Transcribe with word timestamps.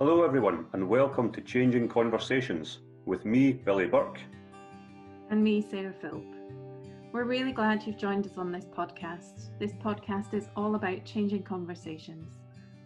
Hello, 0.00 0.24
everyone, 0.24 0.66
and 0.72 0.88
welcome 0.88 1.30
to 1.30 1.40
Changing 1.40 1.88
Conversations 1.88 2.80
with 3.06 3.24
me, 3.24 3.52
Billy 3.52 3.86
Burke. 3.86 4.18
And 5.30 5.42
me, 5.42 5.62
Sarah 5.62 5.94
Philp. 6.00 6.24
We're 7.12 7.22
really 7.22 7.52
glad 7.52 7.86
you've 7.86 7.96
joined 7.96 8.26
us 8.26 8.36
on 8.36 8.50
this 8.50 8.64
podcast. 8.64 9.56
This 9.60 9.72
podcast 9.72 10.34
is 10.34 10.48
all 10.56 10.74
about 10.74 11.04
changing 11.04 11.44
conversations. 11.44 12.28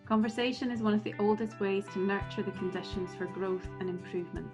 Conversation 0.05 0.71
is 0.71 0.83
one 0.83 0.93
of 0.93 1.03
the 1.03 1.15
oldest 1.19 1.59
ways 1.61 1.87
to 1.95 1.99
nurture 1.99 2.43
the 2.43 2.51
conditions 2.51 3.15
for 3.15 3.25
growth 3.25 3.67
and 3.81 3.89
improvement. 3.89 4.51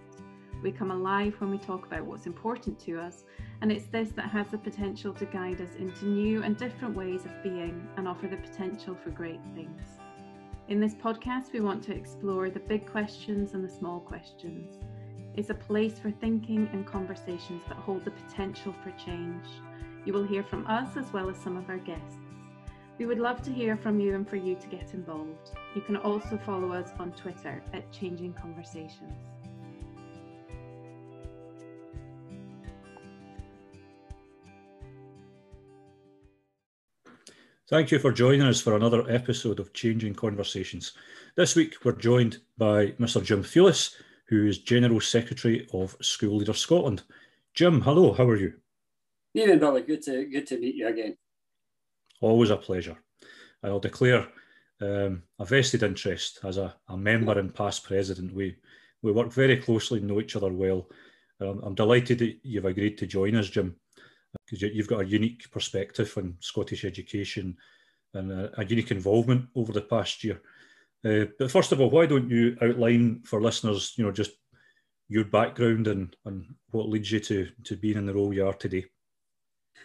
We 0.62 0.71
come 0.71 0.93
alive 0.93 1.34
when 1.41 1.50
we 1.50 1.59
talk 1.59 1.84
about 1.84 2.07
what's 2.07 2.27
important 2.27 2.79
to 2.82 3.00
us, 3.00 3.25
and 3.62 3.73
it's 3.73 3.86
this 3.86 4.11
that 4.11 4.30
has 4.30 4.46
the 4.46 4.59
potential 4.59 5.12
to 5.14 5.27
guide 5.27 5.60
us 5.60 5.74
into 5.77 6.07
new 6.07 6.45
and 6.45 6.57
different 6.57 6.95
ways 6.95 7.24
of 7.24 7.43
being 7.43 7.84
and 7.96 8.07
offer 8.07 8.29
the 8.29 8.37
potential 8.37 8.96
for 9.02 9.10
great 9.10 9.41
things. 9.57 9.98
In 10.66 10.80
this 10.80 10.95
podcast, 10.95 11.52
we 11.52 11.60
want 11.60 11.82
to 11.84 11.95
explore 11.95 12.48
the 12.48 12.59
big 12.59 12.91
questions 12.91 13.52
and 13.52 13.62
the 13.62 13.68
small 13.68 14.00
questions. 14.00 14.78
It's 15.37 15.50
a 15.50 15.54
place 15.54 15.98
for 15.98 16.10
thinking 16.10 16.70
and 16.73 16.87
conversations 16.87 17.60
that 17.68 17.77
hold 17.77 18.02
the 18.06 18.12
potential 18.12 18.74
for 18.82 18.90
change. 18.92 19.45
You 20.06 20.14
will 20.14 20.24
hear 20.24 20.42
from 20.42 20.66
us 20.66 20.96
as 20.96 21.12
well 21.12 21.28
as 21.28 21.37
some 21.37 21.59
of 21.59 21.68
our 21.68 21.77
guests. 21.77 22.16
We 22.96 23.04
would 23.04 23.18
love 23.18 23.42
to 23.42 23.52
hear 23.52 23.77
from 23.77 24.00
you 24.00 24.14
and 24.14 24.27
for 24.27 24.37
you 24.37 24.54
to 24.54 24.66
get 24.68 24.95
involved. 24.95 25.50
You 25.74 25.82
can 25.82 25.98
also 25.98 26.40
follow 26.46 26.73
us 26.73 26.92
on 26.98 27.12
Twitter 27.12 27.62
at 27.74 27.92
Changing 27.92 28.32
Conversations. 28.32 29.34
Thank 37.75 37.91
you 37.91 37.99
for 37.99 38.13
joining 38.13 38.43
us 38.43 38.61
for 38.61 38.77
another 38.77 39.05
episode 39.11 39.59
of 39.59 39.73
Changing 39.73 40.15
Conversations. 40.15 40.93
This 41.35 41.57
week 41.57 41.75
we're 41.83 41.97
joined 41.97 42.39
by 42.57 42.93
Mr. 43.01 43.21
Jim 43.21 43.43
Thewlis, 43.43 43.97
who 44.29 44.47
is 44.47 44.59
General 44.59 45.01
Secretary 45.01 45.67
of 45.75 45.97
School 46.01 46.37
Leaders 46.37 46.61
Scotland. 46.61 47.02
Jim, 47.52 47.80
hello, 47.80 48.13
how 48.13 48.29
are 48.29 48.37
you? 48.37 48.52
Evening, 49.35 49.59
Billy. 49.59 49.83
Good 49.83 50.02
to 50.02 50.25
good 50.27 50.47
to 50.47 50.61
meet 50.61 50.77
you 50.77 50.87
again. 50.87 51.17
Always 52.21 52.51
a 52.51 52.57
pleasure. 52.57 52.97
I'll 53.65 53.80
declare 53.80 54.29
um, 54.80 55.25
a 55.41 55.45
vested 55.45 55.83
interest 55.83 56.39
as 56.45 56.59
a, 56.59 56.77
a, 56.87 56.97
member 56.97 57.37
and 57.41 57.52
past 57.52 57.83
president. 57.83 58.33
We 58.33 58.55
we 59.02 59.11
work 59.11 59.33
very 59.33 59.57
closely, 59.57 59.99
know 59.99 60.21
each 60.21 60.37
other 60.37 60.52
well. 60.52 60.87
Um, 61.41 61.61
I'm 61.65 61.75
delighted 61.75 62.21
that 62.21 62.37
you've 62.45 62.67
agreed 62.67 62.99
to 62.99 63.07
join 63.09 63.35
us, 63.35 63.49
Jim 63.49 63.75
because 64.47 64.62
you've 64.62 64.88
got 64.88 65.00
a 65.00 65.06
unique 65.06 65.50
perspective 65.50 66.12
on 66.16 66.37
Scottish 66.41 66.84
education 66.84 67.56
and 68.15 68.31
a, 68.31 68.60
a 68.60 68.65
unique 68.65 68.91
involvement 68.91 69.49
over 69.54 69.72
the 69.72 69.81
past 69.82 70.25
year. 70.25 70.41
Uh, 71.04 71.27
but 71.38 71.50
first 71.50 71.72
of 71.72 71.81
all, 71.81 71.91
why 71.91 72.06
don't 72.06 72.31
you 72.31 72.56
outline 72.62 73.22
for 73.25 73.41
listeners, 73.41 73.94
you 73.97 74.05
know, 74.05 74.12
just 74.12 74.32
your 75.09 75.25
background 75.25 75.87
and, 75.87 76.16
and 76.25 76.47
what 76.71 76.88
leads 76.88 77.12
you 77.12 77.21
to, 77.21 77.49
to 77.65 77.77
being 77.77 77.97
in 77.97 78.06
the 78.06 78.15
role 78.15 78.32
you 78.32 78.47
are 78.47 78.55
today? 78.55 78.84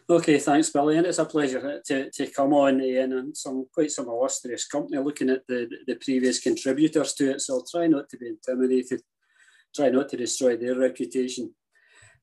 Okay, 0.09 0.39
thanks, 0.39 0.69
Billy, 0.69 0.97
and 0.97 1.05
it's 1.05 1.19
a 1.19 1.25
pleasure 1.25 1.81
to, 1.85 2.09
to 2.09 2.27
come 2.27 2.53
on 2.53 2.81
Ian 2.81 3.13
and 3.13 3.37
some 3.37 3.65
quite 3.71 3.91
some 3.91 4.07
illustrious 4.07 4.65
company 4.65 4.97
looking 4.97 5.29
at 5.29 5.45
the, 5.47 5.69
the 5.85 5.95
previous 5.95 6.39
contributors 6.39 7.13
to 7.13 7.31
it. 7.31 7.41
So 7.41 7.55
I'll 7.55 7.65
try 7.65 7.87
not 7.87 8.09
to 8.09 8.17
be 8.17 8.29
intimidated, 8.29 9.01
try 9.75 9.89
not 9.89 10.09
to 10.09 10.17
destroy 10.17 10.57
their 10.57 10.75
reputation. 10.75 11.53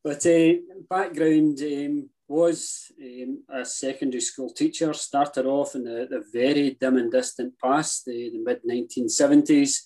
But 0.02 0.24
uh, 0.27 0.54
background, 0.88 1.60
um, 1.62 2.10
was 2.28 2.91
um, 3.02 3.42
a 3.48 3.64
secondary 3.64 4.20
school 4.20 4.50
teacher, 4.50 4.92
started 4.92 5.46
off 5.46 5.74
in 5.74 5.84
the, 5.84 6.06
the 6.10 6.24
very 6.32 6.77
dim 6.80 6.96
and 6.96 7.10
distant 7.10 7.55
past, 7.62 8.05
the, 8.05 8.30
the 8.30 8.38
mid 8.38 8.60
1970s, 8.64 9.78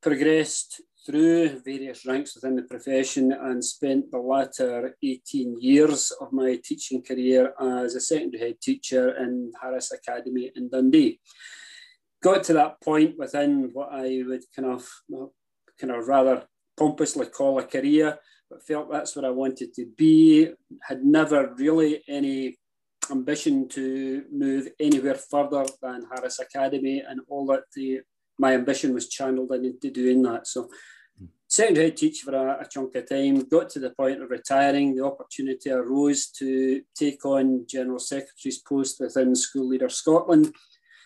progressed 0.00 0.82
through 1.04 1.60
various 1.64 2.06
ranks 2.06 2.34
within 2.34 2.56
the 2.56 2.62
profession 2.62 3.32
and 3.32 3.64
spent 3.64 4.10
the 4.10 4.18
latter 4.18 4.94
18 5.02 5.60
years 5.60 6.12
of 6.20 6.32
my 6.32 6.58
teaching 6.62 7.02
career 7.02 7.52
as 7.60 7.94
a 7.94 8.00
secondary 8.00 8.48
head 8.48 8.60
teacher 8.60 9.16
in 9.16 9.50
Harris 9.60 9.92
Academy 9.92 10.52
in 10.54 10.68
Dundee. 10.68 11.18
Got 12.22 12.44
to 12.44 12.52
that 12.52 12.80
point 12.82 13.16
within 13.18 13.70
what 13.72 13.88
I 13.92 14.22
would 14.26 14.44
kind 14.54 14.68
of, 14.68 14.86
kind 15.80 15.92
of 15.92 16.06
rather 16.06 16.44
pompously 16.76 17.26
call 17.26 17.58
a 17.58 17.64
career 17.64 18.18
but 18.50 18.66
felt 18.66 18.90
that's 18.90 19.14
where 19.14 19.24
I 19.24 19.30
wanted 19.30 19.72
to 19.74 19.86
be. 19.96 20.50
Had 20.82 21.04
never 21.04 21.54
really 21.56 22.02
any 22.08 22.58
ambition 23.10 23.68
to 23.68 24.24
move 24.30 24.68
anywhere 24.78 25.14
further 25.14 25.64
than 25.80 26.06
Harris 26.12 26.40
Academy, 26.40 27.02
and 27.08 27.20
all 27.28 27.46
that 27.46 27.62
the, 27.74 28.00
my 28.38 28.54
ambition 28.54 28.92
was 28.92 29.08
channeled 29.08 29.52
into 29.52 29.90
doing 29.90 30.22
that. 30.22 30.48
So, 30.48 30.68
hmm. 31.18 31.26
secondary 31.48 31.86
head 31.86 31.96
teacher 31.96 32.24
for 32.24 32.34
a, 32.34 32.62
a, 32.62 32.68
chunk 32.68 32.94
of 32.96 33.08
time, 33.08 33.48
got 33.48 33.70
to 33.70 33.78
the 33.78 33.90
point 33.90 34.22
of 34.22 34.30
retiring. 34.30 34.96
The 34.96 35.04
opportunity 35.04 35.70
arose 35.70 36.26
to 36.38 36.82
take 36.98 37.24
on 37.24 37.66
General 37.68 38.00
Secretary's 38.00 38.58
post 38.58 38.98
within 39.00 39.34
School 39.34 39.68
Leaders 39.68 39.94
Scotland. 39.94 40.52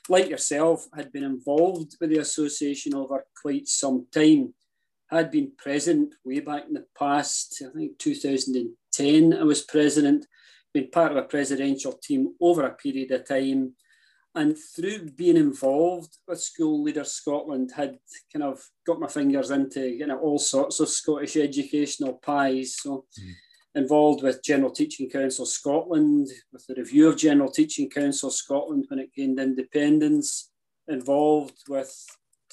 Like 0.08 0.28
yourself, 0.28 0.86
had 0.94 1.12
been 1.12 1.24
involved 1.24 1.96
with 2.00 2.10
the 2.10 2.18
association 2.18 2.94
over 2.94 3.24
quite 3.40 3.68
some 3.68 4.06
time 4.12 4.52
had 5.16 5.30
been 5.30 5.52
president 5.56 6.14
way 6.24 6.40
back 6.40 6.64
in 6.66 6.74
the 6.74 6.86
past. 6.98 7.62
I 7.66 7.76
think 7.76 7.98
2010, 7.98 9.34
I 9.34 9.42
was 9.42 9.62
president, 9.62 10.26
been 10.72 10.90
part 10.90 11.12
of 11.12 11.18
a 11.18 11.22
presidential 11.22 11.92
team 11.92 12.34
over 12.40 12.62
a 12.62 12.74
period 12.74 13.10
of 13.12 13.26
time. 13.26 13.74
And 14.34 14.56
through 14.58 15.10
being 15.10 15.36
involved 15.36 16.18
with 16.26 16.40
School 16.40 16.82
Leaders 16.82 17.12
Scotland, 17.12 17.70
had 17.76 17.98
kind 18.32 18.42
of 18.42 18.60
got 18.84 18.98
my 18.98 19.06
fingers 19.06 19.52
into 19.52 19.88
you 19.88 20.06
know 20.08 20.18
all 20.18 20.40
sorts 20.40 20.80
of 20.80 20.88
Scottish 20.88 21.36
educational 21.36 22.14
pies. 22.14 22.76
So 22.80 23.04
mm. 23.20 23.32
involved 23.76 24.24
with 24.24 24.42
General 24.42 24.72
Teaching 24.72 25.08
Council 25.08 25.46
Scotland, 25.46 26.28
with 26.52 26.66
the 26.66 26.74
review 26.74 27.08
of 27.08 27.16
General 27.16 27.50
Teaching 27.50 27.88
Council 27.88 28.30
Scotland 28.30 28.86
when 28.88 28.98
it 28.98 29.14
gained 29.14 29.38
independence, 29.38 30.50
involved 30.88 31.62
with 31.68 31.94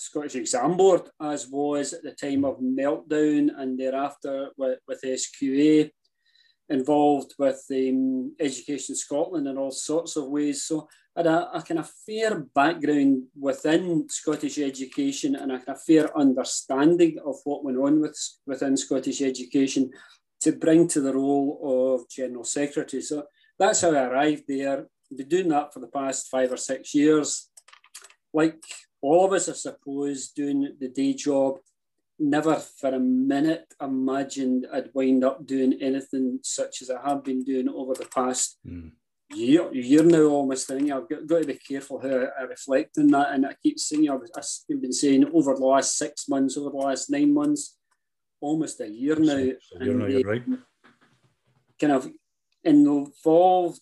Scottish 0.01 0.33
Exam 0.35 0.77
Board, 0.77 1.03
as 1.21 1.47
was 1.47 1.93
at 1.93 2.01
the 2.01 2.11
time 2.11 2.43
of 2.43 2.59
meltdown 2.59 3.49
and 3.55 3.79
thereafter 3.79 4.49
with, 4.57 4.79
with 4.87 4.99
SQA, 5.03 5.91
involved 6.69 7.35
with 7.37 7.63
um, 7.69 8.33
Education 8.39 8.95
Scotland 8.95 9.47
in 9.47 9.59
all 9.59 9.69
sorts 9.69 10.15
of 10.15 10.25
ways. 10.25 10.63
So 10.63 10.87
I 11.15 11.19
had 11.19 11.27
a, 11.27 11.51
a 11.57 11.61
kind 11.61 11.79
of 11.79 11.91
fair 12.03 12.39
background 12.55 13.25
within 13.39 14.07
Scottish 14.09 14.57
education 14.57 15.35
and 15.35 15.51
a 15.51 15.57
kind 15.57 15.77
of 15.77 15.83
fair 15.83 16.17
understanding 16.17 17.17
of 17.23 17.35
what 17.43 17.63
went 17.63 17.77
on 17.77 18.01
with, 18.01 18.17
within 18.47 18.77
Scottish 18.77 19.21
education 19.21 19.91
to 20.39 20.51
bring 20.51 20.87
to 20.87 21.01
the 21.01 21.13
role 21.13 21.93
of 21.93 22.09
General 22.09 22.43
Secretary. 22.43 23.03
So 23.03 23.25
that's 23.59 23.81
how 23.81 23.91
I 23.91 24.05
arrived 24.05 24.45
there. 24.47 24.87
Been 25.15 25.27
doing 25.27 25.49
that 25.49 25.71
for 25.71 25.79
the 25.79 25.89
past 25.89 26.29
five 26.31 26.51
or 26.51 26.57
six 26.57 26.95
years. 26.95 27.49
Like 28.33 28.63
all 29.01 29.25
of 29.25 29.33
us, 29.33 29.49
I 29.49 29.53
suppose, 29.53 30.29
doing 30.29 30.75
the 30.79 30.87
day 30.87 31.13
job, 31.13 31.57
never 32.19 32.55
for 32.55 32.93
a 32.93 32.99
minute 32.99 33.73
imagined 33.81 34.67
I'd 34.71 34.91
wind 34.93 35.23
up 35.23 35.45
doing 35.45 35.73
anything 35.81 36.39
such 36.43 36.81
as 36.83 36.91
I 36.91 37.01
have 37.07 37.23
been 37.23 37.43
doing 37.43 37.67
over 37.67 37.95
the 37.95 38.05
past 38.05 38.57
mm. 38.65 38.91
year, 39.33 39.73
year 39.73 40.03
now 40.03 40.25
almost. 40.25 40.69
I 40.69 40.77
think 40.77 40.91
I've 40.91 41.09
got, 41.09 41.25
got, 41.25 41.41
to 41.41 41.47
be 41.47 41.55
careful 41.55 41.99
how 41.99 42.09
I, 42.09 42.41
I 42.41 42.43
reflect 42.43 42.97
on 42.99 43.07
that. 43.07 43.31
And 43.31 43.45
I 43.47 43.55
keep 43.61 43.79
saying, 43.79 44.09
I've, 44.09 44.21
I've 44.37 44.81
been 44.81 44.93
saying 44.93 45.25
over 45.33 45.55
the 45.55 45.65
last 45.65 45.97
six 45.97 46.29
months, 46.29 46.57
over 46.57 46.69
the 46.69 46.77
last 46.77 47.09
nine 47.09 47.33
months, 47.33 47.77
almost 48.39 48.79
a 48.81 48.87
year 48.87 49.15
now. 49.15 49.33
A 49.33 49.83
year 49.83 49.93
now, 49.95 50.05
you're 50.05 50.21
right. 50.21 50.43
Kind 51.79 51.93
of 51.93 52.07
involved 52.63 53.81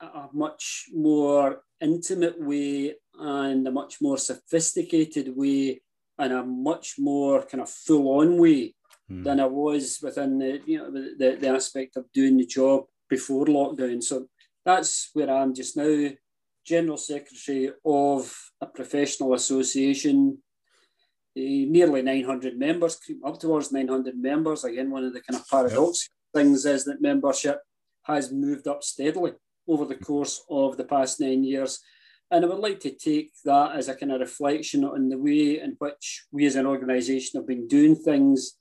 a 0.00 0.28
much 0.32 0.88
more 0.92 1.62
intimate 1.80 2.38
way 2.38 2.96
and 3.18 3.66
a 3.66 3.70
much 3.70 4.00
more 4.00 4.18
sophisticated 4.18 5.36
way 5.36 5.80
and 6.18 6.32
a 6.32 6.42
much 6.44 6.94
more 6.98 7.42
kind 7.42 7.62
of 7.62 7.70
full 7.70 8.20
on 8.20 8.38
way 8.38 8.74
mm. 9.10 9.24
than 9.24 9.40
I 9.40 9.46
was 9.46 9.98
within 10.02 10.38
the 10.38 10.60
you 10.66 10.78
know 10.78 10.90
the, 10.90 11.36
the 11.40 11.48
aspect 11.48 11.96
of 11.96 12.10
doing 12.12 12.36
the 12.36 12.46
job 12.46 12.84
before 13.08 13.46
lockdown. 13.46 14.02
So 14.02 14.28
that's 14.64 15.10
where 15.12 15.30
I 15.30 15.42
am 15.42 15.54
just 15.54 15.76
now, 15.76 16.10
General 16.64 16.96
Secretary 16.96 17.70
of 17.84 18.34
a 18.60 18.66
professional 18.66 19.34
association, 19.34 20.38
uh, 21.36 21.40
nearly 21.76 22.02
900 22.02 22.58
members, 22.58 22.98
up 23.26 23.38
towards 23.38 23.72
900 23.72 24.16
members. 24.16 24.64
Again, 24.64 24.90
one 24.90 25.04
of 25.04 25.12
the 25.12 25.20
kind 25.20 25.40
of 25.40 25.48
paradox 25.48 26.08
yep. 26.08 26.42
things 26.42 26.64
is 26.64 26.84
that 26.84 27.02
membership 27.02 27.60
has 28.04 28.32
moved 28.32 28.66
up 28.66 28.82
steadily 28.82 29.32
over 29.68 29.84
the 29.84 29.96
course 29.96 30.42
of 30.50 30.76
the 30.76 30.84
past 30.84 31.20
nine 31.20 31.44
years. 31.44 31.80
And 32.32 32.46
I 32.46 32.48
would 32.48 32.60
like 32.60 32.80
to 32.80 32.90
take 32.90 33.30
that 33.44 33.76
as 33.76 33.88
a 33.88 33.94
kind 33.94 34.10
of 34.10 34.20
reflection 34.20 34.84
on 34.84 35.10
the 35.10 35.18
way 35.18 35.60
in 35.60 35.76
which 35.78 36.24
we 36.32 36.46
as 36.46 36.56
an 36.56 36.64
organisation 36.64 37.38
have 37.38 37.46
been 37.46 37.68
doing 37.68 37.94
things, 37.94 38.54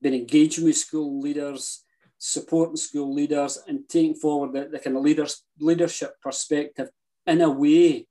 been 0.00 0.14
engaging 0.14 0.64
with 0.64 0.78
school 0.78 1.20
leaders, 1.20 1.84
supporting 2.16 2.76
school 2.76 3.12
leaders, 3.12 3.58
and 3.68 3.86
taking 3.86 4.14
forward 4.14 4.54
the, 4.54 4.70
the 4.70 4.78
kind 4.78 4.96
of 4.96 5.02
leaders, 5.02 5.44
leadership 5.60 6.14
perspective 6.22 6.88
in 7.26 7.42
a 7.42 7.50
way 7.50 8.06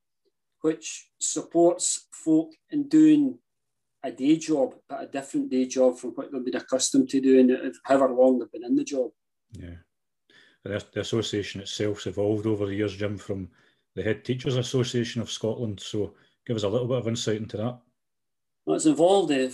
which 0.60 1.08
supports 1.18 2.06
folk 2.12 2.52
in 2.70 2.88
doing 2.88 3.40
a 4.04 4.12
day 4.12 4.36
job, 4.36 4.76
but 4.88 5.02
a 5.02 5.06
different 5.08 5.50
day 5.50 5.66
job 5.66 5.98
from 5.98 6.10
what 6.10 6.30
they've 6.30 6.44
been 6.44 6.54
accustomed 6.54 7.08
to 7.08 7.20
doing, 7.20 7.72
however 7.82 8.14
long 8.14 8.38
they've 8.38 8.52
been 8.52 8.64
in 8.64 8.76
the 8.76 8.84
job. 8.84 9.10
Yeah. 9.50 9.78
The, 10.62 10.84
the 10.92 11.00
association 11.00 11.60
itself's 11.60 12.06
evolved 12.06 12.46
over 12.46 12.66
the 12.66 12.74
years, 12.74 12.94
Jim, 12.94 13.18
from 13.18 13.48
the 13.96 14.02
Head 14.02 14.24
Teachers 14.24 14.56
Association 14.56 15.20
of 15.20 15.30
Scotland. 15.30 15.80
So 15.80 16.14
give 16.46 16.56
us 16.56 16.62
a 16.62 16.68
little 16.68 16.86
bit 16.86 16.98
of 16.98 17.08
insight 17.08 17.38
into 17.38 17.56
that. 17.56 17.80
Well, 18.64 18.76
it's 18.76 18.86
evolved 18.86 19.32
uh, 19.32 19.48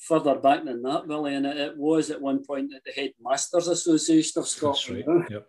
further 0.00 0.36
back 0.36 0.64
than 0.64 0.82
that, 0.82 1.08
Billy, 1.08 1.34
and 1.34 1.46
it, 1.46 1.56
it, 1.56 1.76
was 1.76 2.10
at 2.10 2.20
one 2.20 2.44
point 2.44 2.72
at 2.74 2.82
the 2.84 2.92
Headmasters 2.92 3.68
Association 3.68 4.40
of 4.40 4.48
Scotland. 4.48 5.04
That's 5.06 5.08
right. 5.08 5.30
Yep. 5.30 5.46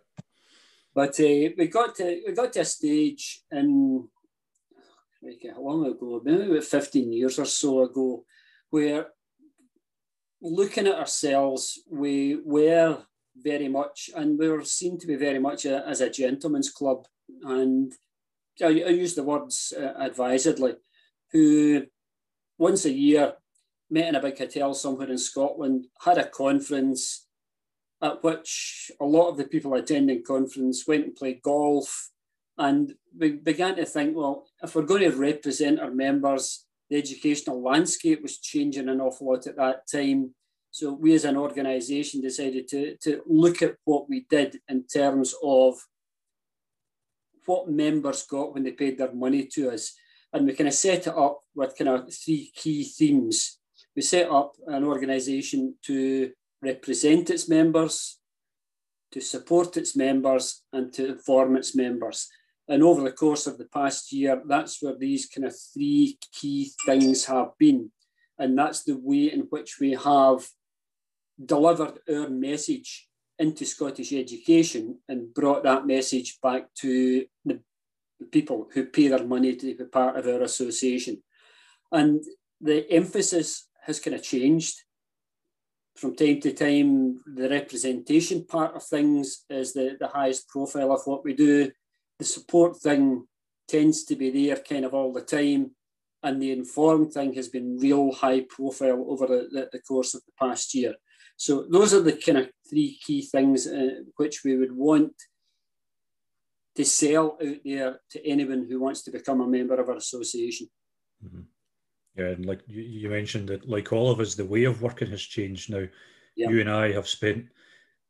But 0.94 1.20
uh, 1.20 1.52
we 1.56 1.68
got 1.68 1.94
to 1.96 2.22
we 2.26 2.32
got 2.32 2.52
to 2.54 2.60
a 2.60 2.64
stage 2.64 3.42
in 3.50 4.08
how 5.54 5.60
long 5.60 5.86
ago? 5.86 6.20
Maybe 6.24 6.50
about 6.50 6.64
fifteen 6.64 7.12
years 7.12 7.38
or 7.38 7.44
so 7.44 7.82
ago, 7.82 8.24
where 8.70 9.08
looking 10.40 10.86
at 10.86 10.98
ourselves, 10.98 11.80
we 11.90 12.40
were 12.44 12.98
very 13.36 13.68
much, 13.68 14.10
and 14.16 14.38
we 14.38 14.48
were 14.48 14.64
seen 14.64 14.98
to 14.98 15.06
be 15.06 15.16
very 15.16 15.38
much 15.38 15.66
a, 15.66 15.86
as 15.86 16.00
a 16.00 16.10
gentleman's 16.10 16.70
club. 16.70 17.06
And 17.42 17.92
I, 18.62 18.68
use 18.68 19.14
the 19.14 19.22
words 19.22 19.72
uh, 19.76 19.92
advisedly, 19.98 20.74
who 21.32 21.84
once 22.58 22.84
a 22.84 22.92
year 22.92 23.34
met 23.90 24.08
in 24.08 24.14
a 24.14 24.22
big 24.22 24.38
hotel 24.38 24.74
somewhere 24.74 25.10
in 25.10 25.18
Scotland, 25.18 25.86
had 26.00 26.18
a 26.18 26.28
conference 26.28 27.26
at 28.02 28.22
which 28.24 28.90
a 29.00 29.04
lot 29.04 29.28
of 29.28 29.36
the 29.36 29.44
people 29.44 29.74
attending 29.74 30.24
conference 30.24 30.86
went 30.86 31.04
and 31.04 31.14
played 31.14 31.40
golf. 31.42 32.10
And 32.58 32.94
we 33.16 33.32
began 33.32 33.76
to 33.76 33.84
think, 33.84 34.16
well, 34.16 34.46
if 34.62 34.74
we're 34.74 34.82
going 34.82 35.08
to 35.10 35.16
represent 35.16 35.80
our 35.80 35.90
members, 35.90 36.66
the 36.90 36.96
educational 36.98 37.62
landscape 37.62 38.22
was 38.22 38.38
changing 38.38 38.88
an 38.88 39.00
awful 39.00 39.28
lot 39.28 39.46
at 39.46 39.56
that 39.56 39.88
time. 39.90 40.34
So 40.70 40.92
we 40.92 41.14
as 41.14 41.24
an 41.24 41.36
organisation 41.36 42.20
decided 42.20 42.66
to, 42.68 42.96
to 43.02 43.22
look 43.26 43.62
at 43.62 43.76
what 43.84 44.08
we 44.08 44.26
did 44.28 44.58
in 44.68 44.84
terms 44.86 45.34
of 45.42 45.74
what 47.46 47.70
members 47.70 48.24
got 48.24 48.54
when 48.54 48.64
they 48.64 48.72
paid 48.72 48.98
their 48.98 49.12
money 49.12 49.46
to 49.52 49.70
us. 49.70 49.94
And 50.32 50.46
we 50.46 50.54
kind 50.54 50.68
of 50.68 50.74
set 50.74 51.06
it 51.06 51.16
up 51.16 51.40
with 51.54 51.76
kind 51.76 51.90
of 51.90 52.12
three 52.14 52.50
key 52.54 52.84
themes. 52.84 53.58
We 53.94 54.02
set 54.02 54.30
up 54.30 54.54
an 54.66 54.84
organisation 54.84 55.74
to 55.82 56.32
represent 56.62 57.30
its 57.30 57.48
members, 57.48 58.18
to 59.12 59.20
support 59.20 59.76
its 59.76 59.94
members, 59.94 60.62
and 60.72 60.92
to 60.94 61.12
inform 61.12 61.56
its 61.56 61.76
members. 61.76 62.28
And 62.68 62.82
over 62.82 63.02
the 63.02 63.12
course 63.12 63.46
of 63.46 63.58
the 63.58 63.66
past 63.66 64.12
year, 64.12 64.40
that's 64.46 64.82
where 64.82 64.96
these 64.96 65.26
kind 65.26 65.46
of 65.46 65.54
three 65.74 66.18
key 66.32 66.70
things 66.86 67.26
have 67.26 67.50
been. 67.58 67.90
And 68.38 68.56
that's 68.56 68.84
the 68.84 68.96
way 68.96 69.32
in 69.32 69.40
which 69.50 69.78
we 69.80 69.92
have 69.92 70.46
delivered 71.44 71.98
our 72.08 72.30
message 72.30 73.08
into 73.38 73.64
Scottish 73.64 74.12
education 74.12 74.98
and 75.08 75.32
brought 75.34 75.62
that 75.64 75.86
message 75.86 76.38
back 76.42 76.72
to 76.74 77.24
the 77.44 77.60
people 78.30 78.68
who 78.72 78.86
pay 78.86 79.08
their 79.08 79.24
money 79.24 79.56
to 79.56 79.74
be 79.74 79.84
part 79.84 80.16
of 80.16 80.26
our 80.26 80.42
association. 80.42 81.22
And 81.90 82.22
the 82.60 82.90
emphasis 82.90 83.68
has 83.82 83.98
kind 84.00 84.14
of 84.14 84.22
changed 84.22 84.82
from 85.96 86.14
time 86.14 86.40
to 86.40 86.52
time. 86.52 87.20
The 87.26 87.48
representation 87.48 88.46
part 88.46 88.74
of 88.74 88.84
things 88.84 89.44
is 89.50 89.72
the, 89.72 89.96
the 89.98 90.08
highest 90.08 90.48
profile 90.48 90.92
of 90.92 91.02
what 91.04 91.24
we 91.24 91.34
do. 91.34 91.70
The 92.18 92.24
support 92.24 92.76
thing 92.76 93.26
tends 93.68 94.04
to 94.04 94.16
be 94.16 94.30
there 94.30 94.56
kind 94.56 94.84
of 94.84 94.94
all 94.94 95.12
the 95.12 95.22
time. 95.22 95.72
And 96.22 96.40
the 96.40 96.52
informed 96.52 97.12
thing 97.12 97.34
has 97.34 97.48
been 97.48 97.78
real 97.78 98.12
high 98.12 98.44
profile 98.48 99.04
over 99.08 99.26
the, 99.26 99.48
the, 99.50 99.68
the 99.72 99.80
course 99.80 100.14
of 100.14 100.22
the 100.24 100.32
past 100.38 100.74
year. 100.74 100.94
So 101.36 101.66
those 101.68 101.92
are 101.94 102.00
the 102.00 102.12
kind 102.12 102.38
of 102.38 102.50
three 102.68 102.98
key 103.04 103.22
things 103.22 103.66
uh, 103.66 104.02
which 104.16 104.44
we 104.44 104.56
would 104.56 104.72
want 104.72 105.14
to 106.76 106.84
sell 106.84 107.36
out 107.42 107.58
there 107.64 108.00
to 108.10 108.26
anyone 108.26 108.66
who 108.68 108.80
wants 108.80 109.02
to 109.02 109.10
become 109.10 109.40
a 109.40 109.46
member 109.46 109.74
of 109.80 109.88
our 109.88 109.96
association. 109.96 110.68
Mm-hmm. 111.24 111.42
Yeah, 112.16 112.26
and 112.26 112.46
like 112.46 112.60
you 112.66 113.08
mentioned 113.08 113.48
that, 113.48 113.68
like 113.68 113.92
all 113.92 114.10
of 114.10 114.20
us, 114.20 114.34
the 114.34 114.44
way 114.44 114.64
of 114.64 114.82
working 114.82 115.10
has 115.10 115.22
changed 115.22 115.70
now. 115.70 115.86
Yeah. 116.36 116.50
You 116.50 116.60
and 116.60 116.70
I 116.70 116.92
have 116.92 117.08
spent 117.08 117.46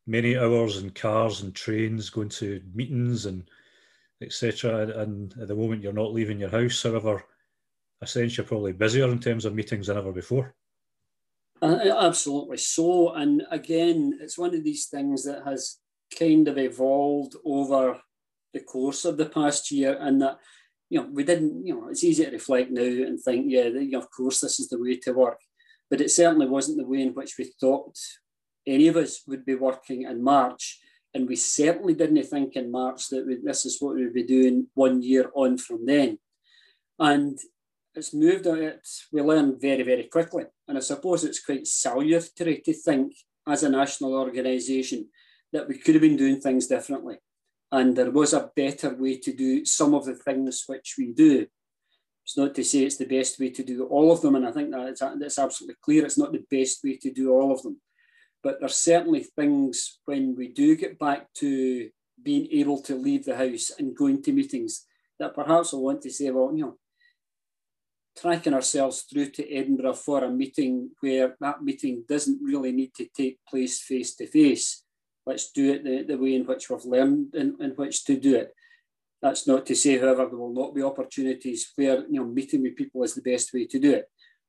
many 0.06 0.36
hours 0.36 0.78
in 0.78 0.90
cars 0.90 1.42
and 1.42 1.54
trains 1.54 2.10
going 2.10 2.28
to 2.30 2.60
meetings 2.74 3.26
and 3.26 3.48
etc. 4.20 5.00
And 5.00 5.34
at 5.40 5.48
the 5.48 5.54
moment, 5.54 5.82
you're 5.82 5.92
not 5.92 6.12
leaving 6.12 6.40
your 6.40 6.50
house. 6.50 6.82
However, 6.82 7.22
I 8.00 8.06
sense 8.06 8.36
you're 8.36 8.46
probably 8.46 8.72
busier 8.72 9.08
in 9.08 9.20
terms 9.20 9.44
of 9.44 9.54
meetings 9.54 9.86
than 9.86 9.98
ever 9.98 10.12
before. 10.12 10.54
Uh, 11.62 11.94
absolutely 11.96 12.56
so. 12.58 13.12
And 13.12 13.44
again, 13.50 14.18
it's 14.20 14.36
one 14.36 14.54
of 14.54 14.64
these 14.64 14.86
things 14.86 15.22
that 15.24 15.42
has 15.46 15.78
kind 16.18 16.48
of 16.48 16.58
evolved 16.58 17.36
over 17.44 18.00
the 18.52 18.60
course 18.60 19.04
of 19.04 19.16
the 19.16 19.26
past 19.26 19.70
year, 19.70 19.96
and 20.00 20.20
that 20.20 20.38
you 20.90 21.00
know 21.00 21.08
we 21.10 21.22
didn't. 21.22 21.64
You 21.64 21.76
know, 21.76 21.88
it's 21.88 22.02
easy 22.02 22.24
to 22.24 22.32
reflect 22.32 22.70
now 22.72 22.82
and 22.82 23.18
think, 23.20 23.46
yeah, 23.48 23.70
of 23.96 24.10
course, 24.10 24.40
this 24.40 24.58
is 24.58 24.68
the 24.68 24.80
way 24.80 24.96
to 24.96 25.12
work, 25.12 25.38
but 25.88 26.00
it 26.00 26.10
certainly 26.10 26.46
wasn't 26.46 26.78
the 26.78 26.86
way 26.86 27.02
in 27.02 27.14
which 27.14 27.36
we 27.38 27.52
thought 27.60 27.96
any 28.66 28.88
of 28.88 28.96
us 28.96 29.22
would 29.26 29.44
be 29.44 29.54
working 29.54 30.02
in 30.02 30.22
March. 30.22 30.80
And 31.14 31.28
we 31.28 31.36
certainly 31.36 31.94
didn't 31.94 32.22
think 32.24 32.56
in 32.56 32.70
March 32.70 33.08
that 33.10 33.26
we, 33.26 33.36
this 33.42 33.66
is 33.66 33.76
what 33.80 33.96
we'd 33.96 34.14
be 34.14 34.22
doing 34.22 34.68
one 34.74 35.02
year 35.02 35.30
on 35.34 35.58
from 35.58 35.84
then. 35.84 36.18
And 36.98 37.38
it's 37.94 38.14
moved. 38.14 38.46
It's, 38.46 39.06
we 39.12 39.20
learn 39.20 39.58
very, 39.60 39.82
very 39.82 40.04
quickly. 40.04 40.44
And 40.68 40.78
I 40.78 40.80
suppose 40.80 41.24
it's 41.24 41.44
quite 41.44 41.66
salutary 41.66 42.62
to 42.64 42.72
think 42.72 43.14
as 43.46 43.62
a 43.62 43.68
national 43.68 44.14
organisation 44.14 45.08
that 45.52 45.68
we 45.68 45.78
could 45.78 45.94
have 45.94 46.02
been 46.02 46.16
doing 46.16 46.40
things 46.40 46.66
differently. 46.66 47.16
And 47.70 47.96
there 47.96 48.10
was 48.10 48.32
a 48.32 48.50
better 48.54 48.94
way 48.94 49.18
to 49.18 49.32
do 49.32 49.64
some 49.64 49.94
of 49.94 50.04
the 50.04 50.14
things 50.14 50.64
which 50.66 50.94
we 50.98 51.12
do. 51.12 51.46
It's 52.24 52.36
not 52.36 52.54
to 52.54 52.64
say 52.64 52.80
it's 52.80 52.98
the 52.98 53.04
best 53.04 53.40
way 53.40 53.50
to 53.50 53.62
do 53.62 53.84
all 53.86 54.12
of 54.12 54.20
them. 54.20 54.36
And 54.36 54.46
I 54.46 54.52
think 54.52 54.70
that 54.70 54.88
it's, 54.88 55.00
that's 55.00 55.38
absolutely 55.38 55.76
clear. 55.82 56.04
It's 56.04 56.18
not 56.18 56.32
the 56.32 56.44
best 56.50 56.84
way 56.84 56.96
to 56.98 57.10
do 57.10 57.32
all 57.32 57.52
of 57.52 57.62
them. 57.62 57.80
But 58.42 58.60
there's 58.60 58.76
certainly 58.76 59.24
things 59.24 60.00
when 60.04 60.34
we 60.36 60.48
do 60.48 60.76
get 60.76 60.98
back 60.98 61.32
to 61.34 61.90
being 62.22 62.48
able 62.52 62.80
to 62.82 62.94
leave 62.94 63.24
the 63.24 63.36
house 63.36 63.70
and 63.78 63.96
going 63.96 64.22
to 64.22 64.32
meetings 64.32 64.86
that 65.18 65.34
perhaps 65.34 65.72
I 65.72 65.76
want 65.76 66.02
to 66.02 66.10
say, 66.10 66.30
well, 66.30 66.52
you 66.54 66.64
know, 66.64 66.76
tracking 68.18 68.54
ourselves 68.54 69.02
through 69.02 69.30
to 69.30 69.52
Edinburgh 69.52 69.94
for 69.94 70.24
a 70.24 70.30
meeting 70.30 70.90
where 71.00 71.36
that 71.40 71.62
meeting 71.62 72.04
doesn't 72.08 72.40
really 72.42 72.72
need 72.72 72.94
to 72.94 73.06
take 73.16 73.38
place 73.48 73.80
face 73.80 74.14
to 74.16 74.26
face. 74.26 74.84
Let's 75.24 75.52
do 75.52 75.72
it 75.72 75.84
the, 75.84 76.02
the 76.02 76.18
way 76.18 76.34
in 76.34 76.46
which 76.46 76.68
we've 76.68 76.84
learned 76.84 77.34
in, 77.34 77.56
in 77.60 77.70
which 77.70 78.04
to 78.04 78.16
do 78.16 78.36
it. 78.36 78.54
That's 79.22 79.46
not 79.46 79.66
to 79.66 79.76
say, 79.76 79.98
however, 79.98 80.26
there 80.26 80.38
will 80.38 80.52
not 80.52 80.74
be 80.74 80.82
opportunities 80.82 81.72
where 81.76 82.00
you 82.08 82.20
know 82.20 82.24
meeting 82.24 82.62
with 82.62 82.76
people 82.76 83.02
is 83.04 83.14
the 83.14 83.22
best 83.22 83.52
way 83.54 83.66
to 83.66 83.78
do 83.78 83.92
it. 83.92 84.06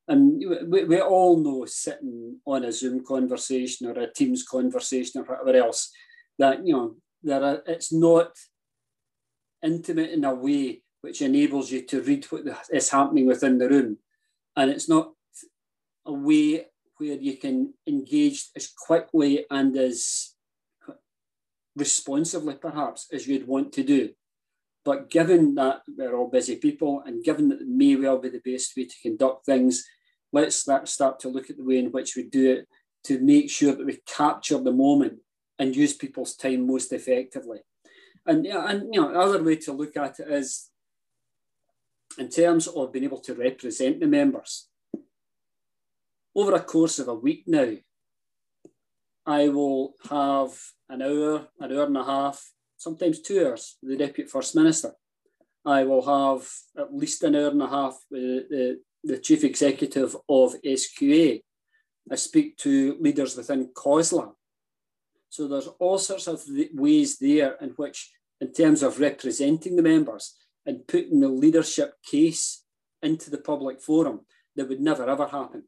And 0.08 0.44
we, 0.68 0.84
we 0.84 1.00
all 1.00 1.38
know 1.38 1.66
sitting 1.66 2.40
on 2.46 2.66
a 2.66 2.72
Zoom 2.72 3.06
conversation 3.06 3.88
or 3.88 3.98
a 4.00 4.12
Teams 4.12 4.44
conversation 4.44 5.22
or 5.22 5.26
whatever 5.26 5.66
else 5.66 5.92
that 6.40 6.66
you 6.66 6.74
know 6.74 6.96
there 7.22 7.44
are, 7.44 7.64
it's 7.68 7.94
not 7.94 8.32
intimate 9.64 10.10
in 10.10 10.26
a 10.26 10.34
way 10.34 10.82
which 11.04 11.22
enables 11.22 11.70
you 11.70 11.82
to 11.82 12.02
read 12.02 12.24
what 12.26 12.44
is 12.72 12.90
happening 12.90 13.28
within 13.28 13.58
the 13.58 13.68
room. 13.68 13.98
And 14.56 14.72
it's 14.72 14.88
not 14.88 15.12
a 16.06 16.14
way 16.14 16.66
where 16.98 17.18
you 17.18 17.36
can 17.36 17.74
engage 17.86 18.50
as 18.56 18.68
quickly 18.70 19.46
and 19.52 19.76
as 19.76 20.34
responsively, 21.76 22.56
perhaps, 22.56 23.08
as 23.12 23.28
you'd 23.28 23.48
want 23.48 23.74
to 23.74 23.84
do. 23.84 24.12
But 24.86 25.10
given 25.10 25.56
that 25.56 25.82
we're 25.90 26.16
all 26.16 26.30
busy 26.30 26.56
people 26.56 27.04
and 27.06 27.22
given 27.22 27.50
that 27.50 27.60
it 27.60 27.68
may 27.68 27.98
well 27.98 28.20
be 28.20 28.30
the 28.30 28.40
best 28.40 28.72
way 28.78 28.86
to 28.86 29.02
conduct 29.02 29.46
things, 29.46 29.84
let's 30.32 30.56
start, 30.56 31.20
to 31.20 31.28
look 31.28 31.50
at 31.50 31.58
the 31.58 31.66
way 31.66 31.80
in 31.80 31.92
which 31.92 32.16
we 32.16 32.24
do 32.24 32.54
it 32.54 32.68
to 33.06 33.20
make 33.20 33.52
sure 33.52 33.76
that 33.76 33.86
we 33.86 34.00
capture 34.08 34.58
the 34.58 34.72
moment 34.72 35.20
and 35.60 35.76
use 35.76 35.94
people's 35.94 36.38
time 36.38 36.66
most 36.66 36.94
effectively. 36.94 37.60
And, 38.26 38.46
and 38.46 38.94
you 38.94 39.02
know, 39.02 39.14
other 39.14 39.44
way 39.44 39.58
to 39.58 39.74
look 39.74 39.98
at 39.98 40.22
it 40.22 40.30
is 40.30 40.70
in 42.18 42.30
terms 42.30 42.68
of 42.68 42.92
being 42.92 43.06
able 43.06 43.20
to 43.20 43.34
represent 43.34 44.00
the 44.00 44.08
members. 44.08 44.68
Over 46.36 46.56
a 46.56 46.62
course 46.62 47.00
of 47.00 47.08
a 47.08 47.14
week 47.14 47.44
now, 47.48 47.74
I 49.26 49.50
will 49.50 49.94
have 50.10 50.58
an 50.90 51.02
hour, 51.02 51.48
an 51.60 51.72
hour 51.72 51.86
and 51.86 51.98
a 51.98 52.04
half, 52.04 52.52
sometimes 52.78 53.22
two 53.22 53.46
hours 53.46 53.78
with 53.82 53.92
the 53.92 54.06
Deputy 54.06 54.30
First 54.30 54.56
Minister. 54.56 54.94
I 55.66 55.84
will 55.86 56.06
have 56.06 56.50
at 56.78 56.94
least 56.94 57.24
an 57.24 57.36
hour 57.36 57.50
and 57.50 57.62
a 57.62 57.68
half 57.68 57.98
with 58.12 58.50
the, 58.50 58.80
the 59.04 59.18
Chief 59.20 59.44
Executive 59.44 60.16
of 60.28 60.56
SQA. 60.62 61.42
I 62.12 62.16
speak 62.16 62.58
to 62.58 62.98
leaders 63.00 63.38
within 63.38 63.70
COSLA. 63.74 64.34
So 65.30 65.48
there's 65.48 65.68
all 65.80 65.98
sorts 65.98 66.28
of 66.28 66.44
ways 66.74 67.18
there 67.18 67.56
in 67.62 67.70
which, 67.72 68.12
in 68.42 68.52
terms 68.52 68.84
of 68.84 69.00
representing 69.00 69.76
the 69.76 69.82
members, 69.82 70.36
and 70.66 70.88
putting 70.88 71.20
the 71.20 71.30
leadership 71.30 71.96
case 72.10 72.64
into 73.02 73.30
the 73.30 73.38
public 73.38 73.82
forum 73.82 74.22
that 74.56 74.70
would 74.70 74.82
never 74.82 75.10
ever 75.10 75.28
happen 75.28 75.64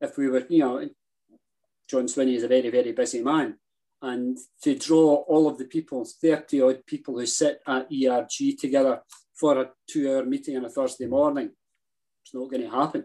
if 0.00 0.16
we 0.16 0.28
were, 0.28 0.46
you 0.48 0.60
know, 0.60 0.88
John 1.88 2.04
Swinney 2.04 2.36
is 2.36 2.42
a 2.42 2.48
very, 2.48 2.70
very 2.70 2.92
busy 2.92 3.22
man. 3.22 3.56
And 4.00 4.38
to 4.62 4.76
draw 4.76 5.24
all 5.26 5.48
of 5.48 5.58
the 5.58 5.64
people, 5.64 6.04
30 6.04 6.60
odd 6.62 6.86
people 6.86 7.18
who 7.18 7.26
sit 7.26 7.60
at 7.66 7.88
ERG 7.92 8.58
together 8.58 9.02
for 9.34 9.60
a 9.60 9.70
two 9.90 10.08
hour 10.08 10.24
meeting 10.24 10.56
on 10.56 10.64
a 10.64 10.70
Thursday 10.70 11.06
morning, 11.06 11.50
it's 12.24 12.34
not 12.34 12.50
going 12.50 12.62
to 12.62 12.70
happen. 12.70 13.04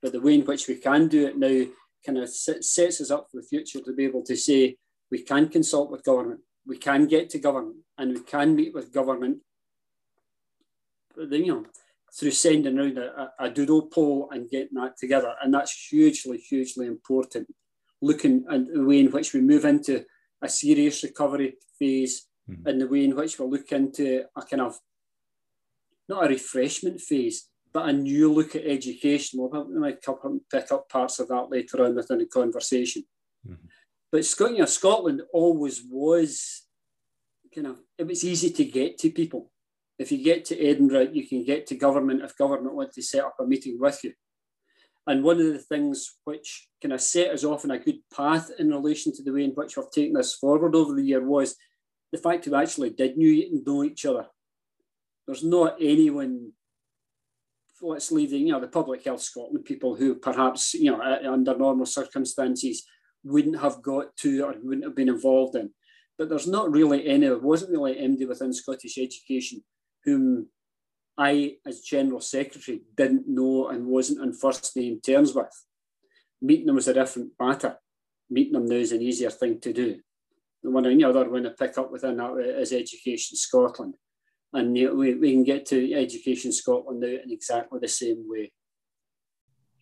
But 0.00 0.12
the 0.12 0.20
way 0.20 0.34
in 0.34 0.44
which 0.44 0.68
we 0.68 0.76
can 0.76 1.08
do 1.08 1.26
it 1.26 1.38
now 1.38 1.66
kind 2.04 2.18
of 2.18 2.30
sets 2.30 3.00
us 3.00 3.10
up 3.10 3.28
for 3.30 3.40
the 3.40 3.46
future 3.46 3.80
to 3.80 3.92
be 3.92 4.04
able 4.04 4.22
to 4.24 4.36
say 4.36 4.76
we 5.10 5.22
can 5.22 5.48
consult 5.48 5.90
with 5.90 6.04
government, 6.04 6.40
we 6.66 6.78
can 6.78 7.06
get 7.06 7.28
to 7.30 7.38
government, 7.38 7.76
and 7.98 8.14
we 8.14 8.20
can 8.20 8.56
meet 8.56 8.72
with 8.72 8.92
government. 8.92 9.38
You 11.16 11.46
know, 11.46 11.66
through 12.14 12.30
sending 12.30 12.78
around 12.78 12.98
a, 12.98 13.32
a, 13.38 13.50
doodle 13.50 13.86
poll 13.86 14.28
and 14.30 14.50
getting 14.50 14.74
that 14.74 14.96
together, 14.98 15.34
and 15.42 15.52
that's 15.54 15.88
hugely, 15.88 16.38
hugely 16.38 16.86
important. 16.86 17.48
Looking 18.00 18.44
at 18.50 18.72
the 18.72 18.84
way 18.84 19.00
in 19.00 19.12
which 19.12 19.32
we 19.32 19.40
move 19.40 19.64
into 19.64 20.04
a 20.42 20.48
serious 20.48 21.02
recovery 21.02 21.54
phase, 21.78 22.26
mm-hmm. 22.50 22.66
and 22.66 22.80
the 22.80 22.88
way 22.88 23.04
in 23.04 23.16
which 23.16 23.38
we 23.38 23.46
look 23.46 23.70
into 23.72 24.24
a 24.36 24.42
kind 24.42 24.62
of 24.62 24.78
not 26.08 26.26
a 26.26 26.28
refreshment 26.28 27.00
phase, 27.00 27.48
but 27.72 27.88
a 27.88 27.92
new 27.92 28.32
look 28.32 28.56
at 28.56 28.66
education. 28.66 29.38
We'll 29.40 29.64
we 29.64 29.78
might 29.78 30.02
pick 30.50 30.72
up 30.72 30.88
parts 30.88 31.20
of 31.20 31.28
that 31.28 31.50
later 31.50 31.84
on 31.84 31.94
within 31.94 32.18
the 32.18 32.26
conversation. 32.26 33.04
Mm-hmm. 33.46 33.66
But 34.10 34.26
Scotland, 34.26 34.68
Scotland 34.68 35.22
always 35.32 35.82
was 35.88 36.66
kind 37.54 37.68
of, 37.68 37.78
it 37.96 38.06
was 38.06 38.24
easy 38.24 38.50
to 38.50 38.64
get 38.64 38.98
to 38.98 39.10
people. 39.10 39.50
If 39.98 40.10
you 40.10 40.22
get 40.22 40.44
to 40.46 40.60
Edinburgh, 40.60 41.10
you 41.12 41.26
can 41.26 41.44
get 41.44 41.66
to 41.68 41.76
government 41.76 42.22
if 42.22 42.36
government 42.36 42.74
want 42.74 42.92
to 42.92 43.02
set 43.02 43.24
up 43.24 43.36
a 43.40 43.46
meeting 43.46 43.78
with 43.78 44.02
you. 44.02 44.12
And 45.06 45.24
one 45.24 45.40
of 45.40 45.46
the 45.46 45.58
things 45.58 46.16
which 46.24 46.68
kind 46.80 46.92
of 46.92 47.00
set 47.00 47.30
us 47.30 47.44
off 47.44 47.64
on 47.64 47.72
a 47.72 47.78
good 47.78 47.98
path 48.14 48.50
in 48.58 48.70
relation 48.70 49.12
to 49.14 49.22
the 49.22 49.32
way 49.32 49.44
in 49.44 49.50
which 49.50 49.76
we've 49.76 49.90
taken 49.90 50.14
this 50.14 50.34
forward 50.34 50.74
over 50.74 50.94
the 50.94 51.04
year 51.04 51.24
was 51.24 51.56
the 52.12 52.18
fact 52.18 52.46
we 52.46 52.54
actually 52.54 52.90
did 52.90 53.16
know 53.16 53.84
each 53.84 54.06
other. 54.06 54.26
There's 55.26 55.44
not 55.44 55.76
anyone 55.80 56.52
let's 57.82 58.12
leave 58.12 58.30
the, 58.30 58.38
you 58.38 58.52
know, 58.52 58.60
the 58.60 58.68
Public 58.68 59.04
Health 59.04 59.22
Scotland 59.22 59.64
people 59.64 59.96
who 59.96 60.14
perhaps, 60.14 60.74
you 60.74 60.90
know, 60.90 61.00
under 61.00 61.56
normal 61.56 61.86
circumstances 61.86 62.84
wouldn't 63.24 63.60
have 63.60 63.82
got 63.82 64.16
to 64.18 64.42
or 64.42 64.54
wouldn't 64.62 64.84
have 64.84 64.96
been 64.96 65.08
involved 65.08 65.56
in. 65.56 65.70
But 66.18 66.28
there's 66.28 66.46
not 66.46 66.70
really 66.70 67.06
any, 67.08 67.28
wasn't 67.30 67.72
really 67.72 67.98
anybody 67.98 68.26
within 68.26 68.52
Scottish 68.52 68.98
education 68.98 69.62
whom 70.04 70.48
I, 71.16 71.56
as 71.66 71.80
General 71.80 72.20
Secretary, 72.20 72.82
didn't 72.96 73.28
know 73.28 73.68
and 73.68 73.86
wasn't 73.86 74.20
on 74.20 74.32
first 74.32 74.76
name 74.76 75.00
terms 75.00 75.34
with. 75.34 75.52
Meeting 76.40 76.66
them 76.66 76.76
was 76.76 76.88
a 76.88 76.94
different 76.94 77.32
matter. 77.38 77.76
Meeting 78.30 78.54
them 78.54 78.66
now 78.66 78.76
is 78.76 78.92
an 78.92 79.02
easier 79.02 79.30
thing 79.30 79.60
to 79.60 79.72
do. 79.72 80.00
The 80.62 80.70
one 80.70 80.84
the 80.84 81.04
other 81.04 81.28
one 81.28 81.42
to 81.42 81.50
pick 81.50 81.76
up 81.76 81.90
within 81.90 82.16
that 82.16 82.36
is 82.38 82.72
Education 82.72 83.36
Scotland 83.36 83.94
and 84.52 84.72
we, 84.72 85.14
we 85.14 85.32
can 85.32 85.44
get 85.44 85.66
to 85.66 85.94
Education 85.94 86.52
Scotland 86.52 87.00
now 87.00 87.06
in 87.06 87.30
exactly 87.30 87.78
the 87.80 87.88
same 87.88 88.24
way. 88.28 88.52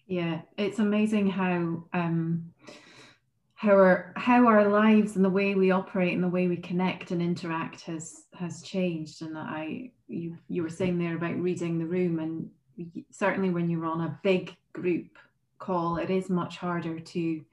Yeah, 0.06 0.42
it's 0.56 0.78
amazing 0.78 1.30
how 1.30 1.84
um, 1.92 2.52
how 3.60 3.72
our 3.72 4.14
how 4.16 4.46
our 4.46 4.70
lives 4.70 5.16
and 5.16 5.24
the 5.24 5.28
way 5.28 5.54
we 5.54 5.70
operate 5.70 6.14
and 6.14 6.24
the 6.24 6.28
way 6.28 6.48
we 6.48 6.56
connect 6.56 7.10
and 7.10 7.20
interact 7.20 7.82
has 7.82 8.24
has 8.32 8.62
changed. 8.62 9.20
And 9.20 9.36
I 9.36 9.90
you 10.08 10.38
you 10.48 10.62
were 10.62 10.70
saying 10.70 10.98
there 10.98 11.16
about 11.16 11.36
reading 11.36 11.78
the 11.78 11.84
room, 11.84 12.20
and 12.20 12.48
certainly 13.10 13.50
when 13.50 13.68
you're 13.68 13.84
on 13.84 14.00
a 14.00 14.18
big 14.22 14.56
group 14.72 15.18
call, 15.58 15.98
it 15.98 16.08
is 16.08 16.30
much 16.30 16.56
harder 16.56 16.98
to 16.98 17.44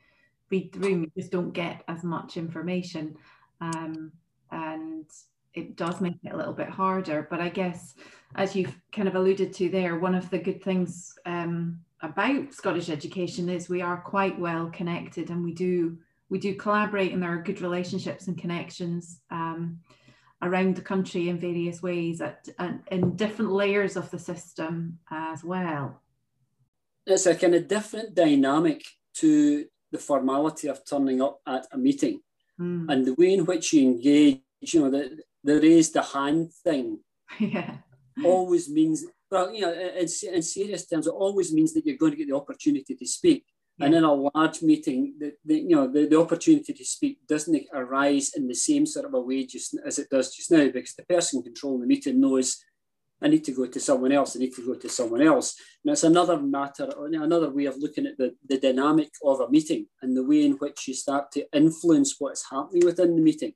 read 0.50 0.72
the 0.72 0.80
room. 0.80 1.02
You 1.04 1.12
just 1.22 1.34
don't 1.34 1.52
get 1.52 1.84
as 1.90 2.06
much 2.06 2.38
information. 2.38 3.18
Um, 3.60 4.14
and 4.50 5.08
it 5.56 5.76
does 5.76 6.00
make 6.00 6.16
it 6.24 6.34
a 6.34 6.38
little 6.38 6.54
bit 6.54 6.70
harder. 6.70 7.28
But 7.30 7.42
I 7.42 7.50
guess, 7.50 7.96
as 8.36 8.56
you've 8.56 8.74
kind 8.94 9.10
of 9.10 9.16
alluded 9.16 9.52
to 9.56 9.68
there, 9.68 10.00
one 10.00 10.16
of 10.16 10.30
the 10.30 10.40
good 10.40 10.64
things 10.64 11.20
um, 11.26 11.82
about 12.01 12.54
Scottish 12.54 12.89
education 12.89 13.50
is 13.50 13.70
we 13.70 13.82
are 13.82 13.98
quite 13.98 14.39
well 14.39 14.70
connected, 14.70 15.30
and 15.30 15.44
we 15.44 15.54
do 15.54 15.98
we 16.30 16.39
do 16.39 16.56
collaborate, 16.56 17.13
and 17.13 17.24
there 17.24 17.34
are 17.34 17.42
good 17.42 17.62
relationships 17.62 18.27
and 18.27 18.38
connections 18.38 19.22
um, 19.32 19.80
around 20.42 20.75
the 20.75 20.82
country 20.82 21.30
in 21.30 21.39
various 21.39 21.82
ways 21.82 22.22
at, 22.22 22.48
at, 22.60 22.80
in 22.92 23.16
different 23.16 23.51
layers 23.51 23.96
of 23.96 24.12
the 24.12 24.20
system 24.20 25.00
as 25.10 25.44
well. 25.44 26.01
It's 27.06 27.25
a 27.25 27.36
kind 27.36 27.56
of 27.56 27.68
different 27.68 28.13
dynamic 28.13 28.84
to 29.16 29.66
the 29.92 29.98
formality 29.98 30.68
of 30.68 30.86
turning 30.86 31.22
up 31.22 31.39
at 31.48 31.66
a 31.72 31.77
meeting. 31.77 32.22
Mm. 32.60 32.92
And 32.92 33.06
the 33.06 33.13
way 33.13 33.34
in 33.34 33.46
which 33.46 33.74
you 33.74 33.84
engage, 33.84 34.42
you 34.62 34.82
know, 34.82 34.92
the, 34.92 35.20
the 35.44 35.60
raise 35.60 35.92
the 35.92 36.01
hand 36.01 36.51
thing 36.54 37.00
yeah. 37.39 37.77
always 38.24 38.70
means, 38.70 39.06
well, 39.29 39.53
you 39.53 39.62
know, 39.62 39.74
in, 39.74 40.07
in 40.34 40.41
serious 40.41 40.86
terms, 40.86 41.07
it 41.07 41.13
always 41.13 41.53
means 41.53 41.74
that 41.74 41.86
you're 41.86 41.98
going 41.98 42.12
to 42.13 42.17
get 42.17 42.27
the 42.27 42.36
opportunity 42.36 42.96
to 42.96 43.05
speak. 43.05 43.46
Yeah. 43.77 43.86
And 43.86 43.96
in 43.96 44.03
a 44.03 44.13
large 44.13 44.62
meeting, 44.62 45.13
the, 45.19 45.34
the, 45.46 45.60
you 45.60 45.75
know, 45.75 45.88
the, 45.91 46.07
the 46.07 46.19
opportunity 46.19 46.74
to 46.74 46.86
speak 46.86 47.19
doesn't 47.27 47.67
arise 47.74 48.31
in 48.36 48.48
the 48.48 48.55
same 48.55 48.86
sort 48.86 49.05
of 49.05 49.13
a 49.13 49.22
way 49.22 49.46
just 49.46 49.77
as 49.86 50.00
it 50.00 50.10
does 50.10 50.36
just 50.36 50.51
now, 50.51 50.67
because 50.69 50.96
the 50.96 51.05
person 51.05 51.43
controlling 51.43 51.81
the 51.81 51.88
meeting 51.88 52.19
knows 52.19 52.63
I 53.22 53.27
need 53.27 53.43
to 53.46 53.51
go 53.51 53.65
to 53.65 53.79
someone 53.79 54.12
else, 54.12 54.36
I 54.36 54.39
need 54.39 54.53
to 54.55 54.65
go 54.65 54.75
to 54.75 54.89
someone 54.89 55.22
else. 55.22 55.55
And 55.84 55.91
it's 55.91 56.03
another 56.03 56.39
matter, 56.39 56.88
another 57.00 57.50
way 57.50 57.65
of 57.65 57.77
looking 57.77 58.05
at 58.05 58.17
the, 58.17 58.36
the 58.48 58.60
dynamic 58.60 59.10
of 59.24 59.39
a 59.39 59.50
meeting 59.50 59.88
and 60.01 60.15
the 60.15 60.24
way 60.24 60.46
in 60.46 60.53
which 60.53 60.88
you 60.88 60.93
start 60.93 61.31
to 61.31 61.46
influence 61.51 62.15
what 62.19 62.34
is 62.34 62.46
happening 62.50 62.86
within 62.86 63.15
the 63.15 63.22
meeting. 63.22 63.53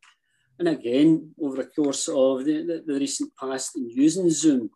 And 0.58 0.68
again, 0.68 1.32
over 1.42 1.58
the 1.58 1.70
course 1.70 2.08
of 2.08 2.46
the, 2.46 2.64
the, 2.64 2.84
the 2.86 3.00
recent 3.00 3.32
past 3.40 3.76
in 3.76 3.90
using 3.90 4.30
Zoom, 4.30 4.70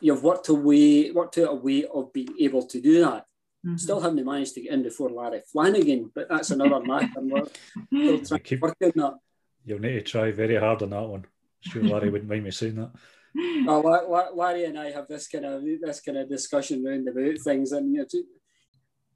you've 0.00 0.22
worked 0.22 0.48
away, 0.48 1.10
worked 1.10 1.38
out 1.38 1.50
a 1.50 1.54
way 1.54 1.84
of 1.84 2.12
being 2.12 2.34
able 2.40 2.66
to 2.66 2.80
do 2.80 3.00
that. 3.00 3.24
Mm-hmm. 3.66 3.76
Still 3.76 4.00
haven't 4.00 4.24
managed 4.24 4.54
to 4.54 4.62
get 4.62 4.72
in 4.72 4.82
before 4.82 5.10
Larry 5.10 5.42
Flanagan, 5.52 6.10
but 6.14 6.28
that's 6.28 6.50
another 6.50 6.80
matter. 6.84 7.08
We'll 7.90 8.20
try 8.20 8.38
keep, 8.38 8.62
work 8.62 8.76
on 8.82 8.92
that. 8.96 9.14
You'll 9.64 9.80
need 9.80 9.94
to 9.94 10.00
try 10.02 10.30
very 10.30 10.56
hard 10.56 10.82
on 10.82 10.90
that 10.90 11.02
one. 11.02 11.26
Sure, 11.60 11.82
Larry 11.82 12.10
wouldn't 12.10 12.30
mind 12.30 12.44
me 12.44 12.50
saying 12.50 12.76
that. 12.76 12.92
Well, 13.66 14.32
Larry 14.34 14.64
and 14.64 14.78
I 14.78 14.90
have 14.90 15.06
this 15.06 15.28
kind 15.28 15.44
of 15.44 15.62
this 15.62 16.00
kind 16.00 16.16
of 16.16 16.28
discussion 16.28 16.82
round 16.82 17.06
about 17.06 17.38
things, 17.44 17.70
and 17.72 17.94
you 17.94 18.00
know, 18.00 18.22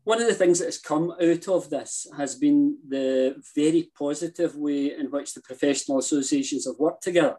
one 0.05 0.21
of 0.21 0.29
the 0.29 0.35
things 0.35 0.59
that 0.59 0.67
has 0.67 0.79
come 0.79 1.13
out 1.13 1.49
of 1.49 1.71
this 1.71 2.07
has 2.17 2.35
been 2.35 2.79
the 2.87 3.43
very 3.55 3.91
positive 3.99 4.55
way 4.55 4.95
in 4.97 5.11
which 5.11 5.33
the 5.33 5.41
professional 5.41 5.99
associations 5.99 6.67
have 6.67 6.77
worked 6.79 7.03
together. 7.03 7.37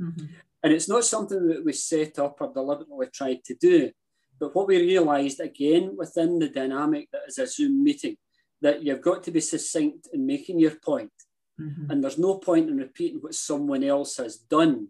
Mm-hmm. 0.00 0.26
And 0.62 0.72
it's 0.72 0.88
not 0.88 1.04
something 1.04 1.48
that 1.48 1.64
we 1.64 1.72
set 1.72 2.18
up 2.18 2.40
or 2.40 2.52
deliberately 2.52 3.06
tried 3.12 3.44
to 3.44 3.54
do. 3.54 3.90
But 4.38 4.54
what 4.54 4.68
we 4.68 4.78
realised 4.78 5.40
again 5.40 5.94
within 5.96 6.38
the 6.38 6.48
dynamic 6.48 7.08
that 7.12 7.22
is 7.28 7.38
a 7.38 7.46
Zoom 7.46 7.82
meeting, 7.82 8.16
that 8.62 8.82
you've 8.82 9.00
got 9.00 9.22
to 9.24 9.30
be 9.30 9.40
succinct 9.40 10.08
in 10.12 10.26
making 10.26 10.58
your 10.58 10.76
point. 10.76 11.12
Mm-hmm. 11.60 11.90
And 11.90 12.02
there's 12.02 12.18
no 12.18 12.36
point 12.36 12.68
in 12.68 12.76
repeating 12.76 13.18
what 13.20 13.34
someone 13.34 13.84
else 13.84 14.16
has 14.18 14.36
done 14.36 14.88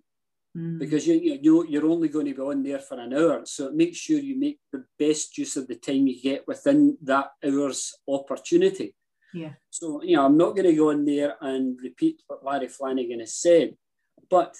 mm. 0.57 0.79
because 0.79 1.07
you, 1.07 1.15
you 1.15 1.67
you're 1.69 1.87
only 1.87 2.09
going 2.09 2.27
to 2.27 2.35
be 2.35 2.41
on 2.41 2.63
there 2.63 2.81
for 2.81 2.99
an 2.99 3.13
hour. 3.13 3.43
So 3.45 3.71
make 3.73 3.95
sure 3.95 4.19
you 4.19 4.39
make 4.39 4.59
the 4.73 4.85
best 4.99 5.39
use 5.39 5.57
of 5.57 5.69
the 5.69 5.77
time 5.77 6.07
you 6.07 6.21
get 6.21 6.47
within 6.49 6.97
that 7.03 7.33
hour's 7.45 7.95
opportunity. 8.09 8.95
Yeah. 9.33 9.53
So 9.71 10.03
you 10.03 10.17
know, 10.17 10.25
I'm 10.25 10.37
not 10.37 10.57
going 10.57 10.69
to 10.69 10.75
go 10.75 10.91
in 10.91 11.05
there 11.05 11.37
and 11.41 11.79
repeat 11.83 12.23
what 12.27 12.45
Larry 12.45 12.69
Flanagan 12.69 13.21
has 13.21 13.35
said, 13.35 13.77
but 14.31 14.57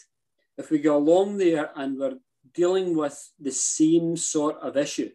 if 0.59 0.71
we 0.71 0.79
go 0.79 0.97
along 0.97 1.39
there 1.39 1.71
and 1.77 1.99
we're 1.99 2.19
dealing 2.55 2.97
with 2.97 3.31
the 3.39 3.51
same 3.51 4.17
sort 4.17 4.57
of 4.61 4.77
issue, 4.77 5.11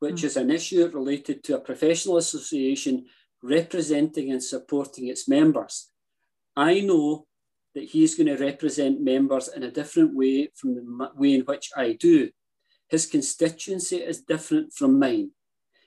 which 0.00 0.22
mm. 0.22 0.24
is 0.24 0.36
an 0.36 0.50
issue 0.50 0.88
related 0.88 1.44
to 1.44 1.56
a 1.56 1.60
professional 1.60 2.16
association 2.16 3.06
representing 3.42 4.30
and 4.30 4.42
supporting 4.42 5.08
its 5.08 5.28
members. 5.28 5.90
I 6.56 6.80
know 6.80 7.26
that 7.74 7.84
he's 7.84 8.14
going 8.14 8.34
to 8.34 8.42
represent 8.42 9.02
members 9.02 9.48
in 9.48 9.62
a 9.62 9.70
different 9.70 10.14
way 10.14 10.48
from 10.54 10.74
the 10.74 11.10
way 11.14 11.34
in 11.34 11.42
which 11.42 11.70
I 11.76 11.92
do. 11.92 12.30
His 12.88 13.06
constituency 13.06 13.96
is 13.96 14.22
different 14.22 14.72
from 14.72 14.98
mine. 14.98 15.32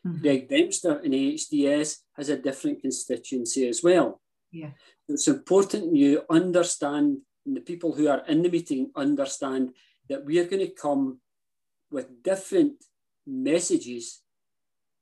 Mm-hmm. 0.06 0.22
Greg 0.22 0.50
Dempster 0.50 1.00
in 1.00 1.12
AHDS 1.12 1.98
has 2.16 2.30
a 2.30 2.38
different 2.38 2.82
constituency 2.82 3.68
as 3.68 3.82
well. 3.84 4.22
Yeah. 4.52 4.72
It's 5.08 5.28
important 5.28 5.96
you 5.96 6.22
understand, 6.30 7.08
and 7.08 7.18
the 7.56 7.62
people 7.62 7.94
who 7.94 8.08
are 8.08 8.24
in 8.28 8.42
the 8.42 8.50
meeting 8.50 8.92
understand 8.96 9.72
that 10.10 10.26
we 10.26 10.40
are 10.40 10.46
going 10.46 10.66
to 10.66 10.74
come 10.74 11.20
with 11.92 12.24
different 12.24 12.84
messages 13.26 14.22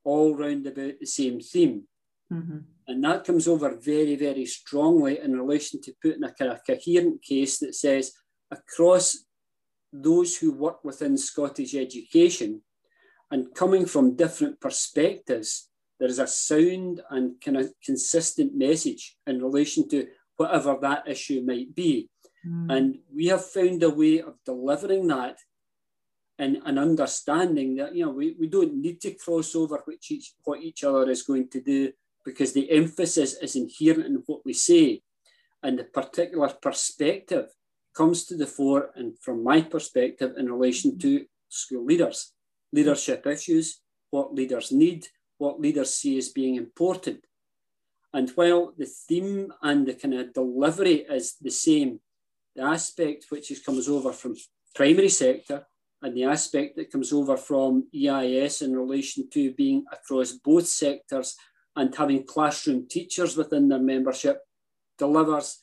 all 0.04 0.34
round 0.34 0.66
about 0.66 0.94
the 1.00 1.06
same 1.06 1.40
theme. 1.40 1.84
Mm-hmm. 2.32 2.58
And 2.86 3.04
that 3.04 3.24
comes 3.24 3.48
over 3.48 3.76
very, 3.76 4.16
very 4.16 4.46
strongly 4.46 5.18
in 5.20 5.36
relation 5.36 5.80
to 5.82 5.94
putting 6.02 6.24
a 6.24 6.32
kind 6.32 6.50
of 6.50 6.60
coherent 6.66 7.22
case 7.22 7.58
that 7.58 7.74
says 7.74 8.12
across 8.50 9.24
those 9.92 10.36
who 10.36 10.52
work 10.52 10.84
within 10.84 11.16
Scottish 11.16 11.74
education 11.74 12.62
and 13.30 13.54
coming 13.54 13.84
from 13.86 14.16
different 14.16 14.60
perspectives, 14.60 15.68
there 16.00 16.08
is 16.08 16.18
a 16.18 16.26
sound 16.26 17.02
and 17.10 17.40
kind 17.40 17.56
of 17.56 17.72
consistent 17.84 18.54
message 18.54 19.16
in 19.26 19.42
relation 19.42 19.88
to 19.88 20.06
whatever 20.36 20.76
that 20.80 21.08
issue 21.08 21.42
might 21.44 21.74
be. 21.74 22.08
Mm. 22.46 22.72
And 22.72 22.98
we 23.14 23.26
have 23.26 23.44
found 23.44 23.82
a 23.82 23.90
way 23.90 24.20
of 24.20 24.34
delivering 24.44 25.06
that 25.08 25.38
and 26.38 26.58
an 26.64 26.78
understanding 26.78 27.76
that 27.76 27.94
you 27.94 28.04
know 28.04 28.12
we, 28.12 28.36
we 28.38 28.46
don't 28.46 28.74
need 28.74 29.00
to 29.00 29.10
cross 29.12 29.56
over 29.56 29.82
which 29.84 30.10
each, 30.10 30.34
what 30.44 30.60
each 30.60 30.84
other 30.84 31.10
is 31.10 31.22
going 31.22 31.48
to 31.48 31.60
do 31.60 31.92
because 32.24 32.52
the 32.52 32.70
emphasis 32.70 33.34
is 33.42 33.56
inherent 33.56 34.06
in 34.06 34.22
what 34.26 34.44
we 34.44 34.52
say. 34.52 35.02
And 35.62 35.78
the 35.78 35.84
particular 35.84 36.48
perspective 36.62 37.46
comes 37.96 38.24
to 38.26 38.36
the 38.36 38.46
fore 38.46 38.90
and 38.94 39.18
from 39.18 39.42
my 39.42 39.62
perspective 39.62 40.34
in 40.36 40.52
relation 40.52 40.98
to 41.00 41.24
school 41.48 41.84
leaders. 41.84 42.32
Leadership 42.72 43.26
issues 43.26 43.80
what 44.10 44.34
leaders 44.34 44.70
need 44.70 45.08
what 45.38 45.60
leaders 45.60 45.94
see 45.94 46.18
as 46.18 46.28
being 46.28 46.56
important. 46.56 47.24
And 48.12 48.30
while 48.30 48.72
the 48.76 48.86
theme 48.86 49.52
and 49.62 49.86
the 49.86 49.94
kind 49.94 50.14
of 50.14 50.34
delivery 50.34 51.06
is 51.08 51.36
the 51.40 51.50
same 51.50 52.00
the 52.58 52.64
aspect 52.64 53.26
which 53.28 53.52
is, 53.52 53.60
comes 53.60 53.88
over 53.88 54.12
from 54.12 54.34
primary 54.74 55.08
sector 55.08 55.64
and 56.02 56.16
the 56.16 56.24
aspect 56.24 56.76
that 56.76 56.90
comes 56.90 57.12
over 57.12 57.36
from 57.36 57.86
EIS 57.94 58.62
in 58.62 58.76
relation 58.76 59.30
to 59.30 59.54
being 59.54 59.84
across 59.92 60.32
both 60.32 60.66
sectors 60.66 61.36
and 61.76 61.94
having 61.94 62.26
classroom 62.26 62.88
teachers 62.88 63.36
within 63.36 63.68
their 63.68 63.78
membership 63.78 64.40
delivers 64.98 65.62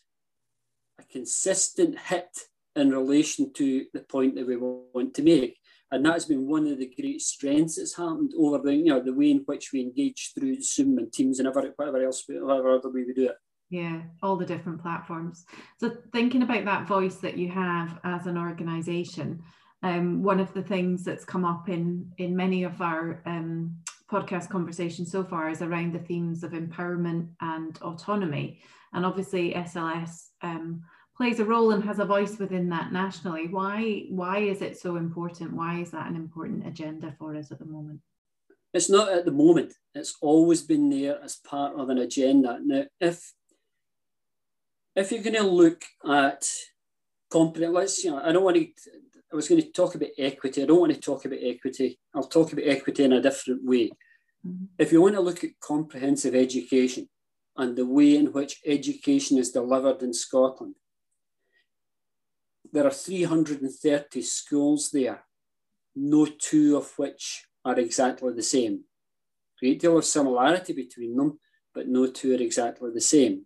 a 0.98 1.04
consistent 1.04 2.00
hit 2.00 2.30
in 2.78 2.92
relation 2.92 3.52
to 3.52 3.86
the 3.94 4.00
point 4.00 4.36
that 4.36 4.48
we 4.48 4.56
want 4.56 5.14
to 5.14 5.22
make. 5.22 5.58
And 5.92 6.06
that's 6.06 6.26
been 6.26 6.48
one 6.48 6.66
of 6.68 6.80
the 6.80 6.94
great 6.98 7.22
strengths 7.22 7.76
that's 7.76 7.98
happened 7.98 8.32
over 8.38 8.60
the, 8.60 8.74
you 8.74 8.86
know, 8.86 9.02
the 9.02 9.14
way 9.14 9.32
in 9.32 9.44
which 9.46 9.72
we 9.74 9.82
engage 9.82 10.32
through 10.34 10.62
Zoom 10.62 10.98
and 10.98 11.12
Teams 11.12 11.40
and 11.40 11.54
whatever 11.54 12.04
else, 12.06 12.24
whatever 12.28 12.78
other 12.78 12.90
way 12.90 13.04
we 13.06 13.14
do 13.14 13.26
it. 13.26 13.36
Yeah, 13.70 14.02
all 14.22 14.36
the 14.36 14.46
different 14.46 14.82
platforms. 14.82 15.46
So 15.80 15.98
thinking 16.12 16.44
about 16.44 16.66
that 16.66 16.88
voice 16.88 17.16
that 17.18 17.38
you 17.38 17.50
have 17.50 18.00
as 18.04 18.28
an 18.28 18.38
organization, 18.38 19.42
um, 19.82 20.24
one 20.24 20.40
of 20.40 20.54
the 20.54 20.62
things 20.62 21.04
that's 21.04 21.26
come 21.26 21.46
up 21.46 21.68
in 21.70 22.12
in 22.18 22.36
many 22.36 22.64
of 22.64 22.82
our 22.82 23.22
um, 23.26 23.78
podcast 24.12 24.50
conversations 24.50 25.12
so 25.12 25.24
far 25.24 25.50
is 25.50 25.62
around 25.62 25.94
the 25.94 26.00
themes 26.00 26.44
of 26.44 26.52
empowerment 26.52 27.28
and 27.42 27.78
autonomy, 27.82 28.62
and 28.94 29.06
obviously 29.06 29.54
SLS 29.54 30.30
um, 30.42 30.84
plays 31.18 31.40
a 31.40 31.46
role 31.46 31.72
and 31.72 31.84
has 31.84 32.00
a 32.00 32.06
voice 32.06 32.38
within 32.38 32.70
that 32.70 32.92
nationally. 32.92 33.48
Why 33.48 34.06
why 34.10 34.40
is 34.40 34.62
it 34.62 34.78
so 34.78 34.96
important? 34.96 35.54
Why 35.54 35.80
is 35.80 35.92
that 35.92 36.08
an 36.08 36.16
important 36.16 36.68
agenda 36.68 37.16
for 37.18 37.36
us 37.36 37.52
at 37.52 37.60
the 37.60 37.66
moment? 37.66 38.00
It's 38.74 38.90
not 38.90 39.10
at 39.10 39.26
the 39.26 39.32
moment. 39.32 39.74
It's 39.94 40.16
always 40.22 40.62
been 40.62 40.90
there 40.90 41.22
as 41.24 41.38
part 41.38 41.80
of 41.80 41.90
an 41.90 42.00
agenda. 42.00 42.60
Now, 42.62 42.84
if 43.00 43.34
if 44.96 45.12
you're 45.12 45.24
going 45.24 45.36
to 45.36 45.44
look 45.44 45.84
at 46.10 46.48
competent, 47.32 47.74
let's 47.74 48.04
you 48.04 48.12
know, 48.12 48.22
I 48.24 48.32
don't 48.32 48.44
want 48.44 48.58
to 48.58 48.68
I 49.32 49.36
was 49.36 49.50
going 49.50 49.62
to 49.62 49.72
talk 49.72 49.96
about 49.96 50.10
equity. 50.18 50.64
I 50.64 50.66
don't 50.66 50.80
want 50.80 50.94
to 50.94 51.00
talk 51.00 51.26
about 51.26 51.40
equity. 51.42 52.00
I'll 52.14 52.24
talk 52.24 52.54
about 52.54 52.66
equity 52.66 53.04
in 53.04 53.12
a 53.12 53.22
different 53.22 53.66
way. 53.66 53.90
Mm-hmm. 54.48 54.66
If 54.78 54.94
you 54.94 55.02
want 55.02 55.16
to 55.16 55.22
look 55.22 55.44
at 55.44 55.60
comprehensive 55.60 56.36
education 56.36 57.10
and 57.58 57.76
the 57.76 57.86
way 57.86 58.16
in 58.16 58.28
which 58.28 58.62
education 58.66 59.38
is 59.38 59.52
delivered 59.52 60.02
in 60.04 60.14
Scotland, 60.14 60.76
there 62.72 62.88
are 62.88 62.92
330 62.92 64.22
schools 64.22 64.92
there, 64.92 65.24
no 65.96 66.26
two 66.26 66.78
of 66.78 66.94
which 66.98 67.46
are 67.64 67.78
exactly 67.80 68.34
the 68.34 68.44
same. 68.44 68.86
Great 69.60 69.80
deal 69.80 69.98
of 69.98 70.06
similarity 70.06 70.72
between 70.74 71.16
them, 71.16 71.40
but 71.74 71.88
no 71.88 72.08
two 72.08 72.34
are 72.36 72.42
exactly 72.42 72.90
the 72.94 73.02
same. 73.02 73.45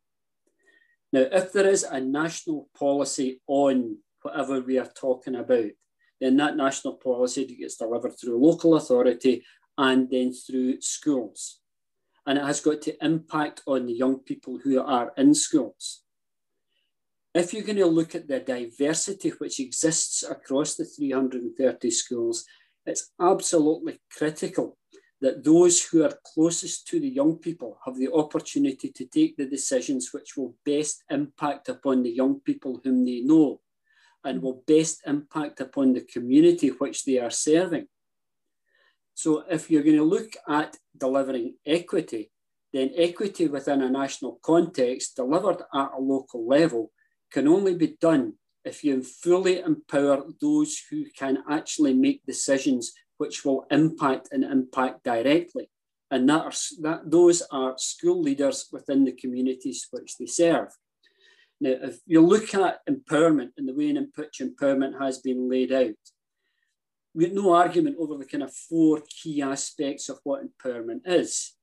Now, 1.11 1.25
if 1.31 1.51
there 1.51 1.67
is 1.67 1.83
a 1.83 1.99
national 1.99 2.69
policy 2.77 3.41
on 3.47 3.97
whatever 4.21 4.61
we 4.61 4.77
are 4.77 4.87
talking 4.87 5.35
about. 5.35 5.69
Then 6.19 6.37
that 6.37 6.57
national 6.57 6.95
policy 6.95 7.45
gets 7.45 7.77
delivered 7.77 8.19
through 8.19 8.43
local 8.43 8.75
authority 8.75 9.43
and 9.77 10.09
then 10.09 10.33
through 10.33 10.81
schools. 10.81 11.59
And 12.25 12.37
it 12.37 12.43
has 12.43 12.59
got 12.59 12.81
to 12.83 13.05
impact 13.05 13.61
on 13.65 13.85
the 13.85 13.93
young 13.93 14.19
people 14.19 14.59
who 14.61 14.81
are 14.81 15.13
in 15.17 15.33
schools. 15.33 16.03
If 17.33 17.53
you're 17.53 17.63
going 17.63 17.77
to 17.77 17.85
look 17.85 18.15
at 18.15 18.27
the 18.27 18.39
diversity 18.39 19.29
which 19.29 19.59
exists 19.59 20.23
across 20.23 20.75
the 20.75 20.83
330 20.83 21.91
schools, 21.91 22.45
it's 22.85 23.11
absolutely 23.21 24.01
critical 24.11 24.77
that 25.21 25.43
those 25.43 25.83
who 25.83 26.03
are 26.03 26.19
closest 26.23 26.87
to 26.87 26.99
the 26.99 27.09
young 27.09 27.35
people 27.37 27.77
have 27.85 27.97
the 27.97 28.11
opportunity 28.13 28.89
to 28.89 29.05
take 29.05 29.35
the 29.35 29.45
decisions 29.45 30.13
which 30.13 30.37
will 30.37 30.55
best 30.65 31.03
impact 31.09 31.67
upon 31.69 32.03
the 32.03 32.09
young 32.09 32.39
people 32.39 32.79
whom 32.83 33.05
they 33.05 33.19
know 33.21 33.59
and 34.23 34.41
will 34.41 34.63
best 34.67 35.01
impact 35.05 35.59
upon 35.59 35.93
the 35.93 36.01
community 36.01 36.69
which 36.69 37.05
they 37.05 37.19
are 37.19 37.31
serving. 37.31 37.87
So 39.13 39.43
if 39.49 39.69
you're 39.69 39.83
going 39.83 39.97
to 39.97 40.03
look 40.03 40.31
at 40.47 40.77
delivering 40.97 41.55
equity, 41.65 42.31
then 42.71 42.91
equity 42.95 43.47
within 43.47 43.81
a 43.81 43.89
national 43.89 44.39
context 44.41 45.15
delivered 45.15 45.61
at 45.73 45.91
a 45.97 45.99
local 45.99 46.47
level 46.47 46.91
can 47.31 47.47
only 47.47 47.75
be 47.75 47.97
done 47.99 48.33
if 48.63 48.83
you 48.83 49.03
fully 49.03 49.59
empower 49.59 50.23
those 50.41 50.81
who 50.89 51.05
can 51.17 51.43
actually 51.49 51.93
make 51.93 52.25
decisions 52.25 52.93
which 53.19 53.43
will 53.43 53.67
impact 53.69 54.29
and 54.31 54.43
impact 54.43 55.03
directly. 55.03 55.69
And 56.09 56.27
that, 56.29 56.41
are, 56.41 56.81
that 56.81 57.11
those 57.11 57.43
are 57.51 57.77
school 57.77 58.21
leaders 58.21 58.67
within 58.71 59.03
the 59.03 59.11
communities 59.11 59.87
which 59.91 60.17
they 60.17 60.25
serve. 60.25 60.69
Now, 61.61 61.75
if 61.83 61.99
you 62.07 62.21
look 62.21 62.55
at 62.55 62.79
empowerment 62.89 63.51
and 63.57 63.67
the 63.67 63.75
way 63.75 63.89
in 63.89 64.11
which 64.15 64.41
empowerment 64.41 64.99
has 64.99 65.19
been 65.19 65.49
laid 65.49 65.73
out, 65.73 66.01
we 67.13 67.25
have 67.25 67.33
no 67.33 67.53
argument 67.53 67.97
over 67.99 68.15
the 68.15 68.25
kind 68.25 68.43
of 68.43 68.53
four 68.53 69.01
key 69.09 69.41
aspects 69.41 70.07
of 70.07 70.19
what 70.23 70.41
empowerment 70.41 71.01
is. 71.05 71.55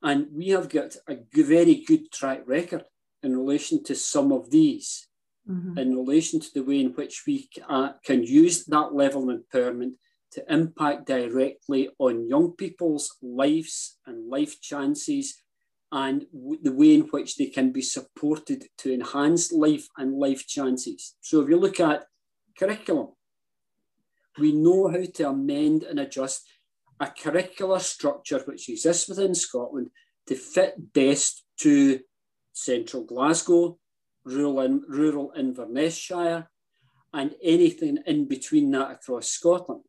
And 0.00 0.28
we 0.32 0.50
have 0.50 0.68
got 0.68 0.94
a 1.08 1.16
very 1.34 1.82
good 1.84 2.12
track 2.12 2.42
record 2.46 2.84
in 3.24 3.36
relation 3.36 3.82
to 3.82 3.96
some 3.96 4.30
of 4.30 4.50
these, 4.52 5.08
mm-hmm. 5.50 5.76
in 5.76 5.96
relation 5.96 6.38
to 6.38 6.48
the 6.54 6.62
way 6.62 6.80
in 6.80 6.92
which 6.92 7.24
we 7.26 7.48
uh, 7.68 7.94
can 8.04 8.22
use 8.22 8.64
that 8.66 8.94
level 8.94 9.28
of 9.28 9.40
empowerment 9.40 9.94
to 10.32 10.44
impact 10.52 11.06
directly 11.06 11.88
on 11.98 12.28
young 12.28 12.52
people's 12.52 13.16
lives 13.22 13.98
and 14.06 14.28
life 14.28 14.60
chances 14.60 15.42
and 15.90 16.26
w- 16.32 16.60
the 16.62 16.72
way 16.72 16.94
in 16.94 17.02
which 17.02 17.36
they 17.36 17.46
can 17.46 17.72
be 17.72 17.82
supported 17.82 18.66
to 18.76 18.92
enhance 18.92 19.52
life 19.52 19.88
and 19.96 20.18
life 20.18 20.46
chances. 20.46 21.16
So 21.20 21.40
if 21.40 21.48
you 21.48 21.58
look 21.58 21.80
at 21.80 22.06
curriculum, 22.58 23.08
we 24.38 24.52
know 24.52 24.88
how 24.88 25.04
to 25.14 25.28
amend 25.28 25.82
and 25.82 25.98
adjust 25.98 26.46
a 27.00 27.06
curricular 27.06 27.80
structure 27.80 28.40
which 28.40 28.68
exists 28.68 29.08
within 29.08 29.34
Scotland 29.34 29.90
to 30.26 30.34
fit 30.34 30.92
best 30.92 31.44
to 31.58 32.00
central 32.52 33.04
Glasgow, 33.04 33.78
rural, 34.24 34.60
in, 34.60 34.82
rural 34.88 35.32
Inverness 35.36 35.96
Shire, 35.96 36.50
and 37.12 37.34
anything 37.42 37.98
in 38.06 38.28
between 38.28 38.70
that 38.72 38.90
across 38.90 39.28
Scotland. 39.28 39.82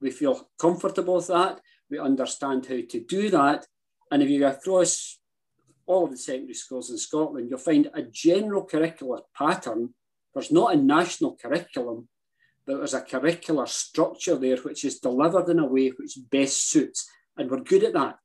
We 0.00 0.10
feel 0.10 0.48
comfortable 0.58 1.16
with 1.16 1.28
that. 1.28 1.60
We 1.90 1.98
understand 1.98 2.66
how 2.66 2.78
to 2.88 3.00
do 3.00 3.30
that. 3.30 3.66
And 4.10 4.22
if 4.22 4.28
you 4.28 4.40
go 4.40 4.48
across 4.48 5.18
all 5.86 6.04
of 6.04 6.10
the 6.10 6.16
secondary 6.16 6.54
schools 6.54 6.90
in 6.90 6.98
Scotland, 6.98 7.48
you'll 7.48 7.58
find 7.58 7.90
a 7.94 8.02
general 8.02 8.66
curricular 8.66 9.20
pattern. 9.36 9.94
There's 10.34 10.52
not 10.52 10.74
a 10.74 10.76
national 10.76 11.36
curriculum, 11.36 12.08
but 12.66 12.78
there's 12.78 12.94
a 12.94 13.00
curricular 13.00 13.68
structure 13.68 14.36
there 14.36 14.58
which 14.58 14.84
is 14.84 14.98
delivered 14.98 15.48
in 15.48 15.60
a 15.60 15.66
way 15.66 15.88
which 15.88 16.18
best 16.30 16.70
suits. 16.70 17.08
And 17.36 17.50
we're 17.50 17.60
good 17.60 17.84
at 17.84 17.92
that. 17.94 18.18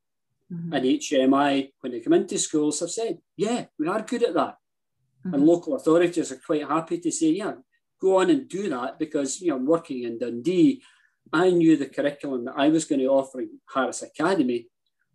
Mm-hmm. 0.51 0.73
And 0.73 0.85
HMI, 0.85 1.71
when 1.79 1.91
they 1.93 1.99
come 1.99 2.13
into 2.13 2.37
schools, 2.37 2.79
have 2.79 2.91
said, 2.91 3.19
yeah, 3.37 3.65
we 3.79 3.87
are 3.87 4.01
good 4.01 4.23
at 4.23 4.33
that. 4.33 4.55
Mm-hmm. 5.25 5.33
And 5.33 5.45
local 5.45 5.75
authorities 5.75 6.31
are 6.31 6.41
quite 6.43 6.67
happy 6.67 6.99
to 6.99 7.11
say, 7.11 7.29
yeah, 7.29 7.53
go 8.01 8.17
on 8.19 8.29
and 8.29 8.49
do 8.49 8.69
that 8.69 8.99
because, 8.99 9.39
you 9.39 9.49
know, 9.49 9.57
I'm 9.57 9.65
working 9.65 10.03
in 10.03 10.17
Dundee. 10.17 10.81
I 11.33 11.49
knew 11.49 11.77
the 11.77 11.87
curriculum 11.87 12.45
that 12.45 12.55
I 12.57 12.69
was 12.69 12.85
going 12.85 12.99
to 12.99 13.07
offer 13.07 13.41
in 13.41 13.59
Harris 13.73 14.01
Academy 14.01 14.67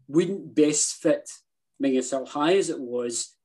wouldn't 0.09 0.55
best 0.55 1.03
fit 1.03 1.29
Mingus 1.83 2.29
High 2.29 2.57
as 2.57 2.71
it 2.71 2.81
was 2.81 3.37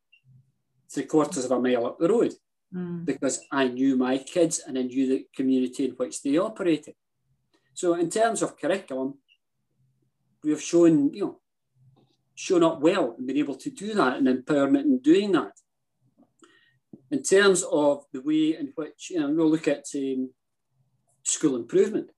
three 0.93 1.04
quarters 1.04 1.45
of 1.45 1.52
a 1.52 1.60
mile 1.60 1.86
up 1.86 2.00
the 2.00 2.10
road 2.10 2.34
mm. 2.74 3.06
because 3.06 3.41
I 3.52 3.67
knew 3.67 3.95
my 3.97 4.17
kids 4.17 4.62
and 4.65 4.78
I 4.78 4.84
knew 4.84 5.08
the 5.08 5.28
community 5.36 5.86
in 5.86 5.91
which 5.91 6.21
they 6.21 6.38
operated. 6.38 6.95
So 7.74 7.93
in 7.95 8.10
terms 8.10 8.41
of 8.41 8.60
curriculum, 8.60 9.15
we 10.43 10.52
have 10.52 10.62
shown, 10.62 11.13
you 11.13 11.21
know, 11.21 11.39
shown 12.36 12.63
up 12.63 12.82
well 12.82 13.15
and 13.17 13.28
been 13.28 13.38
able 13.38 13.56
to 13.56 13.69
do 13.69 13.93
that 13.93 14.17
and 14.17 14.28
empowerment 14.28 14.84
in 14.84 15.00
doing 15.00 15.32
that. 15.34 15.54
In 17.12 17.21
terms 17.21 17.63
of 17.63 18.06
the 18.13 18.21
way 18.21 18.58
in 18.58 18.71
which, 18.76 19.10
you 19.10 19.19
know, 19.19 19.30
we'll 19.30 19.50
look 19.50 19.67
at 19.67 19.86
um, 19.95 20.32
school 21.24 21.56
improvement. 21.56 22.10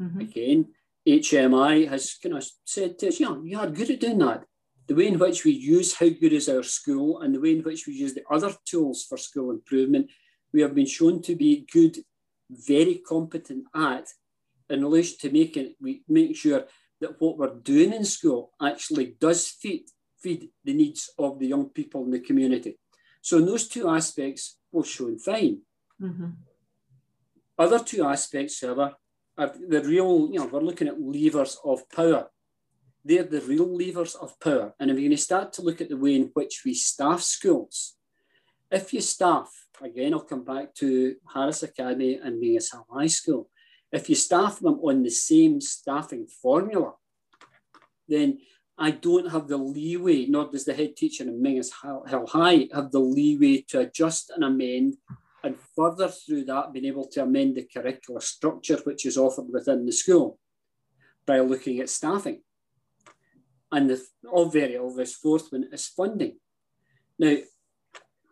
Mm-hmm. 0.00 0.20
Again, 0.20 0.66
HMI 1.06 1.88
has 1.88 2.14
kind 2.22 2.36
of 2.36 2.46
said 2.64 2.98
to 2.98 3.08
us, 3.08 3.20
yeah, 3.20 3.36
you 3.42 3.58
are 3.58 3.68
good 3.68 3.90
at 3.90 4.00
doing 4.00 4.18
that. 4.18 4.44
The 4.86 4.94
way 4.94 5.08
in 5.08 5.18
which 5.18 5.44
we 5.44 5.52
use 5.52 5.94
how 5.94 6.08
good 6.08 6.32
is 6.32 6.48
our 6.48 6.62
school 6.62 7.20
and 7.20 7.34
the 7.34 7.40
way 7.40 7.52
in 7.52 7.62
which 7.62 7.86
we 7.86 7.94
use 7.94 8.14
the 8.14 8.24
other 8.30 8.52
tools 8.64 9.04
for 9.08 9.16
school 9.16 9.50
improvement, 9.50 10.10
we 10.52 10.62
have 10.62 10.74
been 10.74 10.86
shown 10.86 11.22
to 11.22 11.36
be 11.36 11.66
good, 11.72 11.98
very 12.50 12.96
competent 13.06 13.64
at 13.74 14.08
in 14.68 14.82
relation 14.82 15.16
to 15.20 15.30
making 15.30 15.74
we 15.80 16.02
make 16.08 16.36
sure 16.36 16.64
that 17.00 17.20
what 17.20 17.38
we're 17.38 17.54
doing 17.54 17.92
in 17.92 18.04
school 18.04 18.52
actually 18.62 19.16
does 19.20 19.48
feed 19.48 19.84
feed 20.20 20.50
the 20.64 20.74
needs 20.74 21.10
of 21.18 21.38
the 21.38 21.46
young 21.46 21.68
people 21.70 22.04
in 22.04 22.10
the 22.10 22.20
community. 22.20 22.78
So 23.22 23.38
in 23.38 23.46
those 23.46 23.68
two 23.68 23.88
aspects, 23.88 24.58
we're 24.70 24.84
shown 24.84 25.18
fine. 25.18 25.62
Mm-hmm. 26.00 26.30
Other 27.58 27.78
two 27.78 28.04
aspects, 28.04 28.60
however, 28.60 28.94
the 29.36 29.82
real, 29.84 30.28
you 30.32 30.38
know, 30.38 30.46
we're 30.46 30.60
looking 30.60 30.88
at 30.88 31.00
levers 31.00 31.58
of 31.64 31.88
power. 31.90 32.28
They're 33.04 33.24
the 33.24 33.40
real 33.40 33.76
levers 33.76 34.14
of 34.14 34.38
power. 34.40 34.74
And 34.78 34.90
if 34.90 34.96
you're 34.96 35.08
going 35.08 35.16
to 35.16 35.22
start 35.22 35.52
to 35.54 35.62
look 35.62 35.80
at 35.80 35.88
the 35.88 35.96
way 35.96 36.16
in 36.16 36.30
which 36.34 36.62
we 36.64 36.74
staff 36.74 37.22
schools, 37.22 37.96
if 38.70 38.92
you 38.92 39.00
staff, 39.00 39.50
again, 39.80 40.12
I'll 40.12 40.20
come 40.20 40.44
back 40.44 40.74
to 40.76 41.16
Harris 41.32 41.62
Academy 41.62 42.20
and 42.22 42.40
Mingus 42.40 42.74
High 42.90 43.06
School. 43.06 43.48
If 43.90 44.08
you 44.08 44.14
staff 44.14 44.60
them 44.60 44.78
on 44.80 45.02
the 45.02 45.10
same 45.10 45.60
staffing 45.60 46.26
formula, 46.26 46.94
then 48.06 48.38
I 48.78 48.92
don't 48.92 49.30
have 49.30 49.48
the 49.48 49.56
leeway, 49.56 50.26
nor 50.26 50.50
does 50.50 50.64
the 50.64 50.74
head 50.74 50.96
teacher 50.96 51.24
in 51.24 51.42
Mingus 51.42 51.70
Hill 51.82 52.26
High 52.26 52.68
have 52.72 52.92
the 52.92 53.00
leeway 53.00 53.62
to 53.68 53.80
adjust 53.80 54.30
and 54.30 54.44
amend 54.44 54.96
and 55.42 55.56
further 55.76 56.08
through 56.08 56.44
that 56.44 56.72
being 56.72 56.86
able 56.86 57.06
to 57.08 57.22
amend 57.22 57.56
the 57.56 57.68
curricular 57.74 58.22
structure 58.22 58.78
which 58.84 59.06
is 59.06 59.16
offered 59.16 59.46
within 59.50 59.86
the 59.86 59.92
school 59.92 60.38
by 61.26 61.38
looking 61.40 61.80
at 61.80 61.88
staffing. 61.88 62.42
And 63.72 63.88
the 63.88 64.04
very 64.52 64.76
obvious 64.76 65.14
fourth 65.14 65.52
one 65.52 65.68
is 65.72 65.86
funding. 65.86 66.38
Now, 67.18 67.36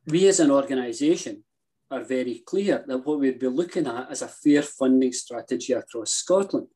we 0.06 0.26
as 0.26 0.40
an 0.40 0.50
organisation 0.50 1.44
are 1.90 2.02
very 2.02 2.42
clear 2.44 2.84
that 2.86 3.06
what 3.06 3.20
we'd 3.20 3.38
be 3.38 3.46
looking 3.46 3.86
at 3.86 4.10
is 4.10 4.22
a 4.22 4.28
fair 4.28 4.62
funding 4.62 5.12
strategy 5.12 5.72
across 5.72 6.10
Scotland. 6.10 6.66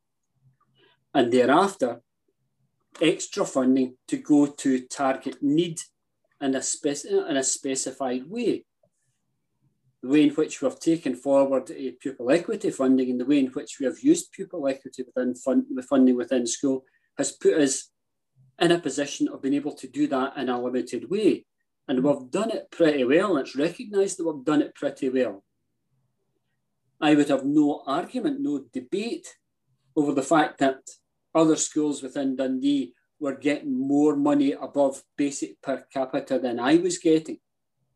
And 1.13 1.33
thereafter, 1.33 2.01
extra 3.01 3.45
funding 3.45 3.97
to 4.09 4.17
go 4.19 4.47
to 4.47 4.87
target 4.87 5.43
need 5.43 5.81
in 6.41 6.55
a, 6.55 6.61
speci- 6.61 7.29
in 7.29 7.37
a 7.37 7.43
specified 7.43 8.29
way 8.29 8.65
the 10.03 10.09
way 10.09 10.25
in 10.25 10.31
which 10.31 10.61
we 10.61 10.67
have 10.67 10.81
taken 10.81 11.15
forward 11.15 11.71
a 11.71 11.93
pupil 11.93 12.31
equity 12.31 12.71
funding 12.71 13.11
and 13.11 13.21
the 13.21 13.25
way 13.25 13.39
in 13.39 13.47
which 13.49 13.79
we 13.79 13.87
have 13.87 14.01
used 14.01 14.33
pupil 14.33 14.67
equity 14.67 15.05
within 15.05 15.35
fund, 15.35 15.65
the 15.73 15.83
funding 15.83 16.17
within 16.17 16.47
school 16.47 16.85
has 17.17 17.31
put 17.31 17.55
us 17.55 17.91
in 18.61 18.73
a 18.73 18.81
position 18.81 19.29
of 19.29 19.43
being 19.43 19.55
able 19.55 19.75
to 19.75 19.87
do 19.87 20.07
that 20.09 20.37
in 20.37 20.49
a 20.49 20.61
limited 20.61 21.09
way. 21.09 21.47
And 21.87 22.03
we've 22.03 22.31
done 22.31 22.51
it 22.51 22.71
pretty 22.71 23.05
well, 23.05 23.37
and 23.37 23.47
it's 23.47 23.57
recognised 23.57 24.19
that 24.19 24.27
we've 24.27 24.45
done 24.45 24.63
it 24.63 24.75
pretty 24.75 25.09
well. 25.09 25.45
I 27.01 27.15
would 27.15 27.29
have 27.29 27.45
no 27.45 27.83
argument, 27.87 28.41
no 28.41 28.65
debate 28.73 29.37
over 29.97 30.13
the 30.13 30.23
fact 30.23 30.59
that 30.59 30.81
other 31.35 31.57
schools 31.57 32.03
within 32.03 32.37
Dundee 32.37 32.95
were 33.21 33.35
getting 33.35 33.87
more 33.87 34.17
money 34.17 34.53
above 34.53 35.03
basic 35.17 35.61
per 35.63 35.85
capita 35.93 36.39
than 36.39 36.59
I 36.59 36.77
was 36.77 36.99
getting 36.99 37.39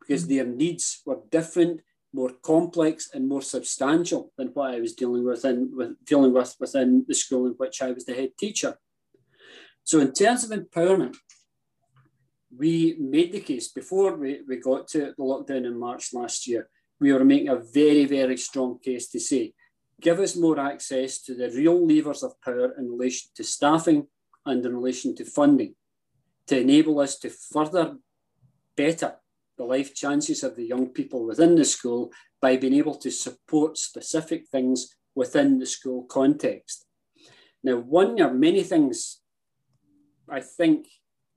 because 0.01 0.25
mm. 0.25 0.29
their 0.29 0.47
needs 0.47 1.03
were 1.05 1.19
different 1.31 1.81
more 2.17 2.33
complex 2.53 3.11
and 3.13 3.29
more 3.29 3.43
substantial 3.43 4.23
than 4.37 4.49
what 4.49 4.75
I 4.75 4.81
was 4.81 4.95
dealing 5.01 5.25
with 5.29 5.45
in 5.51 5.59
with 5.79 5.93
dealing 6.11 6.33
with 6.37 6.53
within 6.63 6.91
the 7.09 7.17
school 7.23 7.45
in 7.49 7.55
which 7.61 7.77
I 7.87 7.91
was 7.97 8.05
the 8.07 8.19
head 8.21 8.33
teacher. 8.43 8.73
So 9.85 9.95
in 10.01 10.13
terms 10.13 10.43
of 10.43 10.51
empowerment, 10.59 11.17
we 12.63 12.97
made 12.99 13.33
the 13.33 13.47
case 13.51 13.69
before 13.81 14.17
we, 14.17 14.31
we 14.49 14.57
got 14.71 14.89
to 14.93 15.01
the 15.19 15.27
lockdown 15.31 15.65
in 15.71 15.79
March 15.87 16.05
last 16.21 16.49
year. 16.51 16.63
We 16.99 17.13
were 17.13 17.25
making 17.33 17.51
a 17.51 17.65
very, 17.81 18.07
very 18.07 18.39
strong 18.49 18.79
case 18.79 19.07
to 19.11 19.21
say, 19.21 19.53
give 20.01 20.19
us 20.19 20.35
more 20.37 20.59
access 20.59 21.23
to 21.25 21.35
the 21.35 21.51
real 21.51 21.79
levers 21.87 22.23
of 22.23 22.41
power 22.41 22.69
in 22.79 22.85
relation 22.91 23.29
to 23.37 23.45
staffing 23.45 24.07
and 24.47 24.65
in 24.65 24.75
relation 24.75 25.15
to 25.17 25.25
funding 25.25 25.75
to 26.47 26.55
enable 26.61 26.99
us 27.01 27.19
to 27.19 27.29
further 27.53 27.97
better 28.77 29.17
the 29.57 29.65
life 29.65 29.95
chances 29.95 30.43
of 30.43 30.57
the 30.57 30.65
young 30.65 30.89
people 30.89 31.27
within 31.27 31.55
the 31.55 31.65
school 31.65 32.13
by 32.41 32.57
being 32.57 32.75
able 32.75 32.95
to 32.95 33.11
support 33.11 33.79
specific 33.79 34.47
things 34.49 34.95
within 35.15 35.59
the 35.59 35.67
school 35.67 36.05
context. 36.05 36.87
Now, 37.65 37.77
one 37.77 38.21
or 38.21 38.33
many 38.33 38.63
things 38.63 39.21
I 40.29 40.41
think, 40.41 40.87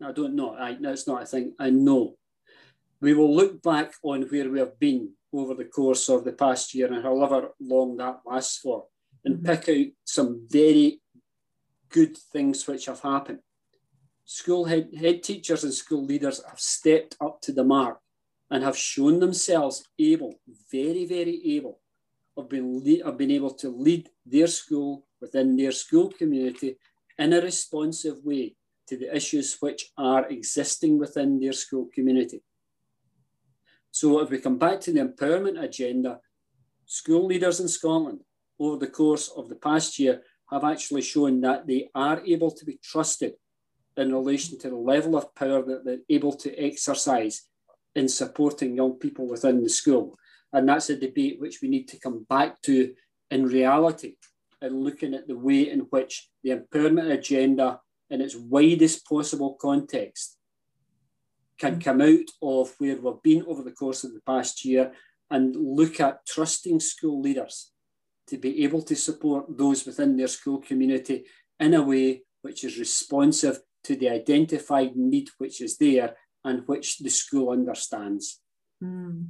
I 0.04 0.12
don't 0.12 0.36
know, 0.36 0.56
I, 0.56 0.78
that's 0.80 1.08
not 1.08 1.24
a 1.24 1.26
thing, 1.26 1.54
I 1.60 1.70
know. 1.70 2.16
We 3.02 3.14
will 3.14 3.34
look 3.34 3.62
back 3.62 3.94
on 4.04 4.24
where 4.24 4.50
we 4.50 4.60
have 4.60 4.80
been 4.80 5.14
over 5.32 5.54
the 5.54 5.66
course 5.66 6.10
of 6.10 6.26
the 6.26 6.34
past 6.34 6.74
year 6.74 6.92
and 6.92 7.04
however 7.04 7.50
long 7.62 7.98
that 7.98 8.20
lasts 8.26 8.58
for, 8.58 8.86
and 9.24 9.38
mm-hmm. 9.38 9.46
pick 9.46 9.70
out 9.70 9.92
some 10.04 10.46
very 10.50 11.02
good 11.90 12.18
things 12.18 12.68
which 12.68 12.88
have 12.88 13.00
happened. 13.00 13.40
School 14.26 14.66
head, 14.66 14.90
head 14.96 15.24
teachers 15.24 15.64
and 15.64 15.74
school 15.74 16.04
leaders 16.04 16.42
have 16.48 16.60
stepped 16.60 17.16
up 17.22 17.42
to 17.42 17.52
the 17.52 17.64
mark 17.64 18.00
and 18.52 18.64
have 18.64 18.78
shown 18.78 19.20
themselves 19.20 19.88
able, 20.00 20.40
very, 20.72 21.06
very 21.06 21.42
able, 21.56 21.80
of 22.36 22.50
being, 22.50 23.02
of 23.04 23.18
being 23.18 23.32
able 23.32 23.54
to 23.54 23.70
lead 23.70 24.10
their 24.26 24.48
school 24.48 25.06
within 25.22 25.56
their 25.56 25.72
school 25.72 26.10
community 26.10 26.78
in 27.18 27.34
a 27.34 27.42
responsive 27.42 28.18
way 28.24 28.56
to 28.88 28.98
the 28.98 29.16
issues 29.16 29.58
which 29.60 29.92
are 29.98 30.28
existing 30.30 30.98
within 30.98 31.40
their 31.40 31.54
school 31.54 31.88
community. 31.94 32.42
So 33.92 34.20
if 34.22 34.30
we 34.30 34.40
come 34.40 34.58
back 34.58 34.80
to 34.82 34.94
the 34.94 35.02
empowerment 35.02 35.62
agenda, 35.62 36.20
school 36.86 37.26
leaders 37.28 37.60
in 37.60 37.68
Scotland 37.68 38.22
over 38.60 38.78
the 38.78 38.92
course 38.92 39.30
of 39.36 39.50
the 39.50 39.56
past 39.56 40.00
year 40.00 40.22
have 40.50 40.64
actually 40.64 41.02
shown 41.02 41.42
that 41.42 41.68
they 41.68 41.90
are 41.94 42.22
able 42.26 42.52
to 42.52 42.66
be 42.66 42.80
trusted 42.84 43.34
in 43.98 44.14
relation 44.14 44.58
to 44.60 44.70
the 44.70 44.76
level 44.76 45.16
of 45.16 45.34
power 45.36 45.62
that 45.64 45.86
they're 45.86 46.00
able 46.10 46.34
to 46.34 46.56
exercise 46.58 47.48
in 47.96 48.08
supporting 48.08 48.76
young 48.76 48.94
people 48.94 49.28
within 49.28 49.64
the 49.64 49.70
school. 49.70 50.18
And 50.54 50.68
that's 50.68 50.90
a 50.90 50.96
debate 50.96 51.40
which 51.40 51.60
we 51.62 51.70
need 51.70 51.88
to 51.90 52.00
come 52.00 52.26
back 52.30 52.62
to 52.64 52.94
in 53.30 53.46
reality 53.46 54.16
and 54.62 54.84
looking 54.84 55.14
at 55.14 55.28
the 55.28 55.38
way 55.38 55.70
in 55.70 55.82
which 55.92 56.30
the 56.44 56.52
empowerment 56.52 57.12
agenda 57.12 57.80
in 58.10 58.22
its 58.22 58.36
widest 58.36 59.06
possible 59.06 59.58
context 59.62 60.38
can 61.58 61.76
mm. 61.76 61.84
come 61.84 62.02
out 62.02 62.30
of 62.42 62.74
where 62.80 62.98
we've 62.98 63.24
been 63.24 63.46
over 63.48 63.64
the 63.64 63.72
course 63.72 64.04
of 64.04 64.14
the 64.14 64.22
past 64.22 64.66
year 64.66 64.92
and 65.30 65.56
look 65.56 66.00
at 66.00 66.26
trusting 66.26 66.80
school 66.80 67.22
leaders 67.22 67.72
to 68.28 68.38
be 68.38 68.64
able 68.64 68.82
to 68.82 68.96
support 68.96 69.46
those 69.58 69.86
within 69.86 70.18
their 70.18 70.28
school 70.28 70.60
community 70.60 71.26
in 71.60 71.74
a 71.74 71.82
way 71.82 72.22
which 72.42 72.64
is 72.64 72.80
responsive 72.80 73.60
to 73.84 73.96
the 73.96 74.10
identified 74.10 74.96
need 74.96 75.30
which 75.38 75.62
is 75.62 75.78
there 75.78 76.16
and 76.50 76.68
which 76.68 76.98
the 76.98 77.10
school 77.10 77.52
understands. 77.52 78.42
Mm. 78.84 79.28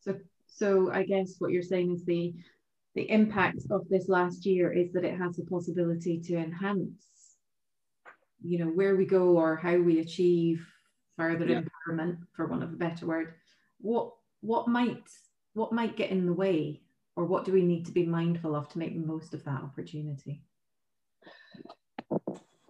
So, 0.00 0.18
so 0.46 0.90
I 0.92 1.04
guess 1.04 1.36
what 1.38 1.52
you're 1.52 1.62
saying 1.62 1.92
is 1.92 2.04
the 2.04 2.34
the 2.94 3.10
impact 3.10 3.60
of 3.70 3.88
this 3.88 4.08
last 4.08 4.44
year 4.44 4.70
is 4.70 4.92
that 4.92 5.04
it 5.04 5.16
has 5.18 5.36
the 5.36 5.44
possibility 5.44 6.20
to 6.20 6.36
enhance, 6.36 7.06
you 8.44 8.58
know, 8.58 8.66
where 8.66 8.96
we 8.96 9.06
go 9.06 9.38
or 9.38 9.56
how 9.56 9.78
we 9.78 10.00
achieve 10.00 10.66
further 11.16 11.46
yeah. 11.46 11.62
empowerment, 11.62 12.18
for 12.34 12.46
want 12.46 12.62
of 12.62 12.72
a 12.72 12.76
better 12.76 13.06
word. 13.06 13.34
What 13.80 14.12
what 14.40 14.68
might 14.68 15.04
what 15.54 15.72
might 15.72 15.96
get 15.96 16.10
in 16.10 16.26
the 16.26 16.34
way, 16.34 16.82
or 17.16 17.24
what 17.24 17.44
do 17.44 17.52
we 17.52 17.62
need 17.62 17.86
to 17.86 17.92
be 17.92 18.04
mindful 18.04 18.54
of 18.54 18.68
to 18.70 18.78
make 18.78 18.94
the 18.94 19.06
most 19.06 19.32
of 19.32 19.44
that 19.44 19.62
opportunity? 19.62 20.42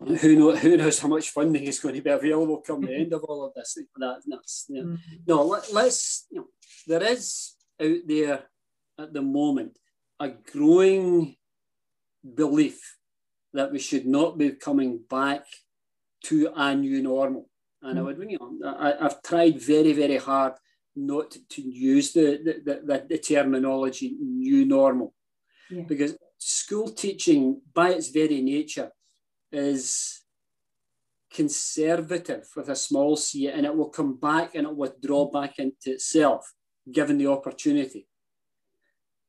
Who, 0.06 0.36
know, 0.36 0.56
who 0.56 0.76
knows 0.76 0.98
how 0.98 1.08
much 1.08 1.30
funding 1.30 1.64
is 1.64 1.78
going 1.78 1.94
to 1.94 2.02
be 2.02 2.10
available 2.10 2.58
come 2.58 2.82
the 2.82 2.94
end 2.94 3.12
of 3.12 3.24
all 3.24 3.44
of 3.44 3.54
this. 3.54 3.78
That, 3.96 4.22
that's, 4.26 4.66
know, 4.70 4.82
mm-hmm. 4.82 5.16
No, 5.26 5.44
let, 5.44 5.72
let's, 5.72 6.26
you 6.30 6.40
know, 6.40 6.46
there 6.86 7.02
is 7.02 7.54
out 7.80 7.98
there 8.06 8.42
at 8.98 9.12
the 9.12 9.22
moment 9.22 9.78
a 10.20 10.28
growing 10.28 11.36
belief 12.34 12.96
that 13.52 13.72
we 13.72 13.78
should 13.78 14.06
not 14.06 14.38
be 14.38 14.50
coming 14.52 15.00
back 15.10 15.44
to 16.24 16.52
a 16.54 16.74
new 16.74 17.02
normal. 17.02 17.48
And 17.82 17.98
mm. 17.98 18.00
I 18.00 18.02
would, 18.02 18.30
you 18.30 18.38
know, 18.38 18.76
I, 18.78 19.02
have 19.02 19.22
tried 19.22 19.60
very, 19.60 19.92
very 19.92 20.16
hard 20.16 20.54
not 20.94 21.36
to 21.50 21.62
use 21.62 22.12
the, 22.12 22.38
the, 22.64 22.80
the, 22.84 23.06
the 23.08 23.18
terminology 23.18 24.16
new 24.20 24.64
normal 24.64 25.14
yeah. 25.70 25.84
because 25.88 26.16
school 26.38 26.90
teaching, 26.90 27.60
by 27.74 27.90
its 27.90 28.08
very 28.08 28.40
nature, 28.40 28.90
is 29.52 30.22
conservative 31.32 32.46
with 32.54 32.68
a 32.68 32.76
small 32.76 33.16
c 33.16 33.48
and 33.48 33.64
it 33.64 33.74
will 33.74 33.88
come 33.88 34.16
back 34.16 34.54
and 34.54 34.66
it 34.66 34.68
will 34.68 34.76
withdraw 34.76 35.30
back 35.30 35.58
into 35.58 35.92
itself 35.92 36.52
given 36.90 37.16
the 37.16 37.26
opportunity. 37.26 38.06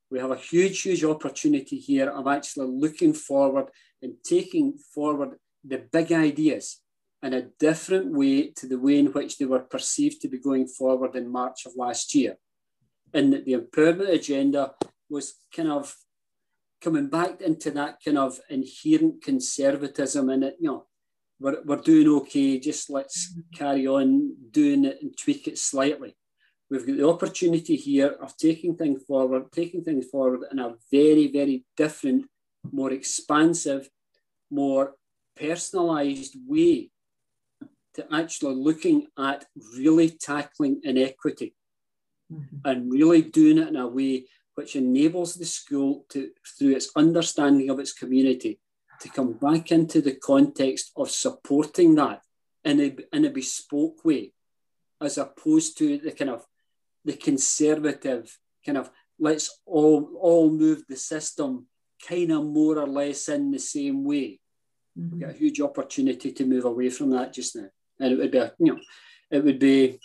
We 0.10 0.20
have 0.20 0.32
a 0.32 0.36
huge, 0.36 0.82
huge 0.82 1.04
opportunity 1.04 1.78
here 1.78 2.10
of 2.10 2.28
actually 2.28 2.68
looking 2.68 3.14
forward 3.14 3.68
and 4.02 4.14
taking 4.24 4.78
forward 4.94 5.38
the 5.64 5.78
big 5.92 6.12
ideas 6.12 6.82
in 7.24 7.34
a 7.34 7.48
different 7.60 8.12
way 8.12 8.52
to 8.52 8.68
the 8.68 8.78
way 8.78 9.00
in 9.00 9.08
which 9.08 9.38
they 9.38 9.46
were 9.46 9.60
perceived 9.62 10.22
to 10.22 10.28
be 10.28 10.38
going 10.38 10.68
forward 10.68 11.16
in 11.16 11.32
March 11.32 11.66
of 11.66 11.72
last 11.76 12.14
year. 12.14 12.36
And 13.14 13.32
that 13.32 13.46
the 13.46 13.54
empowerment 13.54 14.10
agenda 14.10 14.74
was 15.10 15.36
kind 15.56 15.72
of 15.72 15.96
coming 16.84 17.08
back 17.08 17.42
into 17.42 17.72
that 17.72 17.98
kind 18.04 18.18
of 18.18 18.40
inherent 18.50 19.24
conservatism 19.24 20.30
and 20.30 20.44
it, 20.44 20.58
you 20.60 20.68
know, 20.68 20.86
we're, 21.40 21.62
we're 21.66 21.78
doing 21.78 22.08
okay, 22.08 22.60
just 22.60 22.90
let's 22.90 23.34
carry 23.56 23.88
on 23.88 24.36
doing 24.52 24.86
it 24.86 25.00
and 25.02 25.18
tweak 25.18 25.48
it 25.48 25.58
slightly. 25.58 26.16
We've 26.70 26.86
got 26.86 26.98
the 26.98 27.08
opportunity 27.08 27.76
here 27.76 28.16
of 28.22 28.36
taking 28.38 28.76
things 28.76 29.04
forward, 29.04 29.52
taking 29.52 29.84
things 29.84 30.08
forward 30.10 30.42
in 30.52 30.60
a 30.60 30.76
very, 30.92 31.32
very 31.32 31.66
different, 31.78 32.26
more 32.72 32.92
expansive, 32.92 33.90
more 34.50 34.96
personalized 35.36 36.36
way 36.48 36.92
to 37.96 38.08
actually 38.12 38.56
looking 38.56 39.08
at 39.18 39.46
really 39.78 40.10
tackling 40.10 40.82
inequity 40.84 41.54
mm-hmm. 42.32 42.58
and 42.66 42.92
really 42.92 43.22
doing 43.22 43.58
it 43.58 43.68
in 43.68 43.76
a 43.76 43.88
way 43.88 44.26
which 44.56 44.76
enables 44.76 45.36
the 45.36 45.46
school 45.46 46.06
to, 46.10 46.30
through 46.58 46.76
its 46.76 46.92
understanding 46.96 47.70
of 47.70 47.80
its 47.80 47.94
community, 47.94 48.60
to 49.02 49.10
come 49.10 49.34
back 49.34 49.72
into 49.72 50.02
the 50.02 50.16
context 50.16 50.92
of 50.96 51.10
supporting 51.10 51.96
that 51.96 52.22
in 52.64 52.80
a, 52.80 52.96
in 53.16 53.26
a 53.26 53.30
bespoke 53.30 54.06
way, 54.06 54.32
as 55.02 55.18
opposed 55.18 55.78
to 55.78 55.98
the 55.98 56.12
kind 56.12 56.32
of 56.32 56.46
the 57.06 57.14
conservative 57.14 58.38
kind 58.66 58.78
of 58.78 58.90
let's 59.20 59.60
all 59.66 60.10
all 60.20 60.50
move 60.50 60.84
the 60.88 60.96
system 60.96 61.68
kind 62.08 62.32
of 62.32 62.46
more 62.46 62.78
or 62.80 62.88
less 62.88 63.30
in 63.30 63.52
the 63.52 63.60
same 63.60 64.04
way. 64.04 64.40
Mm-hmm. 64.98 65.12
We've 65.12 65.22
got 65.22 65.30
a 65.32 65.38
huge 65.38 65.62
opportunity 65.62 66.32
to 66.32 66.46
move 66.46 66.66
away 66.66 66.90
from 66.90 67.12
that 67.12 67.34
just 67.34 67.56
now. 67.56 67.70
And 68.00 68.14
it 68.14 68.18
would 68.18 68.32
be, 68.32 68.38
a, 68.38 68.52
you 68.60 68.74
know, 68.74 68.80
it 69.32 69.44
would 69.44 69.60
be, 69.60 70.00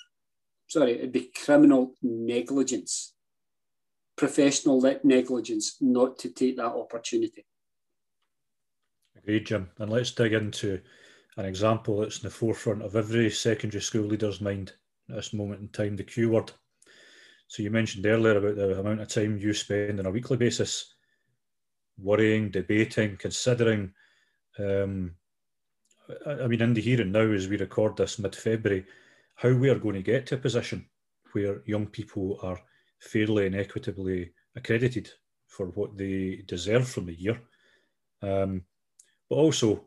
sorry, 0.69 0.93
it'd 0.93 1.13
be 1.13 1.31
criminal 1.45 1.95
negligence, 2.03 3.15
professional 4.19 4.81
negligence 5.05 5.77
not 5.81 6.19
to 6.19 6.29
take 6.31 6.57
that 6.57 6.67
opportunity. 6.67 7.47
Agreed, 9.17 9.47
Jim. 9.47 9.71
And 9.79 9.91
let's 9.91 10.11
dig 10.11 10.33
into 10.33 10.81
an 11.37 11.45
example 11.45 12.01
that's 12.01 12.19
in 12.19 12.25
the 12.25 12.31
forefront 12.31 12.83
of 12.83 12.97
every 12.97 13.31
secondary 13.31 13.81
school 13.81 14.07
leader's 14.07 14.41
mind 14.41 14.73
at 15.09 15.17
this 15.17 15.33
moment 15.33 15.61
in 15.61 15.69
time 15.69 15.97
the 15.97 16.03
Q 16.03 16.31
word. 16.31 16.51
So 17.47 17.63
you 17.63 17.71
mentioned 17.71 18.05
earlier 18.05 18.37
about 18.37 18.57
the 18.57 18.79
amount 18.81 19.01
of 19.01 19.09
time 19.09 19.39
you 19.39 19.55
spend 19.55 20.01
on 20.01 20.07
a 20.07 20.11
weekly 20.11 20.37
basis 20.37 20.95
worrying, 21.97 22.51
debating, 22.51 23.17
considering. 23.17 23.93
Um, 24.59 25.15
I 26.27 26.47
mean, 26.47 26.61
in 26.61 26.75
the 26.75 26.81
here 26.81 27.01
and 27.01 27.13
now, 27.13 27.21
as 27.21 27.49
we 27.49 27.57
record 27.57 27.97
this 27.97 28.19
mid 28.19 28.35
February, 28.35 28.87
how 29.37 29.53
we 29.53 29.71
are 29.71 29.79
going 29.79 29.95
to 29.95 30.03
get 30.03 30.27
to 30.27 30.35
a 30.35 30.39
position 30.39 30.87
where 31.33 31.63
young 31.65 31.87
people 31.87 32.39
are 32.43 32.61
fairly 33.01 33.47
and 33.47 33.55
equitably 33.55 34.33
accredited 34.57 35.11
for 35.47 35.67
what 35.69 35.97
they 35.97 36.43
deserve 36.47 36.89
from 36.89 37.07
the 37.07 37.15
year. 37.15 37.41
Um, 38.23 38.63
but 39.29 39.37
also, 39.37 39.85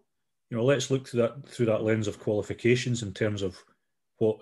you 0.50 0.58
know, 0.58 0.63
let's 0.63 0.91
look 0.91 1.08
through 1.08 1.21
that 1.21 1.47
through 1.47 1.67
that 1.67 1.84
lens 1.84 2.08
of 2.08 2.19
qualifications 2.19 3.04
in 3.04 3.13
terms 3.13 3.41
of 3.41 3.58
what 4.17 4.41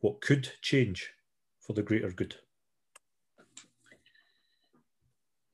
what 0.00 0.20
could 0.20 0.50
change 0.62 1.10
for 1.60 1.72
the 1.74 1.82
greater 1.82 2.10
good? 2.10 2.34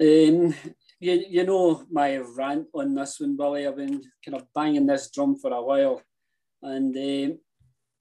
Um, 0.01 0.55
you, 1.01 1.25
you 1.29 1.45
know 1.45 1.85
my 1.91 2.19
rant 2.19 2.69
on 2.75 2.95
this 2.95 3.21
one, 3.21 3.37
Billy. 3.37 3.67
I've 3.67 3.77
been 3.77 4.03
kind 4.25 4.37
of 4.37 4.47
banging 4.55 4.87
this 4.87 5.11
drum 5.11 5.37
for 5.37 5.53
a 5.53 5.63
while, 5.63 6.03
and 6.63 6.95
um, 6.97 7.39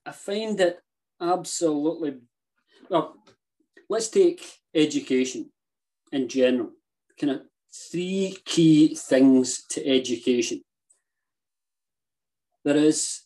I 0.04 0.12
find 0.12 0.60
it 0.60 0.78
absolutely 1.20 2.16
well. 2.88 3.16
Let's 3.88 4.08
take 4.08 4.44
education 4.74 5.50
in 6.12 6.28
general. 6.28 6.70
Kind 7.18 7.32
of 7.32 7.42
three 7.90 8.36
key 8.44 8.94
things 8.94 9.64
to 9.70 9.86
education. 9.86 10.62
There 12.64 12.76
is 12.76 13.22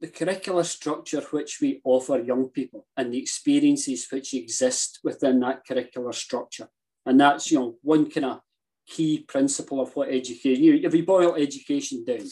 the 0.00 0.08
curricular 0.08 0.64
structure 0.64 1.20
which 1.20 1.58
we 1.60 1.80
offer 1.84 2.18
young 2.20 2.48
people 2.50 2.86
and 2.96 3.12
the 3.12 3.18
experiences 3.18 4.06
which 4.10 4.34
exist 4.34 5.00
within 5.02 5.40
that 5.40 5.66
curricular 5.68 6.14
structure. 6.14 6.68
And 7.04 7.20
that's 7.20 7.50
you 7.50 7.58
know 7.58 7.76
one 7.82 8.10
kind 8.10 8.26
of 8.26 8.40
key 8.86 9.24
principle 9.26 9.80
of 9.80 9.94
what 9.96 10.10
education, 10.10 10.62
You 10.62 10.74
if 10.84 10.92
we 10.92 11.02
boil 11.02 11.34
education 11.34 12.04
down, 12.04 12.28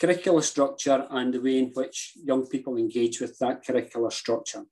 curricular 0.00 0.42
structure 0.42 1.06
and 1.10 1.34
the 1.34 1.40
way 1.40 1.58
in 1.58 1.70
which 1.74 2.12
young 2.24 2.46
people 2.46 2.76
engage 2.76 3.20
with 3.20 3.38
that 3.38 3.64
curricular 3.64 4.12
structure. 4.12 4.64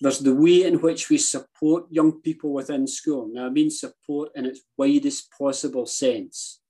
There's 0.00 0.18
the 0.18 0.34
way 0.34 0.64
in 0.64 0.80
which 0.80 1.08
we 1.08 1.18
support 1.18 1.86
young 1.90 2.20
people 2.20 2.52
within 2.52 2.86
school. 2.86 3.28
Now, 3.32 3.46
I 3.46 3.50
mean 3.50 3.70
support 3.70 4.30
in 4.34 4.44
its 4.44 4.60
widest 4.76 5.30
possible 5.36 5.86
sense. 5.86 6.60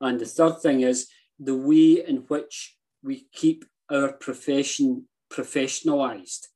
And 0.00 0.18
the 0.18 0.26
third 0.26 0.60
thing 0.60 0.80
is 0.80 1.08
the 1.38 1.56
way 1.56 2.04
in 2.06 2.18
which 2.28 2.76
we 3.02 3.26
keep 3.32 3.64
our 3.90 4.12
profession 4.12 5.06
professionalized. 5.30 6.46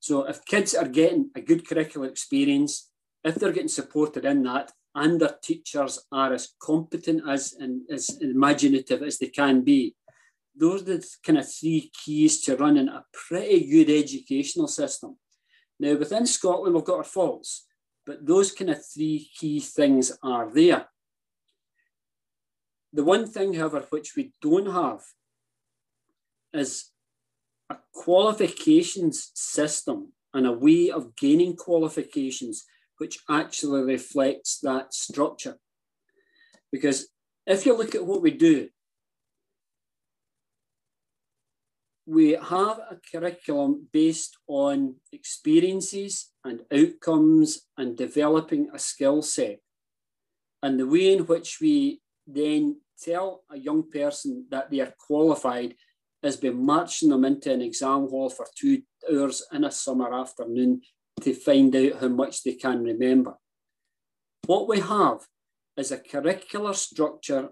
So 0.00 0.24
if 0.24 0.44
kids 0.44 0.74
are 0.74 0.88
getting 0.88 1.30
a 1.34 1.40
good 1.40 1.66
curricular 1.66 2.08
experience, 2.08 2.90
if 3.24 3.34
they're 3.34 3.52
getting 3.52 3.68
supported 3.68 4.24
in 4.24 4.42
that, 4.44 4.72
and 4.94 5.20
their 5.20 5.36
teachers 5.42 6.00
are 6.10 6.32
as 6.32 6.54
competent 6.62 7.22
as 7.28 7.54
and 7.58 7.82
as 7.90 8.18
imaginative 8.20 9.02
as 9.02 9.18
they 9.18 9.28
can 9.28 9.62
be, 9.62 9.94
those 10.58 10.82
are 10.82 10.96
the 10.96 11.08
kind 11.24 11.38
of 11.38 11.50
three 11.50 11.90
keys 11.92 12.40
to 12.42 12.56
running 12.56 12.88
a 12.88 13.04
pretty 13.12 13.70
good 13.70 13.90
educational 13.90 14.68
system. 14.68 15.16
Now, 15.78 15.96
within 15.96 16.26
Scotland, 16.26 16.74
we've 16.74 16.84
got 16.84 16.98
our 16.98 17.04
faults, 17.04 17.66
but 18.04 18.26
those 18.26 18.52
kind 18.52 18.70
of 18.70 18.84
three 18.84 19.30
key 19.38 19.60
things 19.60 20.16
are 20.22 20.50
there. 20.52 20.86
The 22.92 23.04
one 23.04 23.26
thing, 23.26 23.54
however, 23.54 23.86
which 23.90 24.16
we 24.16 24.32
don't 24.42 24.72
have 24.72 25.02
is 26.52 26.90
a 27.70 27.76
qualifications 27.92 29.30
system 29.34 30.12
and 30.34 30.46
a 30.46 30.52
way 30.52 30.90
of 30.90 31.14
gaining 31.16 31.54
qualifications 31.54 32.64
which 32.96 33.20
actually 33.30 33.82
reflects 33.82 34.58
that 34.60 34.92
structure. 34.92 35.56
Because 36.72 37.08
if 37.46 37.64
you 37.64 37.76
look 37.76 37.94
at 37.94 38.04
what 38.04 38.22
we 38.22 38.32
do, 38.32 38.68
we 42.08 42.30
have 42.32 42.78
a 42.90 42.96
curriculum 43.12 43.86
based 43.92 44.38
on 44.46 44.94
experiences 45.12 46.30
and 46.42 46.62
outcomes 46.72 47.66
and 47.76 47.98
developing 47.98 48.70
a 48.72 48.78
skill 48.78 49.20
set. 49.20 49.58
And 50.62 50.80
the 50.80 50.86
way 50.86 51.12
in 51.12 51.26
which 51.26 51.58
we 51.60 52.00
then 52.26 52.80
tell 52.98 53.42
a 53.50 53.58
young 53.58 53.90
person 53.90 54.46
that 54.50 54.70
they 54.70 54.80
are 54.80 54.94
qualified 54.98 55.74
is 56.22 56.38
by 56.38 56.48
marching 56.48 57.10
them 57.10 57.26
into 57.26 57.52
an 57.52 57.60
exam 57.60 58.08
hall 58.08 58.30
for 58.30 58.46
two 58.56 58.80
hours 59.12 59.44
in 59.52 59.64
a 59.64 59.70
summer 59.70 60.18
afternoon 60.18 60.80
to 61.20 61.34
find 61.34 61.76
out 61.76 62.00
how 62.00 62.08
much 62.08 62.42
they 62.42 62.54
can 62.54 62.84
remember. 62.84 63.34
What 64.46 64.66
we 64.66 64.80
have 64.80 65.26
is 65.76 65.92
a 65.92 65.98
curricular 65.98 66.74
structure 66.74 67.50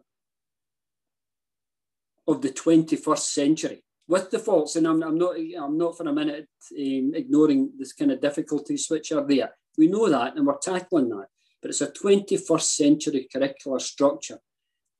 of 2.26 2.40
the 2.40 2.48
21st 2.48 3.18
century 3.18 3.82
with 4.08 4.30
the 4.30 4.38
faults, 4.38 4.76
and 4.76 4.86
I'm, 4.86 5.02
I'm 5.02 5.18
not 5.18 5.36
I'm 5.36 5.76
not 5.76 5.96
for 5.96 6.08
a 6.08 6.12
minute 6.12 6.48
um, 6.78 7.12
ignoring 7.14 7.72
this 7.78 7.92
kind 7.92 8.12
of 8.12 8.20
difficulties 8.20 8.86
which 8.88 9.12
are 9.12 9.26
there. 9.26 9.50
We 9.76 9.88
know 9.88 10.08
that 10.08 10.36
and 10.36 10.46
we're 10.46 10.58
tackling 10.58 11.08
that, 11.10 11.26
but 11.60 11.70
it's 11.70 11.80
a 11.80 11.90
21st 11.90 12.60
century 12.62 13.28
curricular 13.34 13.80
structure 13.80 14.38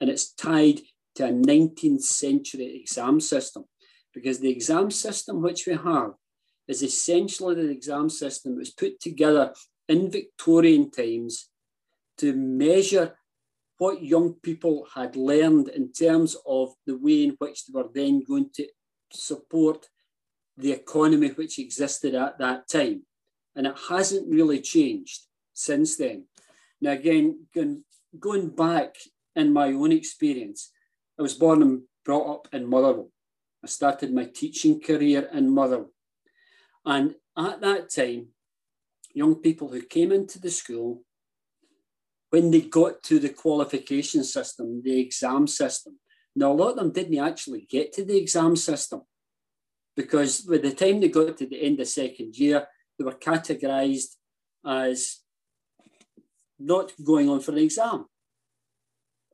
and 0.01 0.11
it's 0.11 0.33
tied 0.33 0.81
to 1.15 1.27
a 1.27 1.33
19th 1.33 2.03
century 2.03 2.77
exam 2.77 3.21
system 3.21 3.65
because 4.13 4.41
the 4.41 4.51
exam 4.51 4.91
system 4.91 5.43
which 5.43 5.67
we 5.67 5.75
have 5.75 6.13
is 6.69 6.83
essentially 6.83 7.55
the 7.55 7.71
exam 7.71 8.11
system 8.11 8.53
that 8.53 8.59
was 8.59 8.71
put 8.71 9.01
together 9.01 9.55
in 9.89 10.11
Victorian 10.11 10.91
times 10.91 11.49
to 12.19 12.35
measure 12.35 13.17
what 13.79 14.03
young 14.03 14.35
people 14.43 14.87
had 14.95 15.17
learned 15.17 15.69
in 15.69 15.93
terms 15.93 16.37
of 16.47 16.71
the 16.87 16.97
way 16.97 17.25
in 17.25 17.37
which 17.39 17.67
they 17.67 17.73
were 17.73 17.89
then 17.95 18.23
going 18.27 18.51
to 18.55 18.67
support 19.13 19.89
the 20.57 20.73
economy 20.73 21.29
which 21.29 21.59
existed 21.59 22.15
at 22.15 22.39
that 22.39 22.69
time. 22.69 23.03
And 23.55 23.67
it 23.67 23.75
hasn't 23.89 24.29
really 24.29 24.61
changed 24.61 25.23
since 25.53 25.97
then. 25.97 26.27
Now, 26.81 26.93
again, 26.93 27.47
going, 28.19 28.51
back 28.51 28.97
in 29.35 29.53
my 29.53 29.73
own 29.73 29.93
experience, 29.93 30.71
I 31.19 31.23
was 31.23 31.35
born 31.35 31.63
and 31.63 31.83
brought 32.05 32.31
up 32.31 32.49
in 32.53 32.69
Motherwell. 32.69 33.11
I 33.65 33.69
started 33.69 34.13
my 34.13 34.25
teaching 34.27 34.81
career 34.81 35.29
in 35.33 35.51
Motherwell. 35.51 35.91
And 36.85 37.15
at 37.37 37.61
that 37.63 37.91
time, 37.91 38.29
young 39.15 39.37
people 39.37 39.69
who 39.69 39.83
came 39.83 40.13
into 40.13 40.39
the 40.39 40.51
school, 40.51 41.03
when 42.31 42.51
they 42.51 42.61
got 42.61 43.03
to 43.05 43.19
the 43.19 43.31
qualification 43.31 44.23
system, 44.25 44.83
the 44.85 45.01
exam 45.01 45.47
system, 45.47 45.99
now 46.37 46.53
a 46.53 46.55
lot 46.55 46.71
of 46.71 46.77
them 46.77 46.93
didn't 46.93 47.19
actually 47.19 47.67
get 47.69 47.93
to 47.95 48.05
the 48.05 48.17
exam 48.17 48.55
system 48.57 49.03
because 49.97 50.43
by 50.43 50.59
the 50.59 50.75
time 50.75 51.01
they 51.01 51.09
got 51.09 51.39
to 51.39 51.47
the 51.47 51.63
end 51.63 51.81
of 51.81 51.89
second 51.89 52.37
year, 52.37 52.67
they 52.99 53.05
were 53.05 53.13
categorized 53.13 54.17
as 54.65 55.21
not 56.59 56.93
going 57.03 57.29
on 57.29 57.41
for 57.41 57.53
an 57.53 57.59
exam, 57.59 58.05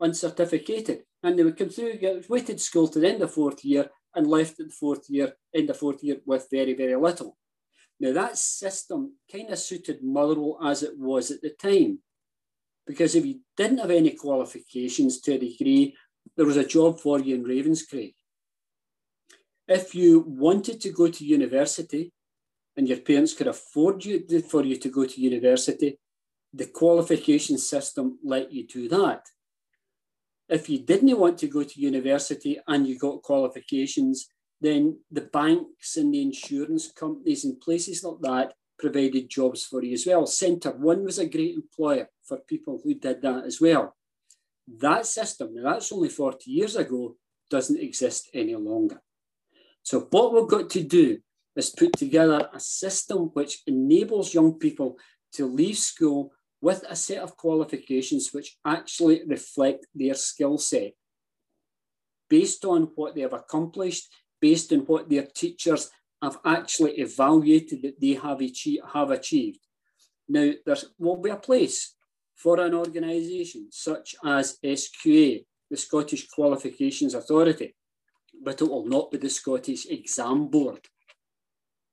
uncertificated. 0.01 1.03
And 1.25 1.39
they 1.39 1.43
would 1.43 1.57
come 1.57 1.69
through, 1.69 1.99
get 1.99 2.29
waited 2.31 2.61
school 2.61 2.89
to 2.89 3.01
the 3.01 3.09
end 3.09 3.23
of 3.23 3.33
fourth 3.33 3.65
year 3.65 3.91
and 4.15 4.27
left 4.27 4.61
at 4.61 4.69
the 4.69 4.73
fourth 4.73 5.09
year, 5.09 5.33
end 5.55 5.71
of 5.71 5.77
fourth 5.77 6.03
year 6.03 6.19
with 6.25 6.49
very, 6.51 6.75
very 6.75 6.97
little. 6.97 7.37
Now 7.99 8.13
that 8.13 8.39
system 8.39 9.15
kind 9.31 9.51
of 9.51 9.59
suited 9.59 10.03
Motherwell 10.03 10.59
as 10.65 10.83
it 10.83 10.99
was 10.99 11.31
at 11.31 11.43
the 11.43 11.51
time. 11.51 11.99
Because 12.87 13.15
if 13.15 13.25
you 13.25 13.41
didn't 13.57 13.79
have 13.79 13.93
any 13.93 14.11
qualifications 14.11 15.21
to 15.21 15.35
a 15.35 15.39
degree, 15.39 15.95
there 16.37 16.47
was 16.47 16.57
a 16.57 16.67
job 16.67 17.01
for 17.01 17.21
you 17.21 17.35
in 17.35 17.45
Ravenscraig. 17.45 18.15
If 19.69 19.95
you 19.95 20.21
wanted 20.27 20.81
to 20.81 20.91
go 20.91 21.09
to 21.09 21.25
university 21.25 22.13
and 22.77 22.89
your 22.89 22.99
parents 22.99 23.35
could 23.35 23.47
afford 23.47 24.05
you 24.05 24.25
for 24.49 24.65
you 24.65 24.77
to 24.77 24.89
go 24.89 25.05
to 25.07 25.21
university, 25.21 25.99
the 26.53 26.67
qualification 26.67 27.59
system 27.59 28.19
let 28.23 28.53
you 28.53 28.67
do 28.67 28.89
that. 28.89 29.27
If 30.49 30.69
you 30.69 30.81
didn't 30.81 31.19
want 31.19 31.39
to 31.39 31.49
go 31.49 31.63
to 31.63 31.81
university 31.81 32.59
and 32.67 32.87
you 32.87 32.99
got 32.99 33.23
qualifications, 33.23 34.29
then 34.61 34.99
the 35.11 35.23
banks 35.23 35.97
and 35.97 36.13
the 36.13 36.23
insurance 36.23 36.91
companies 36.93 37.45
and 37.45 37.61
places 37.61 38.05
like 38.05 38.21
that 38.21 38.55
provided 38.79 39.31
jobs 39.31 39.65
for 39.65 39.83
you 39.83 39.93
as 39.93 40.07
well. 40.07 40.27
Centre 40.27 40.73
One 40.73 41.05
was 41.05 41.19
a 41.19 41.29
great 41.29 41.55
employer 41.55 42.09
for 42.25 42.39
people 42.39 42.81
who 42.83 42.95
did 42.95 43.23
that 43.23 43.45
as 43.45 43.61
well. 43.61 43.95
That 44.79 45.07
system, 45.07 45.55
now 45.55 45.73
that's 45.73 45.93
only 45.93 46.09
40 46.09 46.51
years 46.51 46.77
ago, 46.77 47.17
doesn't 47.51 47.81
exist 47.81 48.31
any 48.33 48.55
longer. 48.55 49.03
So, 49.83 50.09
what 50.11 50.33
we've 50.33 50.49
got 50.49 50.71
to 50.71 50.83
do 50.83 51.19
is 51.57 51.71
put 51.71 51.93
together 51.93 52.49
a 52.53 52.61
system 52.61 53.31
which 53.35 53.63
enables 53.67 54.33
young 54.33 54.59
people 54.59 54.97
to 55.35 55.47
leave 55.47 55.77
school 55.77 56.33
with 56.61 56.85
a 56.89 56.97
set 56.97 57.19
of 57.19 57.37
qualifications 57.37 58.31
which 58.33 58.57
actually 58.65 59.23
reflect 59.27 59.87
their 59.95 60.15
skill 60.15 60.57
set 60.57 60.93
based 62.31 62.65
on 62.65 62.91
what 62.95 63.15
they 63.15 63.21
have 63.21 63.35
accomplished, 63.35 64.09
based 64.41 64.73
on 64.73 64.81
what 64.81 65.11
their 65.11 65.27
teachers 65.27 65.91
have 66.23 66.39
actually 66.47 66.93
evaluated 66.93 67.83
that 67.83 68.01
they 68.01 68.15
have, 68.15 68.41
achieved. 69.11 69.59
Now, 70.29 70.53
there 70.65 70.77
will 70.99 71.17
be 71.17 71.31
a 71.31 71.37
place 71.37 71.95
for 72.43 72.61
an 72.61 72.75
organisation 72.75 73.69
such 73.71 74.17
as 74.25 74.59
SQA, 74.65 75.45
the 75.71 75.77
Scottish 75.77 76.29
Qualifications 76.29 77.15
Authority, 77.15 77.75
but 78.43 78.61
it 78.61 78.69
will 78.69 78.87
not 78.87 79.11
be 79.11 79.19
the 79.19 79.31
Scottish 79.31 79.87
Exam 79.87 80.49
Board. 80.49 80.81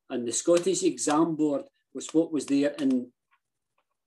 And 0.09 0.27
the 0.27 0.31
Scottish 0.31 0.83
Exam 0.83 1.35
Board 1.35 1.63
was 1.93 2.07
what 2.13 2.33
was 2.33 2.47
there 2.47 2.73
in 2.79 3.11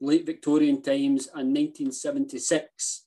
late 0.01 0.27
Victorian 0.27 0.83
times 0.83 1.29
and 1.29 1.55
1976. 1.55 3.05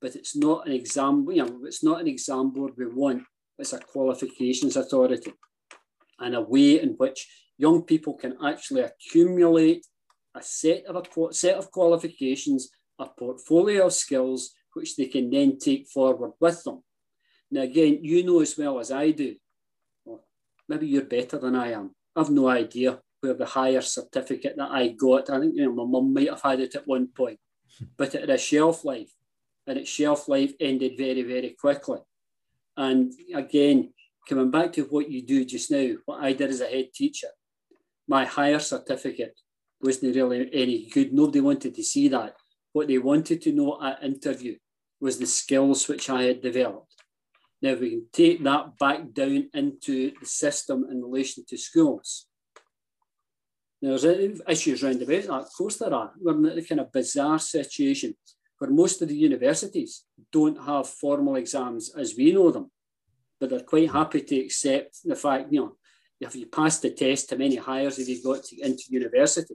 But 0.00 0.14
it's 0.14 0.36
not 0.36 0.66
an 0.66 0.72
exam, 0.72 1.26
you 1.30 1.44
know, 1.44 1.60
it's 1.64 1.82
not 1.82 2.00
an 2.00 2.06
exam 2.06 2.50
board 2.50 2.74
we 2.76 2.86
want, 2.86 3.24
it's 3.58 3.72
a 3.72 3.80
qualifications 3.80 4.76
authority 4.76 5.32
and 6.20 6.36
a 6.36 6.40
way 6.40 6.80
in 6.80 6.90
which 6.90 7.26
young 7.56 7.82
people 7.82 8.14
can 8.14 8.36
actually 8.44 8.82
accumulate 8.82 9.84
a 10.38 10.42
set 10.42 10.84
of 10.86 10.96
a 10.96 11.34
set 11.34 11.56
of 11.56 11.70
qualifications, 11.70 12.70
a 12.98 13.06
portfolio 13.06 13.86
of 13.86 13.92
skills 13.92 14.52
which 14.74 14.96
they 14.96 15.06
can 15.06 15.30
then 15.30 15.58
take 15.58 15.88
forward 15.88 16.32
with 16.40 16.62
them. 16.64 16.82
Now, 17.50 17.62
again, 17.62 18.00
you 18.02 18.24
know 18.24 18.40
as 18.40 18.56
well 18.56 18.78
as 18.78 18.92
I 18.92 19.10
do, 19.10 19.36
well, 20.04 20.24
maybe 20.68 20.86
you're 20.86 21.02
better 21.02 21.38
than 21.38 21.56
I 21.56 21.72
am. 21.72 21.94
I've 22.14 22.30
no 22.30 22.48
idea 22.48 23.00
where 23.20 23.34
the 23.34 23.46
higher 23.46 23.80
certificate 23.80 24.56
that 24.56 24.70
I 24.70 24.88
got, 24.88 25.30
I 25.30 25.40
think 25.40 25.54
you 25.56 25.64
know 25.64 25.74
my 25.74 25.84
mum 25.84 26.14
might 26.14 26.28
have 26.28 26.42
had 26.42 26.60
it 26.60 26.74
at 26.74 26.86
one 26.86 27.08
point, 27.08 27.38
but 27.96 28.14
it 28.14 28.20
had 28.20 28.30
a 28.30 28.38
shelf 28.38 28.84
life, 28.84 29.12
and 29.66 29.78
its 29.78 29.90
shelf 29.90 30.28
life 30.28 30.52
ended 30.60 30.96
very, 30.96 31.22
very 31.22 31.56
quickly. 31.58 31.98
And 32.76 33.12
again, 33.34 33.92
coming 34.28 34.50
back 34.50 34.72
to 34.74 34.82
what 34.82 35.10
you 35.10 35.22
do 35.22 35.44
just 35.44 35.70
now, 35.70 35.94
what 36.04 36.22
I 36.22 36.32
did 36.32 36.50
as 36.50 36.60
a 36.60 36.66
head 36.66 36.92
teacher, 36.94 37.28
my 38.06 38.24
higher 38.24 38.60
certificate 38.60 39.38
wasn't 39.80 40.14
really 40.14 40.48
any 40.52 40.88
good. 40.88 41.12
Nobody 41.12 41.40
wanted 41.40 41.74
to 41.74 41.82
see 41.82 42.08
that. 42.08 42.34
What 42.72 42.88
they 42.88 42.98
wanted 42.98 43.42
to 43.42 43.52
know 43.52 43.78
at 43.82 44.02
interview 44.02 44.56
was 45.00 45.18
the 45.18 45.26
skills 45.26 45.88
which 45.88 46.10
I 46.10 46.24
had 46.24 46.42
developed. 46.42 46.94
Now 47.62 47.74
we 47.74 47.90
can 47.90 48.06
take 48.12 48.42
that 48.44 48.78
back 48.78 49.12
down 49.12 49.50
into 49.54 50.12
the 50.18 50.26
system 50.26 50.86
in 50.90 51.02
relation 51.02 51.44
to 51.48 51.56
schools. 51.56 52.26
Now, 53.80 53.96
there's 53.96 54.40
issues 54.48 54.82
around 54.82 55.02
about 55.02 55.22
that. 55.22 55.30
Of 55.30 55.52
course, 55.56 55.76
there 55.76 55.94
are. 55.94 56.12
We're 56.18 56.34
in 56.34 56.58
a 56.58 56.62
kind 56.62 56.80
of 56.80 56.92
bizarre 56.92 57.38
situation 57.38 58.14
where 58.58 58.70
most 58.70 59.00
of 59.02 59.08
the 59.08 59.16
universities 59.16 60.04
don't 60.32 60.60
have 60.64 60.88
formal 60.88 61.36
exams 61.36 61.94
as 61.96 62.14
we 62.18 62.32
know 62.32 62.50
them, 62.50 62.70
but 63.38 63.50
they're 63.50 63.60
quite 63.60 63.90
happy 63.90 64.22
to 64.22 64.40
accept 64.40 64.98
the 65.04 65.14
fact, 65.14 65.52
you 65.52 65.60
know, 65.60 65.76
if 66.20 66.34
you 66.34 66.46
pass 66.46 66.80
the 66.80 66.90
test, 66.90 67.30
how 67.30 67.36
many 67.36 67.56
Highers 67.56 67.98
have 67.98 68.08
you 68.08 68.20
got 68.20 68.42
to, 68.42 68.60
into 68.60 68.82
university? 68.88 69.54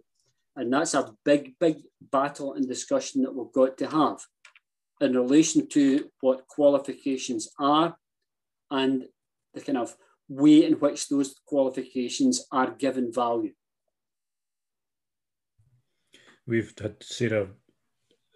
And 0.56 0.72
that's 0.72 0.94
a 0.94 1.14
big, 1.26 1.54
big 1.60 1.78
battle 2.12 2.54
and 2.54 2.68
discussion 2.68 3.24
that 3.24 3.34
we've 3.34 3.52
got 3.54 3.78
to 3.80 3.88
have 3.88 4.20
in 5.02 5.14
relation 5.16 5.68
to 5.70 6.10
what 6.22 6.48
qualifications 6.48 7.50
are 7.60 7.96
and 8.70 9.06
the 9.54 9.62
kind 9.62 9.78
of 9.78 9.96
way 10.30 10.66
in 10.66 10.74
which 10.74 11.10
those 11.10 11.40
qualifications 11.46 12.46
are 12.52 12.72
given 12.72 13.12
value. 13.12 13.54
We've 16.46 16.74
had 16.80 17.02
Sarah 17.02 17.48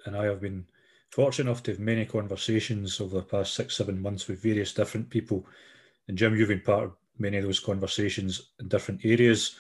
and 0.06 0.15
I 0.15 0.25
have 0.25 0.41
been 0.41 0.65
fortunate 1.12 1.49
enough 1.49 1.63
to 1.63 1.71
have 1.71 1.80
many 1.80 2.06
conversations 2.06 2.99
over 3.01 3.17
the 3.17 3.23
past 3.23 3.53
six, 3.53 3.75
seven 3.75 4.01
months 4.01 4.27
with 4.27 4.41
various 4.41 4.73
different 4.73 5.10
people. 5.10 5.45
And 6.08 6.17
Jim, 6.17 6.36
you've 6.36 6.47
been 6.47 6.62
part 6.62 6.86
of 6.86 6.93
many 7.19 7.38
of 7.38 7.43
those 7.43 7.60
conversations 7.60 8.51
in 8.60 8.67
different 8.67 9.03
areas 9.03 9.56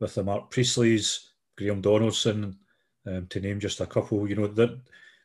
with 0.00 0.14
the 0.14 0.24
Mark 0.24 0.50
Priestleys, 0.50 1.30
Graham 1.56 1.80
Donaldson, 1.80 2.56
um, 3.06 3.26
to 3.28 3.40
name 3.40 3.60
just 3.60 3.80
a 3.80 3.86
couple. 3.86 4.28
You 4.28 4.36
know, 4.36 4.46
that 4.46 4.78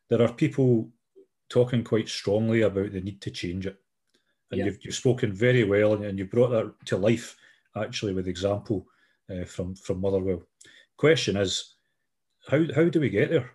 there 0.09 0.21
are 0.21 0.33
people 0.33 0.89
talking 1.49 1.83
quite 1.83 2.07
strongly 2.07 2.61
about 2.61 2.91
the 2.93 3.01
need 3.01 3.21
to 3.21 3.31
change 3.31 3.65
it. 3.65 3.77
And 4.51 4.59
yeah. 4.59 4.65
you've, 4.65 4.85
you've 4.85 4.95
spoken 4.95 5.33
very 5.33 5.63
well 5.63 5.93
and, 5.93 6.05
and 6.05 6.19
you 6.19 6.25
brought 6.25 6.49
that 6.49 6.73
to 6.85 6.97
life 6.97 7.37
actually 7.75 8.13
with 8.13 8.27
example 8.27 8.87
uh, 9.29 9.45
from, 9.45 9.75
from 9.75 10.01
Motherwell. 10.01 10.43
Question 10.97 11.37
is, 11.37 11.75
how, 12.47 12.63
how 12.75 12.89
do 12.89 12.99
we 12.99 13.09
get 13.09 13.29
there? 13.29 13.51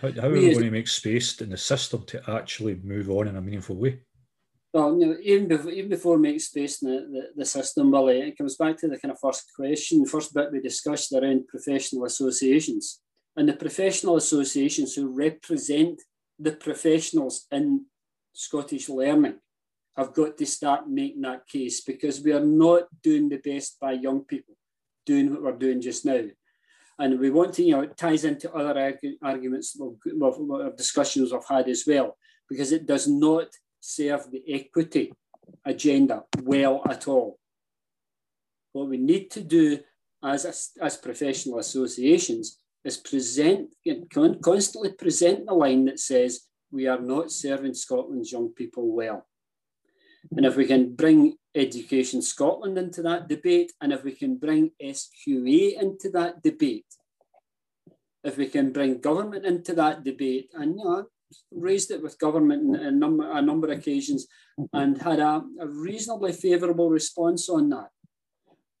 How, 0.00 0.12
how 0.12 0.28
are 0.28 0.32
we 0.32 0.52
going 0.52 0.64
to 0.64 0.70
make 0.70 0.88
space 0.88 1.40
in 1.40 1.50
the 1.50 1.56
system 1.56 2.04
to 2.06 2.22
actually 2.30 2.80
move 2.82 3.10
on 3.10 3.28
in 3.28 3.36
a 3.36 3.42
meaningful 3.42 3.76
way? 3.76 4.00
Well, 4.72 4.96
you 4.98 5.06
know, 5.06 5.16
even 5.20 5.48
before, 5.48 5.70
even 5.72 5.90
before 5.90 6.18
make 6.18 6.40
space 6.40 6.80
in 6.80 6.90
the, 6.90 7.00
the, 7.00 7.22
the 7.38 7.44
system, 7.44 7.90
Willie, 7.90 8.20
it 8.20 8.38
comes 8.38 8.56
back 8.56 8.76
to 8.78 8.88
the 8.88 8.98
kind 8.98 9.10
of 9.10 9.18
first 9.20 9.50
question, 9.54 10.06
first 10.06 10.32
bit 10.32 10.52
we 10.52 10.60
discussed 10.60 11.12
around 11.12 11.48
professional 11.48 12.04
associations 12.04 13.00
and 13.36 13.48
the 13.48 13.54
professional 13.54 14.16
associations 14.16 14.94
who 14.94 15.08
represent 15.08 16.02
the 16.38 16.52
professionals 16.52 17.46
in 17.50 17.86
Scottish 18.32 18.88
learning 18.88 19.38
have 19.96 20.14
got 20.14 20.36
to 20.38 20.46
start 20.46 20.88
making 20.88 21.22
that 21.22 21.46
case 21.46 21.80
because 21.80 22.20
we 22.22 22.32
are 22.32 22.44
not 22.44 22.84
doing 23.02 23.28
the 23.28 23.38
best 23.38 23.78
by 23.80 23.92
young 23.92 24.24
people 24.24 24.54
doing 25.04 25.32
what 25.32 25.42
we're 25.42 25.52
doing 25.52 25.80
just 25.80 26.04
now. 26.04 26.22
And 26.98 27.18
we 27.18 27.30
want 27.30 27.54
to, 27.54 27.62
you 27.62 27.72
know, 27.72 27.80
it 27.80 27.96
ties 27.96 28.24
into 28.24 28.52
other 28.52 28.74
argu 28.74 29.14
arguments 29.22 29.76
of, 29.80 29.96
of 30.22 30.76
discussions 30.76 31.32
we've 31.32 31.42
had 31.48 31.68
as 31.68 31.84
well, 31.86 32.16
because 32.48 32.72
it 32.72 32.86
does 32.86 33.08
not 33.08 33.48
serve 33.80 34.30
the 34.30 34.42
equity 34.52 35.12
agenda 35.64 36.24
well 36.42 36.82
at 36.88 37.08
all. 37.08 37.38
What 38.72 38.88
we 38.88 38.98
need 38.98 39.30
to 39.32 39.40
do 39.42 39.80
as, 40.22 40.72
as 40.80 40.96
professional 40.96 41.58
associations 41.58 42.58
is 42.84 42.96
present, 42.96 43.74
constantly 44.42 44.92
present 44.92 45.46
the 45.46 45.54
line 45.54 45.86
that 45.86 45.98
says 45.98 46.42
we 46.70 46.86
are 46.86 47.00
not 47.00 47.30
serving 47.30 47.74
Scotland's 47.74 48.32
young 48.32 48.50
people 48.50 48.94
well. 48.94 49.26
And 50.36 50.46
if 50.46 50.56
we 50.56 50.66
can 50.66 50.94
bring 50.94 51.36
Education 51.54 52.22
Scotland 52.22 52.78
into 52.78 53.02
that 53.02 53.28
debate, 53.28 53.72
and 53.80 53.92
if 53.92 54.04
we 54.04 54.12
can 54.12 54.36
bring 54.36 54.70
SQA 54.80 55.80
into 55.80 56.10
that 56.10 56.42
debate, 56.42 56.86
if 58.22 58.36
we 58.36 58.46
can 58.46 58.72
bring 58.72 59.00
government 59.00 59.46
into 59.46 59.74
that 59.74 60.04
debate, 60.04 60.50
and 60.54 60.78
you 60.78 60.84
know, 60.84 61.06
raised 61.50 61.90
it 61.90 62.02
with 62.02 62.18
government 62.18 62.76
a 62.76 62.90
number, 62.90 63.30
a 63.30 63.42
number 63.42 63.70
of 63.70 63.78
occasions 63.78 64.26
and 64.72 65.00
had 65.00 65.20
a, 65.20 65.42
a 65.60 65.66
reasonably 65.66 66.32
favourable 66.32 66.90
response 66.90 67.48
on 67.48 67.68
that, 67.70 67.90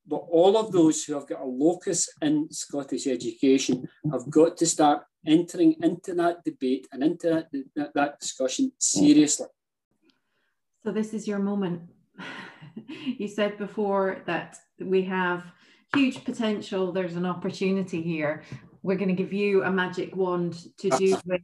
But 0.06 0.24
all 0.30 0.56
of 0.56 0.72
those 0.72 1.04
who 1.04 1.14
have 1.14 1.28
got 1.28 1.42
a 1.42 1.46
locus 1.46 2.08
in 2.20 2.48
Scottish 2.50 3.06
education 3.06 3.88
have 4.12 4.28
got 4.30 4.56
to 4.58 4.66
start 4.66 5.02
entering 5.26 5.76
into 5.82 6.14
that 6.14 6.44
debate 6.44 6.88
and 6.92 7.02
into 7.02 7.46
that, 7.76 7.94
that 7.94 8.20
discussion 8.20 8.72
seriously. 8.78 9.46
So, 10.82 10.92
this 10.92 11.12
is 11.12 11.28
your 11.28 11.38
moment. 11.38 11.82
you 13.18 13.28
said 13.28 13.58
before 13.58 14.22
that 14.26 14.56
we 14.78 15.02
have 15.02 15.44
huge 15.94 16.24
potential, 16.24 16.92
there's 16.92 17.16
an 17.16 17.26
opportunity 17.26 18.02
here. 18.02 18.42
We're 18.82 18.96
going 18.96 19.14
to 19.14 19.22
give 19.22 19.32
you 19.32 19.62
a 19.64 19.70
magic 19.70 20.16
wand 20.16 20.54
to 20.78 20.88
do 20.90 21.18
with 21.26 21.42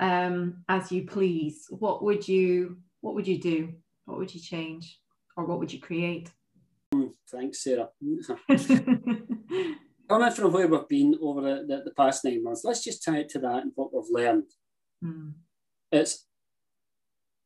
um, 0.00 0.64
as 0.68 0.92
you 0.92 1.06
please. 1.06 1.66
What 1.70 2.02
would 2.02 2.26
you 2.26 2.78
what 3.00 3.14
would 3.14 3.26
you 3.26 3.38
do? 3.38 3.74
What 4.04 4.18
would 4.18 4.34
you 4.34 4.40
change? 4.40 4.98
Or 5.36 5.44
what 5.44 5.58
would 5.58 5.72
you 5.72 5.80
create? 5.80 6.30
Thanks, 7.30 7.62
Sarah. 7.62 7.88
Coming 10.08 10.32
from 10.32 10.52
where 10.52 10.66
we've 10.66 10.88
been 10.88 11.18
over 11.20 11.42
the, 11.42 11.64
the, 11.66 11.82
the, 11.84 11.90
past 11.90 12.24
nine 12.24 12.42
months, 12.42 12.64
let's 12.64 12.82
just 12.82 13.04
tie 13.04 13.18
it 13.18 13.28
to 13.30 13.38
that 13.40 13.62
and 13.62 13.72
what 13.74 13.92
we've 13.92 14.10
learned. 14.10 14.50
Mm. 15.04 15.34
It's 15.92 16.26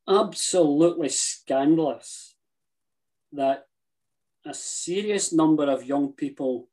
absolutely 0.07 1.09
scandalous 1.09 2.35
that 3.33 3.65
a 4.45 4.53
serious 4.53 5.33
number 5.33 5.69
of 5.69 5.83
young 5.83 6.13
people 6.13 6.69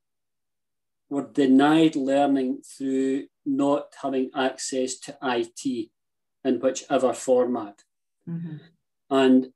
were 1.08 1.28
denied 1.32 1.96
learning 1.96 2.62
through 2.62 3.26
not 3.56 3.92
having 4.02 4.30
access 4.34 4.96
to 5.00 5.18
IT 5.22 5.90
in 6.44 6.60
whichever 6.60 7.12
format. 7.12 7.82
Mm-hmm. 8.28 8.56
And 9.10 9.52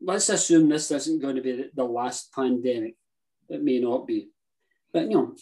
let's 0.00 0.28
assume 0.28 0.68
this 0.68 0.90
isn't 0.90 1.22
going 1.22 1.36
to 1.36 1.42
be 1.42 1.70
the 1.74 1.84
last 1.84 2.32
pandemic. 2.32 2.96
It 3.48 3.62
may 3.62 3.80
not 3.80 4.06
be. 4.06 4.28
But, 4.92 5.10
you 5.10 5.16
know, 5.16 5.34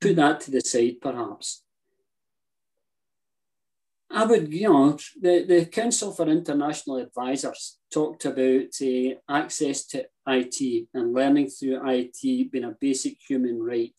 put 0.00 0.16
that 0.16 0.40
to 0.40 0.50
the 0.50 0.60
side 0.60 1.00
perhaps. 1.00 1.62
I 4.12 4.24
would, 4.24 4.52
you 4.52 4.68
know, 4.68 4.98
the, 5.20 5.44
the 5.44 5.66
Council 5.66 6.12
for 6.12 6.26
International 6.28 6.96
Advisors 6.96 7.78
talked 7.92 8.24
about 8.24 8.74
uh, 8.82 9.14
access 9.28 9.84
to 9.86 10.04
IT 10.26 10.88
and 10.92 11.14
learning 11.14 11.48
through 11.48 11.80
IT 11.88 12.50
being 12.50 12.64
a 12.64 12.74
basic 12.80 13.18
human 13.28 13.62
right. 13.62 13.94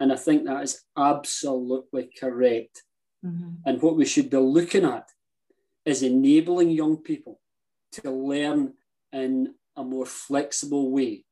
And 0.00 0.12
I 0.12 0.16
think 0.16 0.44
that 0.44 0.62
is 0.62 0.82
absolutely 0.96 2.10
correct. 2.18 2.82
Mm-hmm. 3.24 3.50
And 3.66 3.82
what 3.82 3.96
we 3.96 4.06
should 4.06 4.30
be 4.30 4.38
looking 4.38 4.86
at 4.86 5.10
is 5.84 6.02
enabling 6.02 6.70
young 6.70 6.96
people 6.96 7.38
to 7.92 8.10
learn 8.10 8.74
in 9.12 9.54
a 9.76 9.84
more 9.84 10.06
flexible 10.06 10.90
way. 10.90 11.24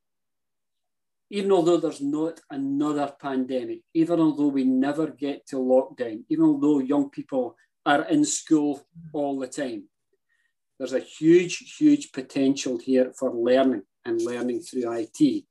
Even 1.31 1.53
although 1.53 1.79
there's 1.79 2.01
not 2.01 2.41
another 2.51 3.13
pandemic, 3.21 3.81
even 3.95 4.21
although 4.21 4.49
we 4.49 4.65
never 4.65 5.07
get 5.09 5.47
to 5.47 5.57
lockdown, 5.57 6.25
even 6.29 6.45
although 6.45 6.81
young 6.81 7.11
people 7.11 7.57
are 7.85 8.05
in 8.05 8.25
school 8.25 8.87
all 9.13 9.39
the 9.39 9.47
time, 9.47 9.85
there's 10.79 10.93
a 10.93 11.01
huge, 11.01 11.75
huge 11.79 12.13
potential 12.13 12.79
here 12.79 13.13
for 13.19 13.35
learning 13.35 13.83
and 14.05 14.23
learning 14.23 14.61
through 14.61 14.91
IT. 14.93 15.45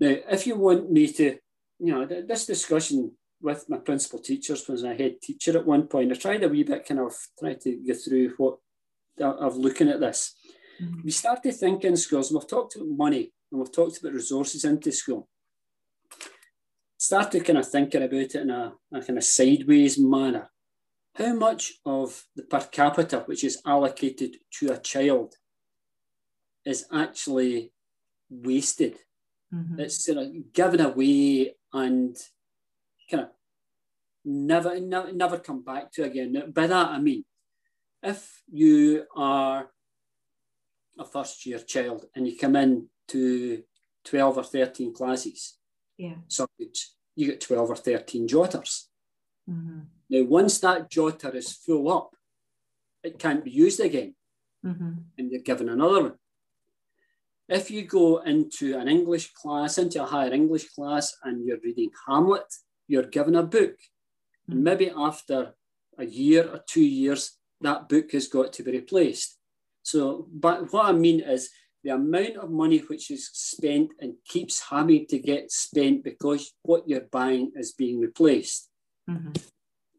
Now, 0.00 0.16
if 0.30 0.46
you 0.46 0.56
want 0.56 0.90
me 0.90 1.08
to, 1.08 1.38
you 1.78 1.92
know, 1.92 2.06
this 2.06 2.46
discussion 2.46 3.12
with 3.42 3.68
my 3.68 3.78
principal 3.78 4.20
teachers 4.20 4.66
was 4.68 4.84
a 4.84 4.94
head 4.94 5.20
teacher 5.20 5.58
at 5.58 5.66
one 5.66 5.88
point, 5.88 6.12
I 6.12 6.14
tried 6.14 6.44
a 6.44 6.48
wee 6.48 6.62
bit 6.62 6.86
kind 6.86 7.00
of 7.00 7.12
try 7.38 7.54
to 7.54 7.80
go 7.86 7.94
through 7.94 8.34
what 8.36 8.58
of 9.20 9.56
looking 9.56 9.88
at 9.88 10.00
this. 10.00 10.34
Mm-hmm. 10.80 11.00
We 11.04 11.10
started 11.10 11.52
thinking 11.52 11.96
schools, 11.96 12.30
and 12.30 12.38
we've 12.38 12.48
talked 12.48 12.76
about 12.76 12.88
money 12.88 13.32
and 13.50 13.60
we've 13.60 13.72
talked 13.72 13.98
about 13.98 14.14
resources 14.14 14.64
into 14.64 14.92
school. 14.92 15.28
Started 16.96 17.44
kind 17.44 17.58
of 17.58 17.68
thinking 17.68 18.02
about 18.02 18.14
it 18.14 18.34
in 18.36 18.50
a, 18.50 18.72
a 18.94 19.00
kind 19.02 19.18
of 19.18 19.24
sideways 19.24 19.98
manner. 19.98 20.50
How 21.14 21.34
much 21.34 21.74
of 21.84 22.24
the 22.34 22.44
per 22.44 22.60
capita 22.60 23.24
which 23.26 23.44
is 23.44 23.60
allocated 23.66 24.36
to 24.58 24.72
a 24.72 24.78
child 24.78 25.34
is 26.64 26.86
actually 26.92 27.72
wasted? 28.30 28.96
Mm-hmm. 29.52 29.80
It's 29.80 30.08
you 30.08 30.14
know, 30.14 30.32
given 30.54 30.80
away 30.80 31.54
and 31.72 32.16
kind 33.10 33.24
of 33.24 33.28
never, 34.24 34.78
never, 34.80 35.12
never 35.12 35.38
come 35.38 35.62
back 35.62 35.92
to 35.92 36.04
again. 36.04 36.52
By 36.54 36.66
that 36.66 36.88
I 36.88 36.98
mean, 36.98 37.24
if 38.02 38.42
you 38.50 39.04
are 39.16 39.70
a 40.98 41.04
first 41.04 41.46
year 41.46 41.58
child 41.58 42.06
and 42.14 42.26
you 42.26 42.36
come 42.36 42.56
in 42.56 42.88
to 43.08 43.62
12 44.04 44.38
or 44.38 44.44
13 44.44 44.94
classes, 44.94 45.58
yeah. 45.96 46.14
subjects, 46.28 46.96
you 47.14 47.26
get 47.26 47.40
12 47.40 47.70
or 47.70 47.76
13 47.76 48.26
jotters. 48.26 48.88
Mm-hmm. 49.48 49.80
Now, 50.10 50.24
once 50.24 50.58
that 50.60 50.90
jotter 50.90 51.34
is 51.34 51.52
full 51.52 51.90
up, 51.90 52.14
it 53.02 53.18
can't 53.18 53.44
be 53.44 53.50
used 53.50 53.80
again. 53.80 54.14
Mm-hmm. 54.64 54.92
And 55.18 55.30
you're 55.30 55.42
given 55.42 55.68
another 55.68 56.02
one. 56.02 56.14
If 57.52 57.70
you 57.70 57.82
go 57.82 58.22
into 58.22 58.78
an 58.78 58.88
English 58.88 59.34
class, 59.34 59.76
into 59.76 60.02
a 60.02 60.06
higher 60.06 60.32
English 60.32 60.70
class, 60.70 61.14
and 61.22 61.44
you're 61.44 61.60
reading 61.62 61.90
Hamlet, 62.08 62.50
you're 62.88 63.10
given 63.16 63.34
a 63.34 63.42
book. 63.42 63.74
And 64.48 64.64
maybe 64.64 64.90
after 64.96 65.52
a 65.98 66.06
year 66.06 66.48
or 66.48 66.60
two 66.66 66.82
years, 66.82 67.36
that 67.60 67.90
book 67.90 68.12
has 68.12 68.26
got 68.28 68.54
to 68.54 68.62
be 68.62 68.72
replaced. 68.72 69.36
So, 69.82 70.28
but 70.32 70.72
what 70.72 70.86
I 70.86 70.92
mean 70.92 71.20
is 71.20 71.50
the 71.84 71.90
amount 71.90 72.38
of 72.38 72.50
money 72.50 72.78
which 72.78 73.10
is 73.10 73.28
spent 73.34 73.90
and 74.00 74.14
keeps 74.26 74.70
having 74.70 75.04
to 75.08 75.18
get 75.18 75.52
spent 75.52 76.04
because 76.04 76.54
what 76.62 76.88
you're 76.88 77.08
buying 77.12 77.52
is 77.54 77.72
being 77.72 78.00
replaced. 78.00 78.70
Mm-hmm. 79.10 79.32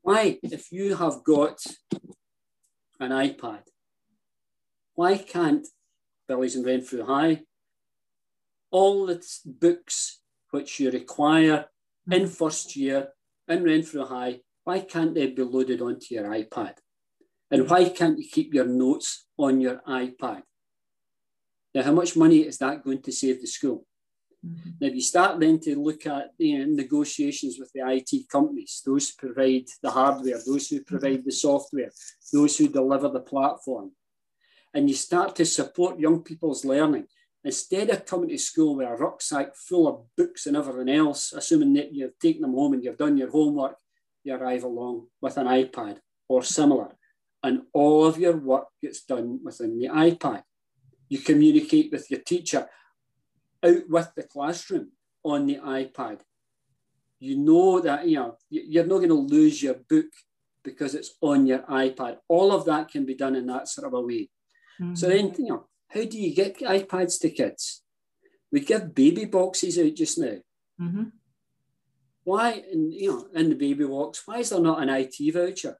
Why, 0.02 0.40
if 0.42 0.72
you 0.72 0.96
have 0.96 1.24
got 1.24 1.60
an 3.00 3.12
iPad, 3.12 3.62
why 4.96 5.18
can't 5.20 5.68
Billy's 6.28 6.56
and 6.56 6.66
Renfrew 6.66 7.06
High 7.06 7.42
all 8.74 9.06
the 9.06 9.24
books 9.46 10.20
which 10.50 10.80
you 10.80 10.92
require 10.92 11.60
mm-hmm. 12.10 12.14
in 12.14 12.28
first 12.28 12.76
year 12.76 13.10
in 13.48 13.64
Renfrew 13.64 14.06
High, 14.06 14.42
why 14.64 14.80
can't 14.80 15.14
they 15.14 15.28
be 15.28 15.44
loaded 15.44 15.80
onto 15.82 16.16
your 16.16 16.26
iPad? 16.26 16.74
And 17.52 17.70
why 17.70 17.90
can't 17.90 18.18
you 18.18 18.28
keep 18.30 18.54
your 18.54 18.66
notes 18.66 19.28
on 19.38 19.62
your 19.62 19.82
iPad? 19.88 20.42
Now, 21.76 21.84
how 21.84 21.92
much 21.92 22.16
money 22.18 22.40
is 22.40 22.58
that 22.58 22.84
going 22.84 23.02
to 23.04 23.12
save 23.12 23.42
the 23.42 23.48
school? 23.48 23.86
Mm-hmm. 24.46 24.70
Now, 24.82 24.88
if 24.88 24.96
you 24.96 25.02
start 25.02 25.40
then 25.40 25.60
to 25.62 25.80
look 25.80 26.08
at 26.08 26.32
you 26.40 26.60
know, 26.60 26.66
negotiations 26.66 27.58
with 27.60 27.72
the 27.74 27.82
IT 27.86 28.28
companies, 28.28 28.82
those 28.84 29.10
who 29.10 29.28
provide 29.28 29.66
the 29.84 29.92
hardware, 29.92 30.40
those 30.46 30.68
who 30.68 30.82
provide 30.84 31.24
the 31.24 31.32
software, 31.32 31.92
those 32.32 32.58
who 32.58 32.68
deliver 32.70 33.10
the 33.10 33.20
platform, 33.20 33.92
and 34.74 34.90
you 34.90 34.96
start 34.96 35.36
to 35.36 35.46
support 35.46 36.00
young 36.00 36.24
people's 36.24 36.66
learning, 36.66 37.08
instead 37.44 37.90
of 37.90 38.06
coming 38.06 38.30
to 38.30 38.38
school 38.38 38.76
with 38.76 38.88
a 38.88 38.96
rucksack 38.96 39.56
full 39.56 39.88
of 39.88 40.06
books 40.16 40.46
and 40.46 40.58
everything 40.58 40.90
else, 40.90 41.34
assuming 41.34 41.74
that 41.74 41.94
you've 41.94 42.18
taken 42.20 42.42
them 42.42 42.54
home 42.54 42.74
and 42.74 42.84
you've 42.84 42.98
done 42.98 43.18
your 43.18 43.30
homework, 43.30 43.76
you 44.24 44.34
arrive 44.34 44.64
along 44.64 45.08
with 45.22 45.38
an 45.38 45.48
iPad 45.48 45.98
or 46.28 46.44
similar 46.44 46.96
and 47.44 47.64
all 47.74 48.06
of 48.06 48.18
your 48.18 48.38
work 48.38 48.68
gets 48.82 49.04
done 49.04 49.40
within 49.44 49.78
the 49.78 49.88
iPad. 49.88 50.44
You 51.10 51.20
communicate 51.20 51.92
with 51.92 52.10
your 52.10 52.22
teacher 52.22 52.70
out 53.64 53.90
with 53.90 54.12
the 54.16 54.24
classroom 54.24 54.92
on 55.24 55.46
the 55.46 55.58
iPad. 55.58 56.22
You 57.20 57.38
know 57.38 57.80
that 57.82 58.08
you 58.08 58.16
know 58.16 58.38
you're 58.50 58.86
not 58.86 58.98
going 58.98 59.10
to 59.10 59.16
lose 59.16 59.62
your 59.62 59.76
book 59.76 60.08
because 60.64 60.96
it's 60.96 61.16
on 61.22 61.46
your 61.46 61.60
iPad. 61.60 62.18
All 62.30 62.52
of 62.52 62.66
that 62.66 62.90
can 62.90 63.06
be 63.06 63.16
done 63.16 63.36
in 63.36 63.46
that 63.48 63.68
sort 63.68 63.88
of 63.88 63.94
a 63.94 64.02
way. 64.02 64.30
Mm-hmm. 64.82 64.96
So 64.96 65.10
then, 65.10 65.34
you 65.38 65.46
know, 65.46 65.68
how 65.90 66.04
do 66.04 66.20
you 66.20 66.34
get 66.34 66.60
iPads 66.60 67.20
to 67.22 67.30
kids? 67.30 67.84
We 68.52 68.62
give 68.62 68.94
baby 68.94 69.26
boxes 69.26 69.80
out 69.80 69.94
just 69.94 70.20
now. 70.20 70.38
Mm-hmm. 70.82 71.04
Why, 72.24 72.64
in, 72.72 72.92
you 72.92 73.12
know, 73.12 73.28
in 73.40 73.50
the 73.50 73.56
baby 73.56 73.86
box, 73.86 74.24
why 74.26 74.40
is 74.40 74.50
there 74.50 74.60
not 74.60 74.82
an 74.82 74.90
IT 74.90 75.34
voucher? 75.34 75.78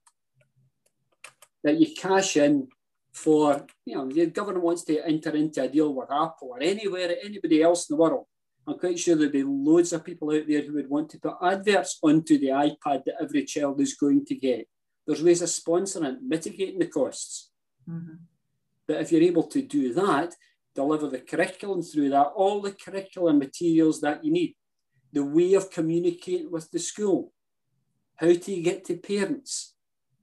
that 1.64 1.80
you 1.80 1.94
cash 1.96 2.38
in 2.38 2.68
for, 3.14 3.66
you 3.86 3.96
know, 3.96 4.10
your 4.10 4.28
government 4.28 4.64
wants 4.64 4.84
to 4.84 5.06
enter 5.06 5.32
into 5.32 5.64
a 5.64 5.68
deal 5.68 5.94
with 5.94 6.12
Apple 6.12 6.50
or 6.52 6.62
anywhere, 6.62 7.16
anybody 7.24 7.62
else 7.62 7.90
in 7.90 7.96
the 7.96 8.02
world. 8.02 8.26
I'm 8.68 8.80
quite 8.80 9.00
sure 9.00 9.16
there'd 9.16 9.32
be 9.32 9.44
loads 9.44 9.92
of 9.94 10.06
people 10.06 10.34
out 10.34 10.48
there 10.48 10.62
who 10.62 10.74
would 10.74 10.90
want 10.90 11.10
to 11.12 11.20
put 11.20 11.36
adverts 11.42 12.00
onto 12.02 12.38
the 12.38 12.48
iPad 12.48 13.04
that 13.06 13.16
every 13.22 13.44
child 13.46 13.82
is 13.82 13.96
going 13.96 14.26
to 14.26 14.36
get. 14.36 14.68
There's 15.06 15.24
ways 15.24 15.42
of 15.42 15.50
sponsoring, 15.50 16.18
mitigating 16.26 16.80
the 16.80 16.88
costs. 16.88 17.52
Mm-hmm. 17.90 18.16
But 18.88 19.02
if 19.02 19.12
you're 19.12 19.22
able 19.22 19.44
to 19.44 19.62
do 19.62 19.94
that, 19.94 20.36
deliver 20.76 21.08
the 21.08 21.20
curriculum 21.20 21.82
through 21.82 22.10
that, 22.10 22.28
all 22.36 22.62
the 22.62 22.72
curriculum 22.72 23.40
materials 23.40 24.02
that 24.02 24.24
you 24.24 24.32
need, 24.32 24.56
the 25.12 25.24
way 25.24 25.54
of 25.54 25.72
communicating 25.72 26.52
with 26.52 26.70
the 26.72 26.80
school, 26.80 27.32
how 28.16 28.34
to 28.34 28.62
get 28.62 28.86
to 28.86 28.98
parents, 28.98 29.76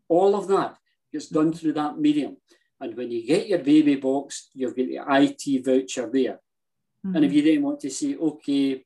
all 0.09 0.35
of 0.35 0.49
that 0.49 0.77
gets 1.13 1.29
done 1.29 1.53
through 1.53 1.75
that 1.75 1.99
medium. 1.99 2.37
And 2.81 2.97
when 2.97 3.11
you 3.11 3.27
get 3.27 3.49
your 3.49 3.59
baby 3.59 3.97
box, 3.97 4.51
you've 4.55 4.77
got 4.77 4.87
the 4.87 5.01
IT 5.09 5.65
voucher 5.65 6.11
there. 6.13 6.41
Mm-hmm. 7.07 7.17
And 7.17 7.25
if 7.25 7.33
you 7.33 7.43
then 7.43 7.63
want 7.63 7.81
to 7.81 7.91
say, 7.91 8.17
okay, 8.17 8.85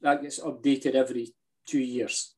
that 0.00 0.22
gets 0.22 0.40
updated 0.40 0.94
every 0.94 1.34
two 1.66 1.80
years, 1.80 2.34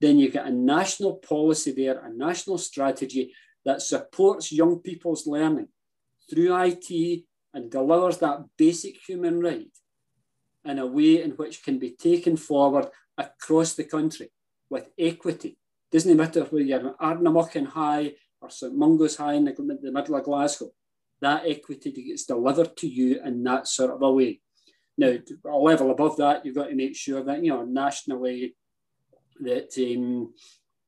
then 0.00 0.18
you've 0.18 0.34
got 0.34 0.46
a 0.46 0.50
national 0.50 1.14
policy 1.16 1.72
there, 1.72 2.04
a 2.04 2.12
national 2.12 2.58
strategy 2.58 3.34
that 3.64 3.82
supports 3.82 4.52
young 4.52 4.78
people's 4.78 5.26
learning 5.26 5.68
through 6.28 6.56
IT 6.56 7.24
and 7.54 7.70
delivers 7.70 8.18
that 8.18 8.44
basic 8.56 8.96
human 9.06 9.40
right 9.40 9.70
in 10.64 10.78
a 10.78 10.86
way 10.86 11.22
in 11.22 11.30
which 11.32 11.62
can 11.62 11.78
be 11.78 11.90
taken 11.90 12.36
forward 12.36 12.88
across 13.16 13.74
the 13.74 13.84
country 13.84 14.30
with 14.68 14.90
equity. 14.98 15.56
Doesn't 15.92 16.16
matter 16.16 16.42
whether 16.44 16.64
you're 16.64 16.94
Ardnamurchan 17.00 17.66
High 17.66 18.14
or 18.40 18.50
St 18.50 18.74
Mungo's 18.74 19.16
High 19.16 19.34
in 19.34 19.44
the, 19.44 19.52
the 19.52 19.92
middle 19.92 20.16
of 20.16 20.24
Glasgow, 20.24 20.70
that 21.20 21.44
equity 21.46 21.92
gets 21.92 22.26
delivered 22.26 22.76
to 22.78 22.88
you 22.88 23.20
in 23.24 23.42
that 23.44 23.68
sort 23.68 23.92
of 23.92 24.02
a 24.02 24.10
way. 24.10 24.40
Now, 24.98 25.16
a 25.46 25.56
level 25.56 25.90
above 25.90 26.16
that, 26.16 26.44
you've 26.44 26.54
got 26.54 26.68
to 26.68 26.74
make 26.74 26.96
sure 26.96 27.22
that, 27.22 27.42
you 27.42 27.50
know, 27.50 27.64
nationally, 27.64 28.56
that 29.40 29.76
um, 29.78 30.32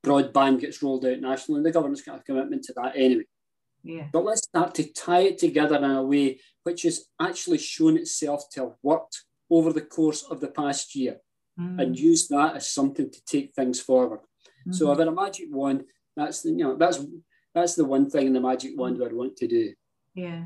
broadband 0.05 0.61
gets 0.61 0.82
rolled 0.82 1.05
out 1.05 1.20
nationally, 1.20 1.59
and 1.59 1.66
the 1.66 1.72
government's 1.72 2.03
got 2.03 2.20
a 2.20 2.22
commitment 2.22 2.64
to 2.64 2.72
that 2.74 2.97
anyway. 2.97 3.24
Yeah. 3.83 4.07
But 4.12 4.24
let's 4.24 4.43
start 4.43 4.74
to 4.76 4.93
tie 4.93 5.20
it 5.20 5.39
together 5.39 5.76
in 5.76 5.85
a 5.85 6.03
way 6.03 6.41
which 6.64 6.83
has 6.83 7.07
actually 7.20 7.59
shown 7.59 7.97
itself 7.97 8.45
to 8.53 8.61
have 8.61 8.74
worked 8.83 9.24
over 9.51 9.72
the 9.72 9.81
course 9.81 10.22
of 10.22 10.41
the 10.41 10.49
past 10.49 10.95
year 10.95 11.18
mm. 11.59 11.81
and 11.81 11.99
use 11.99 12.29
that 12.29 12.57
as 12.57 12.70
something 12.70 13.11
to 13.11 13.24
take 13.24 13.55
things 13.55 13.81
forward. 13.81 14.20
Mm-hmm. 14.20 14.72
So 14.72 14.93
if 14.93 14.99
a 14.99 15.11
magic 15.11 15.49
wand, 15.51 15.85
that's 16.16 16.43
the 16.43 16.51
you 16.51 16.64
know 16.64 16.76
that's 16.76 17.05
that's 17.55 17.74
the 17.74 17.85
one 17.85 18.11
thing 18.11 18.26
in 18.26 18.33
the 18.33 18.41
magic 18.41 18.72
wand 18.76 19.01
I'd 19.03 19.12
want 19.12 19.37
to 19.37 19.47
do. 19.47 19.72
Yeah. 20.14 20.45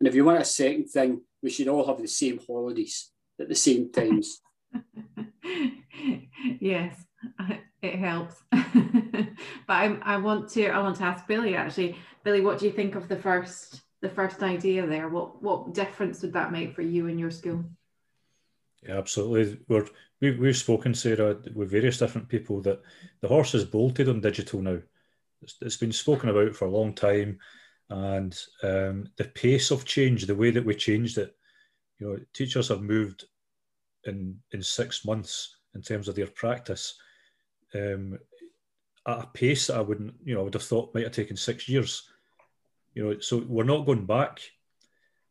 And 0.00 0.08
if 0.08 0.14
you 0.14 0.24
want 0.24 0.40
a 0.40 0.44
second 0.44 0.86
thing, 0.86 1.22
we 1.42 1.50
should 1.50 1.68
all 1.68 1.86
have 1.86 2.00
the 2.00 2.08
same 2.08 2.40
holidays 2.46 3.10
at 3.40 3.48
the 3.48 3.54
same 3.54 3.92
times. 3.92 4.40
yes, 6.60 6.94
it 7.82 7.96
helps. 7.96 8.42
but 8.52 8.62
I, 9.68 9.96
I 10.02 10.16
want 10.16 10.48
to 10.50 10.68
I 10.68 10.78
want 10.80 10.96
to 10.96 11.04
ask 11.04 11.26
Billy 11.26 11.54
actually. 11.54 11.96
Billy, 12.22 12.40
what 12.40 12.58
do 12.58 12.66
you 12.66 12.72
think 12.72 12.94
of 12.94 13.08
the 13.08 13.16
first 13.16 13.82
the 14.00 14.08
first 14.08 14.42
idea 14.42 14.86
there? 14.86 15.08
What 15.08 15.42
what 15.42 15.74
difference 15.74 16.22
would 16.22 16.32
that 16.32 16.52
make 16.52 16.74
for 16.74 16.82
you 16.82 17.08
and 17.08 17.18
your 17.18 17.30
school? 17.30 17.64
Yeah, 18.82 18.98
absolutely. 18.98 19.58
We're, 19.68 19.86
we, 20.20 20.32
we've 20.32 20.56
spoken, 20.56 20.94
Sarah, 20.94 21.38
with 21.54 21.70
various 21.70 21.98
different 21.98 22.28
people 22.28 22.60
that 22.62 22.82
the 23.22 23.28
horse 23.28 23.54
is 23.54 23.64
bolted 23.64 24.10
on 24.10 24.20
digital 24.20 24.60
now. 24.60 24.78
It's, 25.40 25.56
it's 25.62 25.78
been 25.78 25.92
spoken 25.92 26.28
about 26.28 26.54
for 26.54 26.66
a 26.66 26.70
long 26.70 26.94
time, 26.94 27.38
and 27.88 28.38
um, 28.62 29.08
the 29.16 29.24
pace 29.34 29.70
of 29.70 29.86
change, 29.86 30.26
the 30.26 30.34
way 30.34 30.50
that 30.50 30.64
we 30.64 30.74
changed 30.74 31.16
it, 31.18 31.34
you 31.98 32.06
know, 32.06 32.18
teachers 32.34 32.68
have 32.68 32.82
moved 32.82 33.24
in 34.04 34.38
in 34.52 34.62
six 34.62 35.04
months 35.04 35.56
in 35.74 35.82
terms 35.82 36.08
of 36.08 36.14
their 36.14 36.26
practice 36.26 36.94
um, 37.74 38.18
at 39.06 39.24
a 39.24 39.26
pace 39.32 39.66
that 39.66 39.76
I 39.76 39.80
wouldn't, 39.80 40.14
you 40.24 40.34
know, 40.34 40.40
I 40.40 40.44
would 40.44 40.54
have 40.54 40.62
thought 40.62 40.94
might 40.94 41.04
have 41.04 41.12
taken 41.12 41.36
six 41.36 41.68
years. 41.68 42.08
You 42.94 43.04
know, 43.04 43.20
so 43.20 43.44
we're 43.48 43.64
not 43.64 43.86
going 43.86 44.06
back 44.06 44.40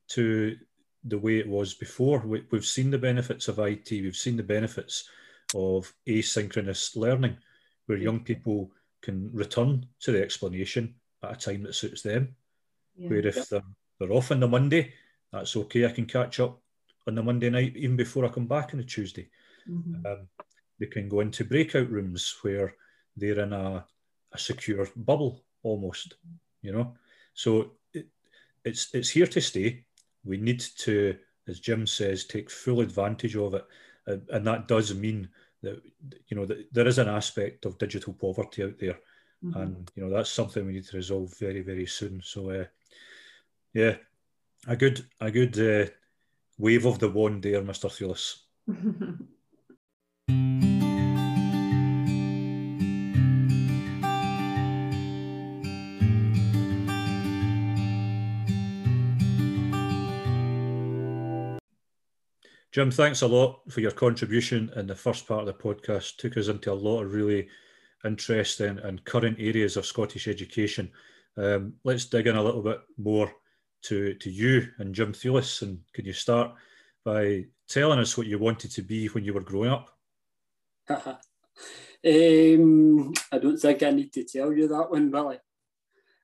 to 0.09 0.57
the 1.05 1.17
way 1.17 1.39
it 1.39 1.47
was 1.47 1.73
before. 1.73 2.19
We, 2.19 2.43
have 2.51 2.65
seen 2.65 2.91
the 2.91 2.97
benefits 2.97 3.47
of 3.47 3.59
IT. 3.59 3.89
We've 3.89 4.15
seen 4.15 4.37
the 4.37 4.43
benefits 4.43 5.09
of 5.55 5.93
asynchronous 6.07 6.95
learning, 6.95 7.37
where 7.85 7.97
young 7.97 8.19
people 8.21 8.71
can 9.01 9.29
return 9.33 9.85
to 10.01 10.11
the 10.11 10.21
explanation 10.21 10.95
at 11.23 11.33
a 11.33 11.35
time 11.35 11.63
that 11.63 11.75
suits 11.75 12.01
them. 12.01 12.35
Yeah. 12.95 13.09
Where 13.09 13.27
if 13.27 13.49
they're, 13.49 13.63
they're 13.99 14.13
off 14.13 14.31
on 14.31 14.39
the 14.39 14.47
Monday, 14.47 14.93
that's 15.31 15.55
okay. 15.55 15.85
I 15.85 15.91
can 15.91 16.05
catch 16.05 16.39
up 16.39 16.61
on 17.07 17.15
the 17.15 17.23
Monday 17.23 17.49
night 17.49 17.75
even 17.75 17.95
before 17.95 18.25
I 18.25 18.29
come 18.29 18.47
back 18.47 18.69
on 18.73 18.79
the 18.79 18.85
Tuesday. 18.85 19.29
Mm-hmm. 19.69 20.05
Um, 20.05 20.27
they 20.83 20.89
can 20.89 21.07
go 21.07 21.21
into 21.21 21.45
breakout 21.45 21.89
rooms 21.89 22.35
where 22.41 22.75
they're 23.15 23.39
in 23.39 23.53
a, 23.53 23.85
a 24.33 24.37
secure 24.37 24.85
bubble 24.97 25.41
almost, 25.63 26.15
you 26.61 26.73
know. 26.73 26.93
So 27.33 27.71
it, 27.93 28.07
it's 28.65 28.93
it's 28.93 29.09
here 29.09 29.27
to 29.27 29.39
stay. 29.39 29.85
We 30.25 30.37
need 30.37 30.59
to, 30.79 31.17
as 31.47 31.61
Jim 31.61 31.87
says, 31.87 32.25
take 32.25 32.51
full 32.51 32.81
advantage 32.81 33.37
of 33.37 33.53
it, 33.53 33.65
and, 34.07 34.27
and 34.29 34.45
that 34.45 34.67
does 34.67 34.93
mean 34.93 35.29
that 35.61 35.81
you 36.27 36.35
know 36.35 36.45
that 36.45 36.73
there 36.73 36.87
is 36.87 36.97
an 36.97 37.07
aspect 37.07 37.65
of 37.65 37.77
digital 37.77 38.11
poverty 38.11 38.63
out 38.63 38.77
there, 38.77 38.99
mm-hmm. 39.41 39.57
and 39.61 39.91
you 39.95 40.03
know 40.03 40.09
that's 40.09 40.31
something 40.31 40.65
we 40.65 40.73
need 40.73 40.85
to 40.87 40.97
resolve 40.97 41.33
very 41.39 41.61
very 41.61 41.85
soon. 41.85 42.21
So, 42.21 42.49
uh, 42.49 42.65
yeah, 43.73 43.95
a 44.67 44.75
good 44.75 45.05
a 45.21 45.31
good 45.31 45.57
uh, 45.57 45.89
wave 46.57 46.85
of 46.85 46.99
the 46.99 47.09
wand 47.09 47.43
there, 47.43 47.61
Mister 47.61 47.87
Thewlis. 47.87 48.39
Jim, 62.73 62.89
thanks 62.89 63.21
a 63.21 63.27
lot 63.27 63.61
for 63.69 63.81
your 63.81 63.91
contribution 63.91 64.71
in 64.75 64.87
the 64.87 64.95
first 64.95 65.27
part 65.27 65.41
of 65.41 65.45
the 65.45 65.53
podcast. 65.53 66.17
Took 66.17 66.37
us 66.37 66.47
into 66.47 66.71
a 66.71 66.73
lot 66.73 67.03
of 67.03 67.13
really 67.13 67.47
interesting 68.03 68.79
and 68.79 69.05
current 69.05 69.37
areas 69.39 69.77
of 69.77 69.85
Scottish 69.85 70.27
education. 70.27 70.91
Um, 71.37 71.73
let's 71.83 72.05
dig 72.05 72.25
in 72.25 72.35
a 72.35 72.41
little 72.41 72.63
bit 72.63 72.81
more 72.97 73.31
to, 73.83 74.15
to 74.15 74.31
you 74.31 74.69
and 74.79 74.95
Jim 74.95 75.13
Thewlis. 75.13 75.61
And 75.61 75.81
can 75.93 76.05
you 76.05 76.13
start 76.13 76.55
by 77.05 77.45
telling 77.69 77.99
us 77.99 78.17
what 78.17 78.25
you 78.25 78.39
wanted 78.39 78.71
to 78.71 78.81
be 78.81 79.05
when 79.09 79.23
you 79.23 79.35
were 79.35 79.41
growing 79.41 79.69
up? 79.69 79.95
um, 80.89 81.13
I 82.03 83.37
don't 83.37 83.57
think 83.57 83.83
I 83.83 83.91
need 83.91 84.11
to 84.13 84.23
tell 84.23 84.51
you 84.51 84.67
that 84.69 84.89
one, 84.89 85.11
Billy. 85.11 85.37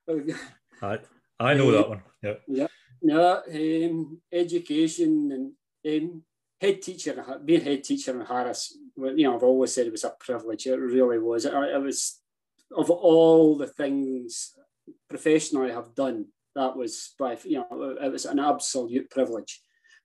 I, 0.82 0.98
I 1.38 1.54
know 1.54 1.70
that 1.70 1.88
one. 1.88 2.02
Yeah. 2.20 2.34
Yeah. 2.48 2.66
No, 3.02 3.40
um, 3.48 4.20
education 4.32 5.54
and 5.86 6.02
um, 6.02 6.24
head 6.60 6.82
teacher, 6.82 7.40
being 7.44 7.62
head 7.62 7.82
teacher 7.82 8.18
in 8.18 8.26
Harris, 8.26 8.76
you 8.96 9.24
know, 9.24 9.36
I've 9.36 9.42
always 9.42 9.74
said 9.74 9.86
it 9.86 9.92
was 9.92 10.04
a 10.04 10.14
privilege. 10.20 10.66
It 10.66 10.76
really 10.76 11.18
was. 11.18 11.44
It, 11.44 11.54
it 11.54 11.82
was 11.82 12.20
of 12.76 12.90
all 12.90 13.56
the 13.56 13.66
things 13.66 14.54
professionally 15.08 15.72
I've 15.72 15.94
done, 15.94 16.26
that 16.54 16.76
was 16.76 17.14
by 17.18 17.38
you 17.44 17.58
know, 17.70 17.96
it 18.00 18.12
was 18.12 18.26
an 18.26 18.38
absolute 18.38 19.10
privilege. 19.10 19.60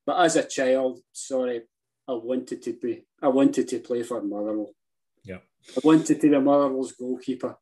But 0.06 0.22
as 0.22 0.36
a 0.36 0.47
child, 0.47 0.99
sorry, 1.12 1.64
I 2.08 2.14
wanted 2.14 2.62
to 2.64 2.74
be, 2.74 3.06
I 3.22 3.28
wanted 3.30 3.68
to 3.70 3.80
play 3.80 4.03
for 4.03 4.22
Motherwell. 4.22 4.72
Yeah, 5.24 5.39
I 5.76 5.82
wanted 5.84 6.22
to 6.22 6.30
be 6.30 6.39
Motherwell's 6.39 6.93
goalkeeper. 6.93 7.58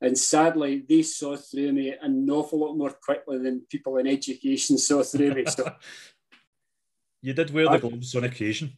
And 0.00 0.18
sadly, 0.18 0.84
they 0.88 1.02
saw 1.02 1.36
through 1.36 1.72
me 1.72 1.94
an 2.00 2.28
awful 2.28 2.58
lot 2.58 2.74
more 2.74 2.90
quickly 2.90 3.38
than 3.38 3.66
people 3.70 3.98
in 3.98 4.08
education 4.08 4.76
saw 4.76 5.02
through 5.04 5.34
me. 5.34 5.44
So 5.46 5.72
You 7.22 7.32
did 7.32 7.54
wear 7.54 7.68
the 7.68 7.78
gloves 7.78 8.14
on 8.16 8.24
occasion. 8.24 8.72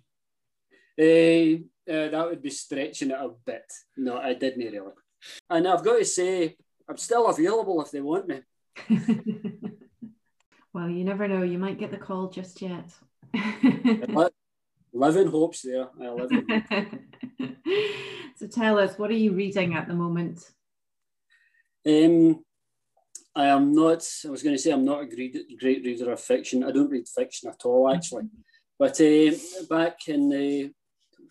Uh, 1.00 1.64
uh, 1.90 2.08
that 2.08 2.26
would 2.26 2.42
be 2.42 2.50
stretching 2.50 3.10
it 3.10 3.16
a 3.18 3.30
bit. 3.44 3.64
No, 3.96 4.18
I 4.18 4.34
didn't 4.34 4.64
really. 4.64 4.92
And 5.48 5.66
I've 5.66 5.82
got 5.82 5.98
to 5.98 6.04
say, 6.04 6.56
I'm 6.88 6.98
still 6.98 7.26
available 7.28 7.80
if 7.82 7.90
they 7.90 8.02
want 8.02 8.28
me. 8.28 8.40
well, 10.72 10.88
you 10.88 11.04
never 11.04 11.26
know. 11.26 11.42
You 11.42 11.58
might 11.58 11.78
get 11.78 11.90
the 11.90 11.96
call 11.96 12.28
just 12.28 12.60
yet. 12.60 12.90
live 14.92 15.16
in 15.16 15.28
hopes 15.28 15.62
there. 15.62 15.88
I 16.00 16.08
live 16.10 16.30
in 16.30 17.56
so 18.36 18.46
tell 18.46 18.78
us, 18.78 18.98
what 18.98 19.10
are 19.10 19.14
you 19.14 19.32
reading 19.32 19.74
at 19.74 19.88
the 19.88 19.94
moment? 19.94 20.50
Um, 21.86 22.44
I 23.36 23.46
am 23.46 23.72
not, 23.72 24.06
I 24.24 24.30
was 24.30 24.42
going 24.42 24.54
to 24.54 24.62
say 24.62 24.70
I'm 24.72 24.84
not 24.84 25.02
a 25.02 25.06
great, 25.06 25.36
great 25.58 25.84
reader 25.84 26.12
of 26.12 26.20
fiction. 26.20 26.62
I 26.62 26.70
don't 26.70 26.90
read 26.90 27.08
fiction 27.08 27.48
at 27.48 27.64
all, 27.64 27.92
actually. 27.92 28.28
But 28.78 29.00
uh, 29.00 29.32
back 29.68 30.08
in 30.08 30.28
the, 30.28 30.70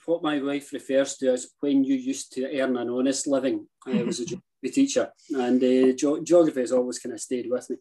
what 0.06 0.22
my 0.22 0.41
wife 0.41 0.74
refers 0.74 1.16
to 1.18 1.32
as 1.32 1.49
when 1.62 1.84
you 1.84 1.95
used 1.95 2.34
to 2.34 2.60
earn 2.60 2.76
an 2.78 2.89
honest 2.89 3.28
living, 3.28 3.68
I 3.88 4.04
was 4.04 4.20
a 4.20 4.26
geography 4.26 4.72
teacher, 4.72 5.12
and 5.32 5.64
uh, 5.64 5.93
ge- 5.93 6.26
geography 6.26 6.60
has 6.60 6.74
always 6.74 6.99
kind 6.99 7.14
of 7.14 7.22
stayed 7.22 7.49
with 7.49 7.70
me. 7.70 7.78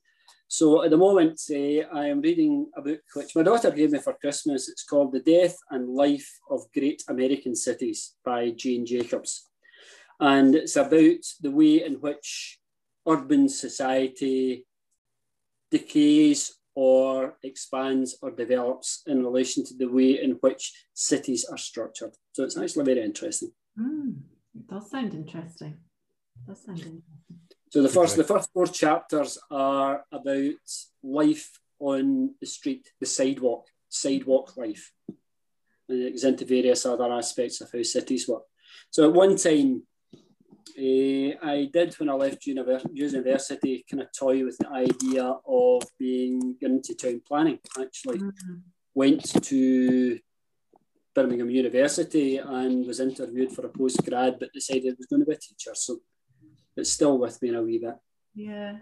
So 0.47 0.85
at 0.85 0.91
the 0.91 0.99
moment, 0.99 1.41
uh, 1.51 1.99
I 1.99 2.07
am 2.09 2.20
reading 2.20 2.66
a 2.77 2.83
book 2.83 3.01
which 3.14 3.35
my 3.35 3.43
daughter 3.43 3.70
gave 3.70 3.91
me 3.91 3.99
for 3.99 4.12
Christmas. 4.20 4.68
It's 4.68 4.85
called 4.85 5.12
The 5.12 5.20
Death 5.20 5.57
and 5.70 5.89
Life 5.89 6.31
of 6.51 6.70
Great 6.75 7.03
American 7.09 7.57
Cities 7.57 8.14
by 8.25 8.51
Jane 8.51 8.85
Jacobs. 8.85 9.49
And 10.20 10.55
it's 10.55 10.77
about 10.77 11.25
the 11.41 11.51
way 11.51 11.85
in 11.85 11.95
which 11.95 12.59
urban 13.07 13.49
society 13.49 14.67
decays 15.71 16.59
or 16.75 17.37
expands 17.43 18.17
or 18.23 18.31
develops 18.31 19.03
in 19.07 19.23
relation 19.25 19.65
to 19.65 19.75
the 19.75 19.87
way 19.87 20.23
in 20.23 20.33
which 20.41 20.73
cities 20.95 21.45
are 21.45 21.59
structured. 21.59 22.15
So 22.33 22.45
it's 22.45 22.57
actually 22.57 22.85
very 22.85 23.05
interesting. 23.05 23.53
Mm, 23.79 24.17
it 24.55 24.67
does 24.69 24.91
sound 24.91 25.15
interesting. 25.15 25.79
It 26.37 26.47
does 26.49 26.65
sound 26.65 26.79
interesting. 26.79 27.39
So 27.71 27.83
the 27.83 27.89
first, 27.89 28.17
the 28.17 28.25
first 28.25 28.51
four 28.53 28.67
chapters 28.67 29.39
are 29.51 30.05
about 30.13 30.55
life 31.03 31.59
on 31.79 32.35
the 32.41 32.47
street, 32.47 32.91
the 33.01 33.07
sidewalk. 33.07 33.67
sidewalk 33.89 34.57
life. 34.57 34.93
And 35.89 36.03
it 36.03 36.13
goes 36.13 36.25
into 36.25 36.45
various 36.45 36.87
other 36.87 37.13
aspects 37.13 37.61
of 37.61 37.71
how 37.73 37.83
cities 37.83 38.29
work. 38.29 38.45
So 38.91 39.09
at 39.09 39.15
one 39.15 39.37
time, 39.37 39.83
uh, 40.79 41.47
I 41.47 41.69
did 41.73 41.95
when 41.95 42.09
I 42.09 42.15
left 42.15 42.47
university 42.47 43.85
kind 43.91 44.03
of 44.03 44.09
toy 44.17 44.45
with 44.45 44.59
the 44.59 44.69
idea 44.69 45.35
of 45.47 45.83
being 45.99 46.57
into 46.61 46.95
town 46.95 47.21
planning. 47.27 47.59
Actually, 47.81 48.19
mm-hmm. 48.19 48.55
went 48.95 49.43
to 49.45 50.19
Birmingham 51.15 51.51
University 51.51 52.39
and 52.39 52.87
was 52.87 53.01
interviewed 53.01 53.53
for 53.53 53.67
a 53.67 53.71
postgrad, 53.71 54.39
but 54.39 54.53
decided 54.53 54.95
I 54.95 54.97
was 54.99 55.07
going 55.07 55.21
to 55.21 55.27
be 55.27 55.35
a 55.35 55.39
teacher. 55.39 55.73
So 55.75 55.99
it's 56.77 56.91
still 56.91 57.19
with 57.19 57.41
me 57.43 57.51
in 57.51 57.55
a 57.55 57.63
wee 57.63 57.79
bit. 57.79 57.97
Yeah, 58.35 58.77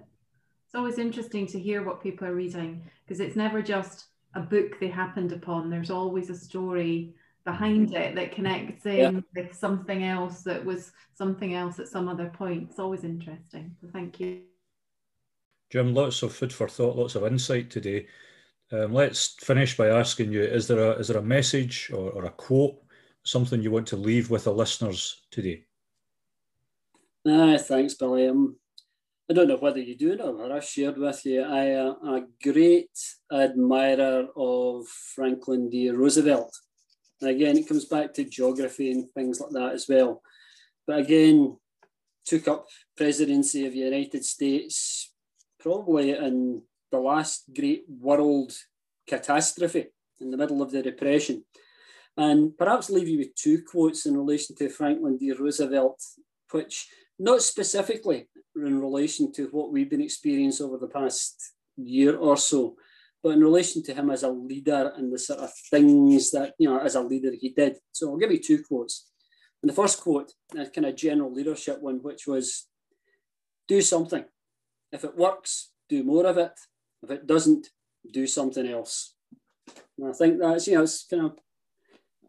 it's 0.67 0.75
always 0.75 0.99
interesting 0.99 1.47
to 1.49 1.59
hear 1.59 1.83
what 1.83 2.03
people 2.03 2.29
are 2.29 2.35
reading 2.35 2.83
because 3.05 3.21
it's 3.21 3.37
never 3.37 3.63
just 3.63 4.07
a 4.35 4.41
book 4.41 4.79
they 4.79 4.89
happened 4.89 5.33
upon. 5.33 5.71
There's 5.71 5.91
always 5.91 6.31
a 6.31 6.37
story 6.37 7.15
behind 7.45 7.95
it 7.95 8.15
that 8.15 8.33
connects 8.33 8.87
in 8.87 8.97
yeah. 8.99 9.21
with 9.35 9.55
something 9.55 10.05
else 10.05 10.43
that 10.43 10.65
was 10.65 10.93
something 11.15 11.55
else 11.55 11.79
at 11.79 11.89
some 11.89 12.09
other 12.09 12.29
point. 12.29 12.69
It's 12.71 12.79
always 12.79 13.05
interesting. 13.05 13.75
So 13.81 13.89
thank 13.93 14.21
you. 14.21 14.43
Jim, 15.71 15.95
lots 15.95 16.23
of 16.23 16.35
food 16.35 16.53
for 16.53 16.69
thought, 16.69 16.97
lots 16.97 17.15
of 17.15 17.25
insight 17.25 17.71
today. 17.71 18.07
Um, 18.73 18.93
let's 18.93 19.37
finish 19.41 19.77
by 19.77 19.89
asking 19.89 20.33
you: 20.33 20.43
Is 20.43 20.67
there 20.67 20.79
a 20.79 20.91
is 20.93 21.09
there 21.09 21.19
a 21.19 21.23
message 21.23 21.91
or, 21.93 22.11
or 22.11 22.25
a 22.25 22.31
quote, 22.31 22.77
something 23.25 23.63
you 23.63 23.71
want 23.71 23.87
to 23.89 23.97
leave 23.97 24.31
with 24.31 24.45
the 24.45 24.53
listeners 24.53 25.23
today? 25.31 25.65
Ah, 27.27 27.57
thanks, 27.59 27.95
Billy. 27.95 28.29
Um, 28.29 28.57
I 29.31 29.33
don't 29.33 29.49
know 29.49 29.59
whether 29.59 29.79
you 29.79 29.97
do 29.97 30.17
know, 30.17 30.33
but 30.33 30.51
I've 30.51 30.65
shared 30.65 30.99
with 30.99 31.25
you. 31.25 31.43
I 31.43 31.65
am 31.67 31.97
a 32.05 32.27
great 32.43 32.91
admirer 33.33 34.27
of 34.37 34.89
Franklin 34.89 35.71
D. 35.71 35.91
Roosevelt. 35.91 36.53
And 37.21 37.31
again, 37.31 37.59
it 37.59 37.69
comes 37.69 37.85
back 37.85 38.15
to 38.15 38.25
geography 38.25 38.91
and 38.91 39.11
things 39.13 39.41
like 39.41 39.51
that 39.51 39.73
as 39.73 39.87
well. 39.89 40.23
But 40.87 40.99
again, 40.99 41.57
took 42.25 42.49
up 42.49 42.67
presidency 42.97 43.67
of 43.67 43.73
the 43.73 43.79
United 43.79 44.25
States 44.25 45.13
probably 45.59 46.11
in 46.11 46.63
the 46.91 46.99
last 46.99 47.45
great 47.55 47.85
world 47.89 48.53
catastrophe 49.07 49.87
in 50.21 50.31
the 50.31 50.37
middle 50.37 50.63
of 50.63 50.71
the 50.71 50.83
Depression. 50.83 51.45
And 52.17 52.57
perhaps 52.57 52.91
leave 52.91 53.09
you 53.09 53.19
with 53.19 53.35
two 53.35 53.63
quotes 53.63 54.07
in 54.07 54.17
relation 54.17 54.57
to 54.57 54.69
Franklin 54.69 55.17
D. 55.19 55.33
Roosevelt, 55.33 56.03
which 56.51 56.89
not 57.19 57.43
specifically 57.43 58.29
in 58.57 58.81
relation 58.81 59.33
to 59.33 59.49
what 59.53 59.73
we've 59.73 59.91
been 59.91 60.01
experiencing 60.01 60.67
over 60.67 60.79
the 60.79 60.89
past 60.89 61.53
year 61.77 62.17
or 62.17 62.37
so, 62.37 62.77
but 63.23 63.31
in 63.31 63.41
relation 63.41 63.83
to 63.83 63.95
him 63.95 64.11
as 64.11 64.23
a 64.23 64.31
leader 64.31 64.93
and 64.97 65.13
the 65.13 65.19
sort 65.19 65.41
of 65.41 65.51
things 65.71 66.31
that, 66.31 66.55
you 66.59 66.69
know, 66.69 66.79
as 66.79 66.95
a 66.95 67.03
leader 67.03 67.33
he 67.39 67.51
did. 67.51 67.77
So 67.93 68.11
I'll 68.11 68.17
give 68.17 68.33
you 68.33 68.41
two 68.41 68.63
quotes. 68.63 69.11
And 69.63 69.69
the 69.69 69.75
first 69.75 70.01
quote, 70.01 70.33
a 70.57 70.67
kind 70.67 70.87
of 70.87 70.97
general 70.97 71.33
leadership 71.33 71.83
one, 71.83 71.99
which 72.03 72.27
was 72.27 72.67
do 73.69 73.83
something. 73.83 74.25
If 74.91 75.05
it 75.05 75.17
works, 75.17 75.71
do 75.89 76.03
more 76.03 76.27
of 76.27 76.39
it. 76.39 76.53
If 77.03 77.11
it 77.11 77.27
doesn't, 77.27 77.69
do 78.13 78.27
something 78.27 78.67
else. 78.67 79.15
And 79.99 80.09
I 80.09 80.13
think 80.13 80.41
that's, 80.41 80.67
you 80.67 80.77
know, 80.77 80.83
it's 80.83 81.05
kind 81.05 81.27
of 81.27 81.39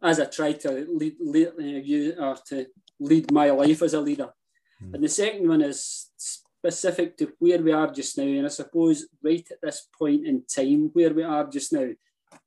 as 0.04 0.20
I 0.20 0.26
try 0.26 0.54
to 0.54 0.88
lead, 0.90 1.16
lead 1.20 1.54
you 1.86 2.16
or 2.20 2.36
to 2.48 2.66
lead 3.00 3.32
my 3.32 3.50
life 3.52 3.82
as 3.82 3.94
a 3.94 4.02
leader. 4.02 4.30
Mm. 4.84 4.96
And 4.96 5.04
the 5.04 5.10
second 5.10 5.48
one 5.48 5.62
is 5.62 6.10
specific 6.62 7.18
to 7.18 7.34
where 7.40 7.60
we 7.60 7.72
are 7.72 7.92
just 7.92 8.18
now. 8.18 8.24
And 8.24 8.46
I 8.46 8.50
suppose 8.50 9.08
right 9.24 9.46
at 9.50 9.62
this 9.64 9.88
point 9.98 10.28
in 10.28 10.44
time 10.46 10.92
where 10.94 11.12
we 11.12 11.24
are 11.24 11.48
just 11.48 11.74
now, 11.74 11.88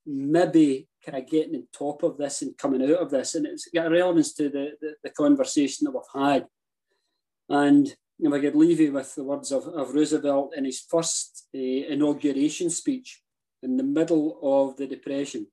maybe 0.06 0.86
kind 1.04 1.18
of 1.18 1.28
getting 1.28 1.56
on 1.56 1.66
top 1.76 2.04
of 2.04 2.16
this 2.16 2.40
and 2.42 2.56
coming 2.56 2.82
out 2.82 3.00
of 3.00 3.10
this. 3.10 3.34
And 3.34 3.44
it's 3.44 3.68
got 3.74 3.90
relevance 3.90 4.32
to 4.34 4.48
the, 4.48 4.72
the, 4.80 4.94
the 5.02 5.10
conversation 5.10 5.84
that 5.84 5.90
we've 5.90 6.22
had. 6.22 6.46
And 7.48 7.92
if 8.20 8.32
I 8.32 8.40
could 8.40 8.54
leave 8.54 8.78
you 8.78 8.92
with 8.92 9.12
the 9.16 9.24
words 9.24 9.50
of, 9.50 9.66
of 9.66 9.92
Roosevelt 9.92 10.54
in 10.56 10.64
his 10.64 10.80
first 10.80 11.48
uh, 11.52 11.58
inauguration 11.58 12.70
speech 12.70 13.20
in 13.64 13.76
the 13.76 13.82
middle 13.82 14.38
of 14.42 14.76
the 14.76 14.86
Depression. 14.86 15.48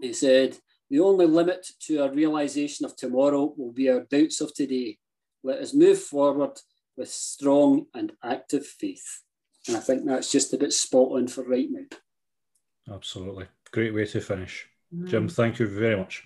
He 0.00 0.12
said, 0.12 0.58
The 0.90 1.00
only 1.00 1.26
limit 1.26 1.66
to 1.86 2.02
our 2.02 2.12
realization 2.12 2.84
of 2.84 2.94
tomorrow 2.94 3.54
will 3.56 3.72
be 3.72 3.88
our 3.88 4.00
doubts 4.00 4.42
of 4.42 4.52
today. 4.52 4.98
Let 5.42 5.60
us 5.60 5.72
move 5.72 5.98
forward 5.98 6.58
with 6.96 7.10
strong 7.10 7.86
and 7.94 8.12
active 8.22 8.66
faith. 8.66 9.22
And 9.66 9.76
I 9.76 9.80
think 9.80 10.04
that's 10.04 10.30
just 10.30 10.52
a 10.52 10.58
bit 10.58 10.72
spot 10.72 11.12
on 11.12 11.28
for 11.28 11.42
right 11.44 11.68
now. 11.70 12.94
Absolutely. 12.94 13.46
Great 13.70 13.94
way 13.94 14.04
to 14.06 14.20
finish. 14.20 14.68
Mm. 14.94 15.08
Jim, 15.08 15.28
thank 15.28 15.58
you 15.58 15.66
very 15.66 15.96
much. 15.96 16.22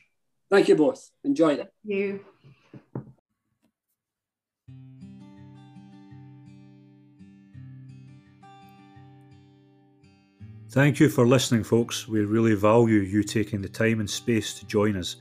Thank 0.50 0.68
you 0.68 0.74
both. 0.74 1.10
Enjoyed 1.24 1.60
it. 1.60 1.72
Thank 1.86 1.98
you. 1.98 2.24
Thank 10.70 11.00
you 11.00 11.08
for 11.08 11.26
listening, 11.26 11.64
folks. 11.64 12.06
We 12.06 12.20
really 12.20 12.54
value 12.54 13.00
you 13.00 13.22
taking 13.22 13.62
the 13.62 13.70
time 13.70 14.00
and 14.00 14.10
space 14.10 14.52
to 14.58 14.66
join 14.66 14.96
us, 14.96 15.16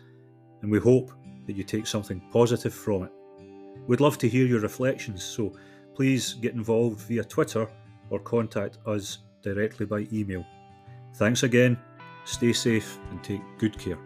and 0.62 0.70
we 0.70 0.78
hope 0.78 1.12
that 1.46 1.56
you 1.56 1.64
take 1.64 1.88
something 1.88 2.22
positive 2.32 2.74
from 2.74 3.04
it. 3.04 3.12
We'd 3.88 4.02
love 4.02 4.18
to 4.20 4.30
hear 4.30 4.46
your 4.46 4.60
reflections, 4.60 5.24
so 5.24 5.54
please 5.96 6.34
get 6.34 6.54
involved 6.54 7.00
via 7.02 7.24
Twitter 7.24 7.68
or 8.10 8.20
contact 8.20 8.78
us 8.86 9.20
directly 9.42 9.86
by 9.86 10.08
email. 10.12 10.46
Thanks 11.16 11.44
again, 11.44 11.80
stay 12.26 12.54
safe, 12.54 13.00
and 13.10 13.24
take 13.24 13.42
good 13.58 13.78
care. 13.80 13.98